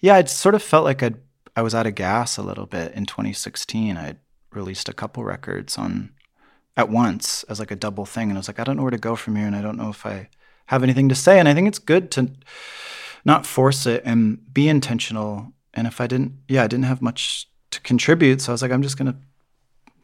yeah, 0.00 0.18
it 0.18 0.28
sort 0.28 0.54
of 0.54 0.62
felt 0.62 0.84
like 0.84 1.02
I 1.02 1.12
I 1.54 1.62
was 1.62 1.74
out 1.74 1.86
of 1.86 1.94
gas 1.94 2.36
a 2.36 2.42
little 2.42 2.66
bit 2.66 2.92
in 2.94 3.04
2016. 3.04 3.96
I 3.96 4.16
released 4.52 4.88
a 4.88 4.94
couple 4.94 5.24
records 5.24 5.76
on 5.76 6.12
at 6.76 6.88
once 6.88 7.42
as 7.44 7.60
like 7.60 7.70
a 7.70 7.76
double 7.76 8.06
thing, 8.06 8.30
and 8.30 8.38
I 8.38 8.40
was 8.40 8.48
like, 8.48 8.58
I 8.58 8.64
don't 8.64 8.76
know 8.76 8.82
where 8.82 8.90
to 8.90 8.98
go 8.98 9.16
from 9.16 9.36
here, 9.36 9.46
and 9.46 9.56
I 9.56 9.62
don't 9.62 9.76
know 9.76 9.90
if 9.90 10.06
I 10.06 10.28
have 10.66 10.82
anything 10.82 11.08
to 11.10 11.14
say. 11.14 11.38
And 11.38 11.48
I 11.48 11.54
think 11.54 11.68
it's 11.68 11.78
good 11.78 12.10
to 12.12 12.30
not 13.24 13.44
force 13.44 13.86
it 13.86 14.02
and 14.04 14.52
be 14.52 14.68
intentional. 14.68 15.52
And 15.74 15.86
if 15.86 16.00
I 16.00 16.06
didn't, 16.06 16.32
yeah, 16.48 16.64
I 16.64 16.66
didn't 16.68 16.86
have 16.86 17.02
much 17.02 17.48
to 17.72 17.80
contribute, 17.80 18.40
so 18.40 18.52
I 18.52 18.54
was 18.54 18.62
like, 18.62 18.72
I'm 18.72 18.82
just 18.82 18.96
gonna 18.96 19.16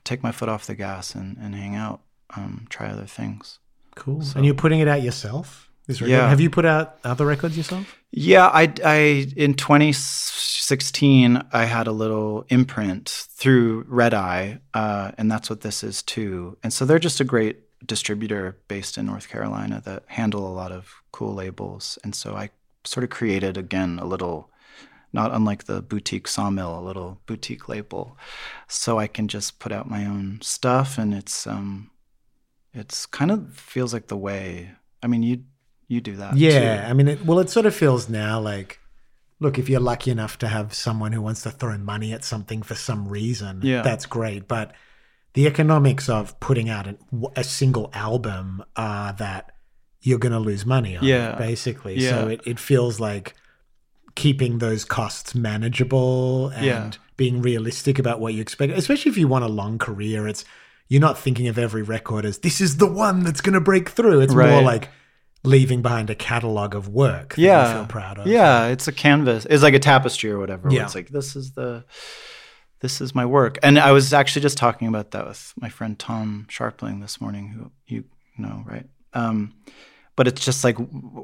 take 0.08 0.22
my 0.22 0.32
foot 0.32 0.48
off 0.48 0.66
the 0.66 0.74
gas 0.74 1.14
and, 1.14 1.36
and 1.38 1.54
hang 1.54 1.74
out, 1.74 2.00
um, 2.36 2.66
try 2.70 2.88
other 2.88 3.06
things. 3.06 3.58
cool 3.94 4.22
and 4.34 4.44
you're 4.44 4.54
putting 4.54 4.80
it 4.80 4.88
out 4.88 5.02
yourself 5.02 5.68
this 5.86 6.00
record? 6.00 6.12
Yeah. 6.12 6.28
have 6.28 6.40
you 6.40 6.50
put 6.50 6.64
out 6.64 6.98
other 7.04 7.26
records 7.26 7.56
yourself 7.56 7.96
Yeah, 8.10 8.46
I, 8.46 8.72
I 8.84 9.26
in 9.36 9.54
2016 9.54 11.42
I 11.52 11.64
had 11.64 11.86
a 11.86 11.92
little 11.92 12.46
imprint 12.48 13.08
through 13.08 13.84
Redeye, 13.88 14.56
uh, 14.74 15.12
and 15.18 15.30
that's 15.30 15.50
what 15.50 15.62
this 15.62 15.82
is 15.82 16.02
too. 16.02 16.56
And 16.62 16.72
so 16.72 16.84
they're 16.84 16.98
just 16.98 17.20
a 17.20 17.24
great 17.24 17.58
distributor 17.86 18.56
based 18.68 18.98
in 18.98 19.06
North 19.06 19.28
Carolina 19.28 19.82
that 19.84 20.04
handle 20.06 20.46
a 20.46 20.54
lot 20.54 20.72
of 20.72 21.02
cool 21.12 21.34
labels. 21.34 21.98
And 22.02 22.14
so 22.14 22.34
I 22.34 22.50
sort 22.84 23.04
of 23.04 23.10
created 23.10 23.56
again 23.56 23.98
a 24.00 24.04
little, 24.04 24.50
not 25.12 25.32
unlike 25.34 25.64
the 25.64 25.80
boutique 25.82 26.28
sawmill, 26.28 26.78
a 26.78 26.82
little 26.82 27.20
boutique 27.26 27.68
label, 27.68 28.16
so 28.66 28.98
I 28.98 29.06
can 29.06 29.28
just 29.28 29.58
put 29.58 29.72
out 29.72 29.88
my 29.88 30.04
own 30.04 30.40
stuff, 30.42 30.98
and 30.98 31.14
it's 31.14 31.46
um, 31.46 31.90
it's 32.74 33.06
kind 33.06 33.30
of 33.30 33.54
feels 33.54 33.92
like 33.92 34.08
the 34.08 34.16
way. 34.16 34.72
I 35.02 35.06
mean, 35.06 35.22
you 35.22 35.44
you 35.86 36.00
do 36.00 36.16
that, 36.16 36.36
Yeah, 36.36 36.82
too. 36.82 36.86
I 36.90 36.92
mean, 36.92 37.08
it, 37.08 37.24
well, 37.24 37.38
it 37.38 37.48
sort 37.48 37.64
of 37.64 37.74
feels 37.74 38.10
now 38.10 38.38
like, 38.40 38.78
look, 39.40 39.58
if 39.58 39.70
you're 39.70 39.80
lucky 39.80 40.10
enough 40.10 40.36
to 40.40 40.48
have 40.48 40.74
someone 40.74 41.12
who 41.12 41.22
wants 41.22 41.42
to 41.44 41.50
throw 41.50 41.78
money 41.78 42.12
at 42.12 42.24
something 42.24 42.60
for 42.62 42.74
some 42.74 43.08
reason, 43.08 43.60
Yeah. 43.62 43.80
that's 43.80 44.04
great. 44.04 44.46
But 44.46 44.72
the 45.32 45.46
economics 45.46 46.10
of 46.10 46.38
putting 46.40 46.68
out 46.68 46.86
an, 46.86 46.98
a 47.36 47.42
single 47.44 47.90
album 47.94 48.62
are 48.76 49.14
that 49.14 49.52
you're 50.02 50.18
going 50.18 50.32
to 50.32 50.38
lose 50.38 50.66
money 50.66 50.96
on, 50.98 51.04
Yeah. 51.04 51.32
it, 51.32 51.38
basically. 51.38 51.98
Yeah. 51.98 52.10
So 52.10 52.28
it, 52.28 52.40
it 52.44 52.58
feels 52.60 53.00
like 53.00 53.34
keeping 54.18 54.58
those 54.58 54.84
costs 54.84 55.34
manageable 55.34 56.48
and 56.48 56.64
Yeah. 56.66 56.90
being 57.16 57.40
realistic 57.40 57.98
about 58.00 58.18
what 58.20 58.34
you 58.34 58.42
expect, 58.42 58.72
especially 58.72 59.10
if 59.12 59.16
you 59.16 59.28
want 59.28 59.44
a 59.44 59.48
long 59.48 59.78
career. 59.78 60.26
It's 60.26 60.44
you're 60.88 61.00
not 61.00 61.16
thinking 61.18 61.46
of 61.48 61.56
every 61.58 61.82
record 61.82 62.24
as 62.24 62.38
this 62.38 62.60
is 62.60 62.78
the 62.78 62.86
one 62.86 63.22
that's 63.22 63.40
going 63.40 63.54
to 63.54 63.60
break 63.60 63.90
through. 63.90 64.20
It's 64.20 64.34
more 64.34 64.62
like 64.62 64.88
leaving 65.44 65.82
behind 65.82 66.10
a 66.10 66.14
catalog 66.16 66.74
of 66.74 66.88
work 66.88 67.36
that 67.36 67.40
yeah, 67.40 67.68
you 67.68 67.74
feel 67.78 67.86
proud 67.86 68.18
of. 68.18 68.26
Yeah, 68.26 68.66
it's 68.66 68.88
a 68.88 68.92
canvas. 68.92 69.46
It's 69.48 69.62
like 69.62 69.74
a 69.74 69.78
tapestry 69.78 70.30
or 70.32 70.38
whatever. 70.38 70.68
Yeah. 70.68 70.84
It's 70.84 70.94
like 70.96 71.10
this 71.10 71.36
is 71.36 71.52
the 71.52 71.84
this 72.80 73.00
is 73.00 73.14
my 73.14 73.24
work. 73.26 73.58
And 73.62 73.78
I 73.78 73.92
was 73.92 74.12
actually 74.12 74.42
just 74.42 74.58
talking 74.58 74.88
about 74.88 75.12
that 75.12 75.26
with 75.26 75.52
my 75.60 75.68
friend 75.68 75.96
Tom 75.98 76.46
Scharpling 76.50 77.00
this 77.00 77.20
morning, 77.20 77.48
who 77.50 77.70
you 77.86 78.04
know, 78.36 78.64
right? 78.66 78.86
Um, 79.14 79.54
but 80.18 80.26
it's 80.26 80.44
just 80.44 80.64
like 80.64 80.76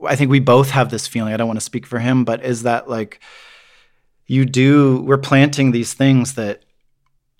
I 0.06 0.14
think 0.14 0.30
we 0.30 0.38
both 0.38 0.70
have 0.70 0.88
this 0.88 1.08
feeling. 1.08 1.34
I 1.34 1.36
don't 1.36 1.48
want 1.48 1.58
to 1.58 1.70
speak 1.72 1.84
for 1.84 1.98
him, 1.98 2.24
but 2.24 2.44
is 2.44 2.62
that 2.62 2.88
like 2.88 3.18
you 4.28 4.44
do? 4.44 5.02
We're 5.02 5.18
planting 5.18 5.72
these 5.72 5.94
things 5.94 6.34
that 6.34 6.64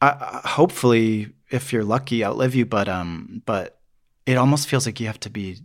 I, 0.03 0.09
I- 0.09 0.49
hopefully, 0.49 1.29
if 1.51 1.73
you're 1.73 1.85
lucky, 1.85 2.25
outlive 2.25 2.57
you. 2.57 2.67
But 2.67 2.89
um, 2.89 3.41
but 3.47 3.79
it 4.27 4.37
almost 4.37 4.67
feels 4.69 4.85
like 4.85 4.99
you 4.99 5.07
have 5.07 5.21
to 5.21 5.31
be 5.31 5.61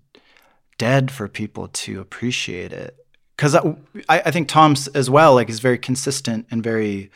dead 0.78 1.10
for 1.10 1.28
people 1.28 1.70
to 1.70 2.00
appreciate 2.00 2.72
it. 2.72 2.96
Because 3.36 3.56
I, 3.56 4.22
I 4.28 4.32
think 4.32 4.48
Tom's 4.48 4.88
as 4.90 5.10
well, 5.10 5.34
like, 5.34 5.50
is 5.50 5.60
very 5.60 5.80
consistent 5.80 6.46
and 6.52 6.62
very 6.62 7.10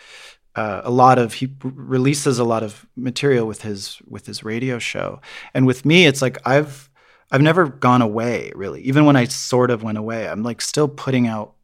uh, 0.55 0.81
a 0.83 0.89
lot 0.89 1.19
of 1.19 1.35
he 1.35 1.53
releases 1.63 2.39
a 2.39 2.43
lot 2.43 2.63
of 2.63 2.87
material 2.95 3.45
with 3.45 3.61
his 3.61 4.01
with 4.07 4.25
his 4.25 4.43
radio 4.43 4.79
show, 4.79 5.21
and 5.53 5.67
with 5.67 5.85
me, 5.85 6.07
it's 6.07 6.23
like 6.23 6.39
I've 6.43 6.89
I've 7.33 7.41
never 7.41 7.67
gone 7.67 8.03
away 8.03 8.51
really. 8.55 8.81
Even 8.83 9.05
when 9.05 9.15
I 9.15 9.25
sort 9.25 9.71
of 9.71 9.81
went 9.81 9.97
away, 9.97 10.29
I'm 10.29 10.43
like 10.43 10.61
still 10.61 10.87
putting 10.87 11.27
out 11.27 11.55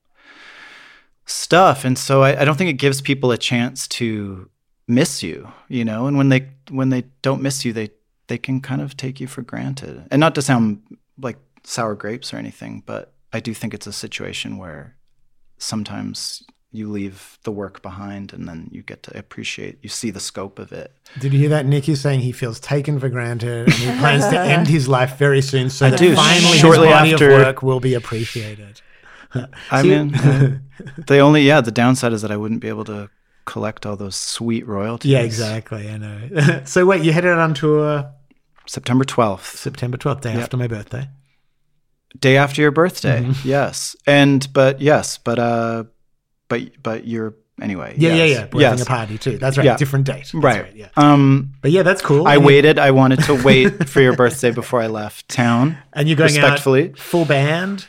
stuff, 1.25 1.85
and 1.85 1.97
so 1.97 2.23
I, 2.23 2.41
I 2.41 2.43
don't 2.43 2.57
think 2.57 2.71
it 2.71 2.73
gives 2.73 3.01
people 3.01 3.31
a 3.31 3.37
chance 3.37 3.87
to 3.89 4.49
miss 4.87 5.21
you, 5.21 5.47
you 5.67 5.85
know. 5.85 6.07
And 6.07 6.17
when 6.17 6.29
they 6.29 6.49
when 6.71 6.89
they 6.89 7.03
don't 7.21 7.43
miss 7.43 7.63
you, 7.63 7.71
they 7.71 7.91
they 8.27 8.39
can 8.39 8.61
kind 8.61 8.81
of 8.81 8.97
take 8.97 9.19
you 9.19 9.27
for 9.27 9.43
granted. 9.43 10.07
And 10.09 10.19
not 10.19 10.33
to 10.35 10.41
sound 10.41 10.81
like 11.19 11.37
sour 11.63 11.93
grapes 11.93 12.33
or 12.33 12.37
anything, 12.37 12.81
but 12.85 13.13
I 13.31 13.39
do 13.39 13.53
think 13.53 13.75
it's 13.75 13.87
a 13.87 13.93
situation 13.93 14.57
where 14.57 14.95
sometimes 15.59 16.43
you 16.71 16.87
leave 16.89 17.39
the 17.43 17.51
work 17.51 17.81
behind 17.81 18.31
and 18.31 18.47
then 18.47 18.69
you 18.71 18.81
get 18.83 19.01
to 19.03 19.17
appreciate 19.17 19.79
you 19.81 19.89
see 19.89 20.11
the 20.11 20.19
scope 20.19 20.59
of 20.59 20.71
it 20.71 20.93
Did 21.19 21.33
you 21.33 21.39
hear 21.39 21.49
that? 21.49 21.65
Nick 21.65 21.89
is 21.89 21.99
saying 22.01 22.19
he 22.19 22.31
feels 22.31 22.59
taken 22.59 22.99
for 22.99 23.09
granted 23.09 23.65
and 23.67 23.73
he 23.73 23.87
plans 23.99 24.27
to 24.27 24.39
end 24.39 24.67
his 24.67 24.87
life 24.87 25.17
very 25.17 25.41
soon 25.41 25.69
so 25.71 25.87
I 25.87 25.89
that 25.91 25.99
do, 25.99 26.15
finally 26.15 26.57
shortly 26.57 26.87
his 26.87 26.95
body 26.95 27.13
after- 27.13 27.31
of 27.31 27.45
work 27.45 27.63
will 27.63 27.79
be 27.79 27.93
appreciated. 27.95 28.81
i 29.71 29.83
mean 29.83 30.11
the 31.07 31.19
only 31.19 31.41
yeah 31.43 31.61
the 31.61 31.71
downside 31.71 32.13
is 32.13 32.21
that 32.23 32.31
i 32.31 32.37
wouldn't 32.37 32.61
be 32.61 32.67
able 32.67 32.83
to 32.85 33.09
collect 33.45 33.85
all 33.85 33.95
those 33.95 34.15
sweet 34.15 34.65
royalties 34.67 35.11
Yeah, 35.11 35.21
exactly. 35.21 35.89
I 35.89 35.97
know. 35.97 36.61
so 36.65 36.85
wait, 36.85 37.03
you 37.03 37.11
headed 37.11 37.31
out 37.31 37.39
on 37.39 37.53
tour 37.55 38.11
september 38.67 39.03
12th 39.05 39.55
September 39.55 39.97
12th, 39.97 40.21
day 40.21 40.33
Yep. 40.33 40.41
after 40.43 40.57
my 40.57 40.67
birthday. 40.67 41.09
day 42.19 42.37
after 42.37 42.61
your 42.61 42.71
birthday 42.71 43.21
Mm-hmm. 43.23 43.47
yes 43.47 43.95
and 44.05 44.47
but 44.53 44.81
yes 44.81 45.17
but 45.17 45.39
uh 45.39 45.83
but 46.49 46.61
but 46.83 47.07
you're 47.07 47.35
anyway. 47.61 47.93
Yeah, 47.97 48.09
yeah, 48.15 48.15
yes. 48.25 48.29
yeah. 48.37 48.47
We're 48.53 48.63
having 48.63 48.77
Yes. 48.79 48.81
a 48.87 48.89
party 48.89 49.17
too. 49.17 49.37
That's 49.37 49.57
right. 49.57 49.65
Yeah. 49.65 49.77
Different 49.77 50.05
date. 50.05 50.15
That's 50.17 50.33
Right. 50.33 50.75
Yeah. 50.75 50.89
Um, 50.97 51.53
But 51.61 51.71
yeah, 51.71 51.83
that's 51.83 52.01
cool. 52.01 52.27
I 52.27 52.33
And 52.35 52.41
you- 52.41 52.47
waited. 52.47 52.79
I 52.79 52.91
wanted 52.91 53.23
to 53.23 53.41
wait 53.43 53.87
for 53.89 54.01
your 54.01 54.15
birthday 54.15 54.51
before 54.51 54.81
I 54.81 54.87
left 54.87 55.27
town. 55.29 55.77
And 55.93 56.07
you're 56.07 56.17
going 56.17 56.33
respectfully. 56.33 56.89
out 56.91 56.97
full 56.99 57.25
band. 57.25 57.85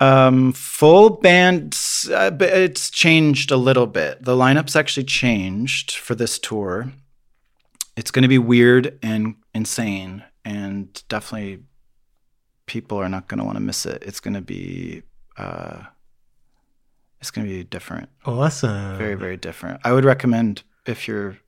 Um, 0.00 0.52
full 0.52 1.10
band. 1.10 1.78
Uh, 2.12 2.30
it's 2.40 2.90
changed 2.90 3.50
a 3.50 3.56
little 3.56 3.86
bit. 3.86 4.22
The 4.22 4.36
lineup's 4.36 4.76
actually 4.76 5.04
changed 5.04 5.92
for 5.92 6.14
this 6.14 6.38
tour. 6.38 6.92
It's 7.96 8.10
going 8.10 8.24
to 8.24 8.28
be 8.28 8.38
weird 8.38 8.98
and 9.02 9.36
insane, 9.54 10.24
and 10.44 11.02
definitely 11.08 11.60
people 12.66 12.98
are 12.98 13.08
not 13.08 13.28
going 13.28 13.38
to 13.38 13.44
want 13.44 13.56
to 13.56 13.62
miss 13.62 13.86
it. 13.86 14.02
It's 14.04 14.20
going 14.20 14.34
to 14.34 14.40
be. 14.42 15.02
Uh, 15.38 15.84
it's 17.24 17.30
going 17.30 17.46
to 17.46 17.52
be 17.54 17.64
different. 17.64 18.10
Awesome. 18.26 18.98
Very, 18.98 19.14
very 19.14 19.38
different. 19.38 19.80
I 19.82 19.92
would 19.92 20.04
recommend 20.04 20.62
if 20.84 21.08
you're 21.08 21.38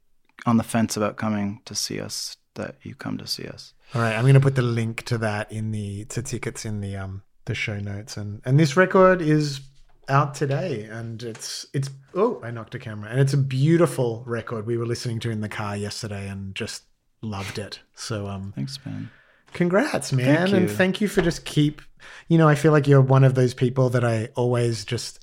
on 0.47 0.57
the 0.57 0.63
fence 0.63 0.97
about 0.97 1.19
coming 1.19 1.61
to 1.67 1.75
see 1.75 2.01
us 2.01 2.39
that 2.55 2.77
you 2.83 2.95
come 2.95 3.19
to 3.19 3.27
see 3.27 3.47
us. 3.47 3.75
All 3.95 4.01
right, 4.01 4.15
I'm 4.15 4.23
going 4.23 4.35
to 4.35 4.41
put 4.41 4.55
the 4.55 4.63
link 4.63 5.03
to 5.05 5.19
that 5.19 5.53
in 5.53 5.73
the 5.73 6.07
to 6.07 6.23
tickets 6.23 6.65
in 6.65 6.81
the 6.81 6.97
um 6.97 7.23
the 7.45 7.55
show 7.55 7.79
notes 7.79 8.17
and 8.17 8.41
and 8.47 8.59
this 8.59 8.75
record 8.75 9.21
is 9.21 9.61
out 10.09 10.35
today 10.35 10.85
and 10.85 11.23
it's 11.23 11.67
it's 11.75 11.91
oh 12.15 12.41
I 12.43 12.51
knocked 12.51 12.75
a 12.75 12.79
camera 12.79 13.11
and 13.11 13.21
it's 13.21 13.35
a 13.35 13.39
beautiful 13.39 14.25
record 14.27 14.67
we 14.67 14.79
were 14.79 14.87
listening 14.87 15.21
to 15.21 15.31
in 15.31 15.43
the 15.43 15.49
car 15.49 15.77
yesterday 15.77 16.27
and 16.27 16.55
just 16.55 16.85
loved 17.21 17.59
it. 17.59 17.81
So 17.95 18.29
um 18.29 18.53
Thanks, 18.57 18.79
man. 18.87 19.11
congrats 19.53 20.11
man 20.13 20.49
Thank 20.49 20.55
and 20.55 20.71
thank 20.71 21.01
you 21.03 21.09
for 21.09 21.21
just 21.21 21.45
keep 21.45 21.83
you 22.29 22.39
know 22.39 22.49
I 22.49 22.55
feel 22.55 22.73
like 22.73 22.89
you're 22.89 23.03
one 23.03 23.25
of 23.25 23.35
those 23.35 23.53
people 23.53 23.91
that 23.91 24.05
I 24.05 24.31
always 24.37 24.85
just 24.87 25.21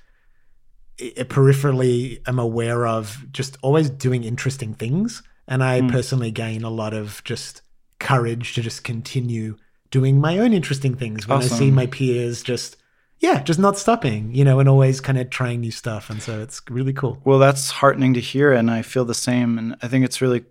peripherally 0.98 2.20
am 2.28 2.40
aware 2.40 2.86
of 2.88 3.26
just 3.32 3.58
always 3.62 3.90
doing 3.90 4.24
interesting 4.24 4.74
things 4.74 5.24
and 5.48 5.64
i 5.64 5.80
Hmm. 5.82 5.88
personally 5.90 6.32
gain 6.32 6.64
a 6.64 6.70
lot 6.70 6.94
of 6.94 7.22
just 7.24 7.62
courage 8.00 8.54
to 8.56 8.62
just 8.62 8.84
continue 8.84 9.58
doing 9.92 10.20
my 10.20 10.38
own 10.40 10.54
interesting 10.54 10.96
things 10.96 11.28
when 11.28 11.40
i 11.40 11.48
see 11.48 11.72
my 11.72 11.86
peers 11.88 12.44
just 12.44 12.78
yeah 13.20 13.42
just 13.44 13.60
not 13.60 13.78
stopping 13.78 14.34
you 14.36 14.44
know 14.44 14.60
and 14.60 14.70
always 14.70 15.00
kind 15.02 15.18
of 15.18 15.30
trying 15.30 15.62
new 15.62 15.72
stuff 15.72 16.10
and 16.10 16.22
so 16.22 16.42
it's 16.42 16.62
really 16.70 16.94
cool 16.94 17.18
Well, 17.24 17.40
that's 17.40 17.72
heartening 17.72 18.14
to 18.16 18.20
hear, 18.20 18.52
and 18.52 18.70
I 18.70 18.82
feel 18.82 19.06
the 19.06 19.14
same. 19.14 19.58
And 19.58 19.76
I 19.82 19.88
think 19.88 20.04
it's 20.06 20.22
really 20.22 20.44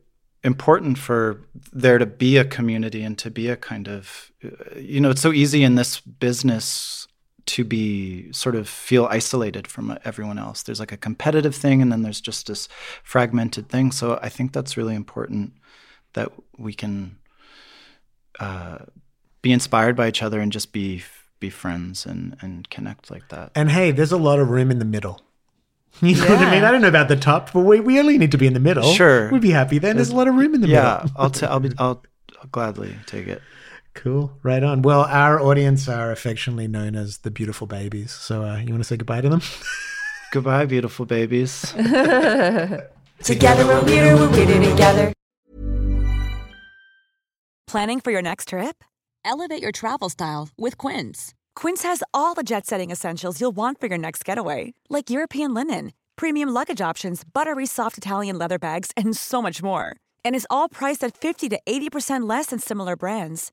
important 0.42 0.96
for 0.98 1.40
there 1.72 1.98
to 1.98 2.06
be 2.06 2.36
a 2.38 2.44
community 2.44 3.02
and 3.02 3.16
to 3.18 3.30
be 3.30 3.48
a 3.48 3.56
kind 3.56 3.88
of, 3.88 4.32
uh, 4.44 4.48
you 4.78 5.00
know, 5.00 5.10
it's 5.10 5.20
so 5.20 5.32
easy 5.32 5.62
in 5.64 5.74
this 5.74 6.00
business 6.00 7.06
to 7.54 7.64
be 7.64 8.32
sort 8.32 8.54
of 8.54 8.68
feel 8.68 9.06
isolated 9.10 9.66
from 9.66 9.98
everyone 10.04 10.38
else. 10.38 10.62
There's 10.62 10.80
like 10.80 10.92
a 10.92 10.96
competitive 10.96 11.54
thing, 11.54 11.82
and 11.82 11.90
then 11.92 12.02
there's 12.02 12.20
just 12.20 12.46
this 12.46 12.68
fragmented 13.04 13.68
thing. 13.68 13.92
So 13.92 14.18
I 14.22 14.28
think 14.28 14.52
that's 14.52 14.76
really 14.76 14.94
important 14.94 15.52
that 16.14 16.28
we 16.58 16.72
can 16.72 17.16
uh, 18.40 18.78
be 19.42 19.52
inspired 19.52 19.96
by 19.96 20.08
each 20.08 20.22
other 20.22 20.40
and 20.40 20.52
just 20.52 20.72
be 20.72 21.02
be 21.40 21.50
friends 21.50 22.06
and 22.06 22.36
and 22.40 22.70
connect 22.70 23.10
like 23.10 23.28
that. 23.28 23.50
and 23.56 23.68
hey 23.70 23.90
there's 23.90 24.12
a 24.12 24.16
lot 24.16 24.38
of 24.38 24.48
room 24.48 24.70
in 24.70 24.78
the 24.78 24.84
middle 24.84 25.20
you 26.00 26.14
know 26.14 26.28
what 26.28 26.38
i 26.38 26.48
mean 26.50 26.62
i 26.62 26.70
don't 26.70 26.80
know 26.80 26.86
about 26.96 27.08
the 27.08 27.16
top 27.16 27.52
but 27.52 27.62
we, 27.62 27.80
we 27.80 27.98
only 27.98 28.16
need 28.16 28.30
to 28.30 28.38
be 28.38 28.46
in 28.46 28.52
the 28.54 28.60
middle 28.60 28.92
Sure. 28.94 29.28
we'd 29.32 29.42
be 29.42 29.50
happy 29.50 29.78
then 29.78 29.96
there's 29.96 30.10
a 30.10 30.14
lot 30.14 30.28
of 30.28 30.36
room 30.36 30.54
in 30.54 30.60
the 30.60 30.68
yeah, 30.68 31.00
middle 31.02 31.08
Yeah, 31.08 31.22
I'll 31.22 31.30
t- 31.30 31.46
I'll 31.46 31.58
be 31.58 31.70
I'll, 31.78 32.00
I'll 32.40 32.48
gladly 32.52 32.94
take 33.06 33.26
it. 33.26 33.42
Cool. 33.94 34.32
Right 34.42 34.62
on. 34.62 34.82
Well, 34.82 35.02
our 35.02 35.40
audience 35.40 35.88
are 35.88 36.10
affectionately 36.10 36.66
known 36.66 36.96
as 36.96 37.18
the 37.18 37.30
beautiful 37.30 37.66
babies. 37.66 38.10
So 38.10 38.44
uh, 38.44 38.58
you 38.58 38.70
want 38.70 38.82
to 38.82 38.84
say 38.84 38.96
goodbye 38.96 39.20
to 39.20 39.28
them? 39.28 39.42
Goodbye, 40.32 40.64
beautiful 40.64 41.04
babies. 41.04 41.72
Together 43.22 43.66
we're 43.66 43.84
weirder, 43.84 44.16
we're 44.16 44.30
weirder 44.30 44.70
together. 44.70 45.12
Planning 47.66 48.00
for 48.00 48.10
your 48.10 48.22
next 48.22 48.48
trip? 48.48 48.82
Elevate 49.26 49.62
your 49.62 49.72
travel 49.72 50.08
style 50.08 50.48
with 50.56 50.78
Quince. 50.78 51.34
Quince 51.54 51.82
has 51.82 52.02
all 52.14 52.32
the 52.34 52.42
jet 52.42 52.66
setting 52.66 52.90
essentials 52.90 53.40
you'll 53.40 53.54
want 53.54 53.78
for 53.78 53.88
your 53.88 53.98
next 53.98 54.24
getaway, 54.24 54.72
like 54.88 55.10
European 55.10 55.52
linen, 55.54 55.92
premium 56.16 56.48
luggage 56.48 56.80
options, 56.80 57.24
buttery 57.24 57.66
soft 57.66 57.98
Italian 57.98 58.38
leather 58.38 58.58
bags, 58.58 58.90
and 58.96 59.14
so 59.16 59.42
much 59.42 59.62
more. 59.62 59.96
And 60.24 60.34
is 60.34 60.46
all 60.50 60.68
priced 60.68 61.04
at 61.04 61.16
50 61.16 61.50
to 61.50 61.60
80% 61.66 62.28
less 62.28 62.46
than 62.46 62.58
similar 62.58 62.96
brands. 62.96 63.52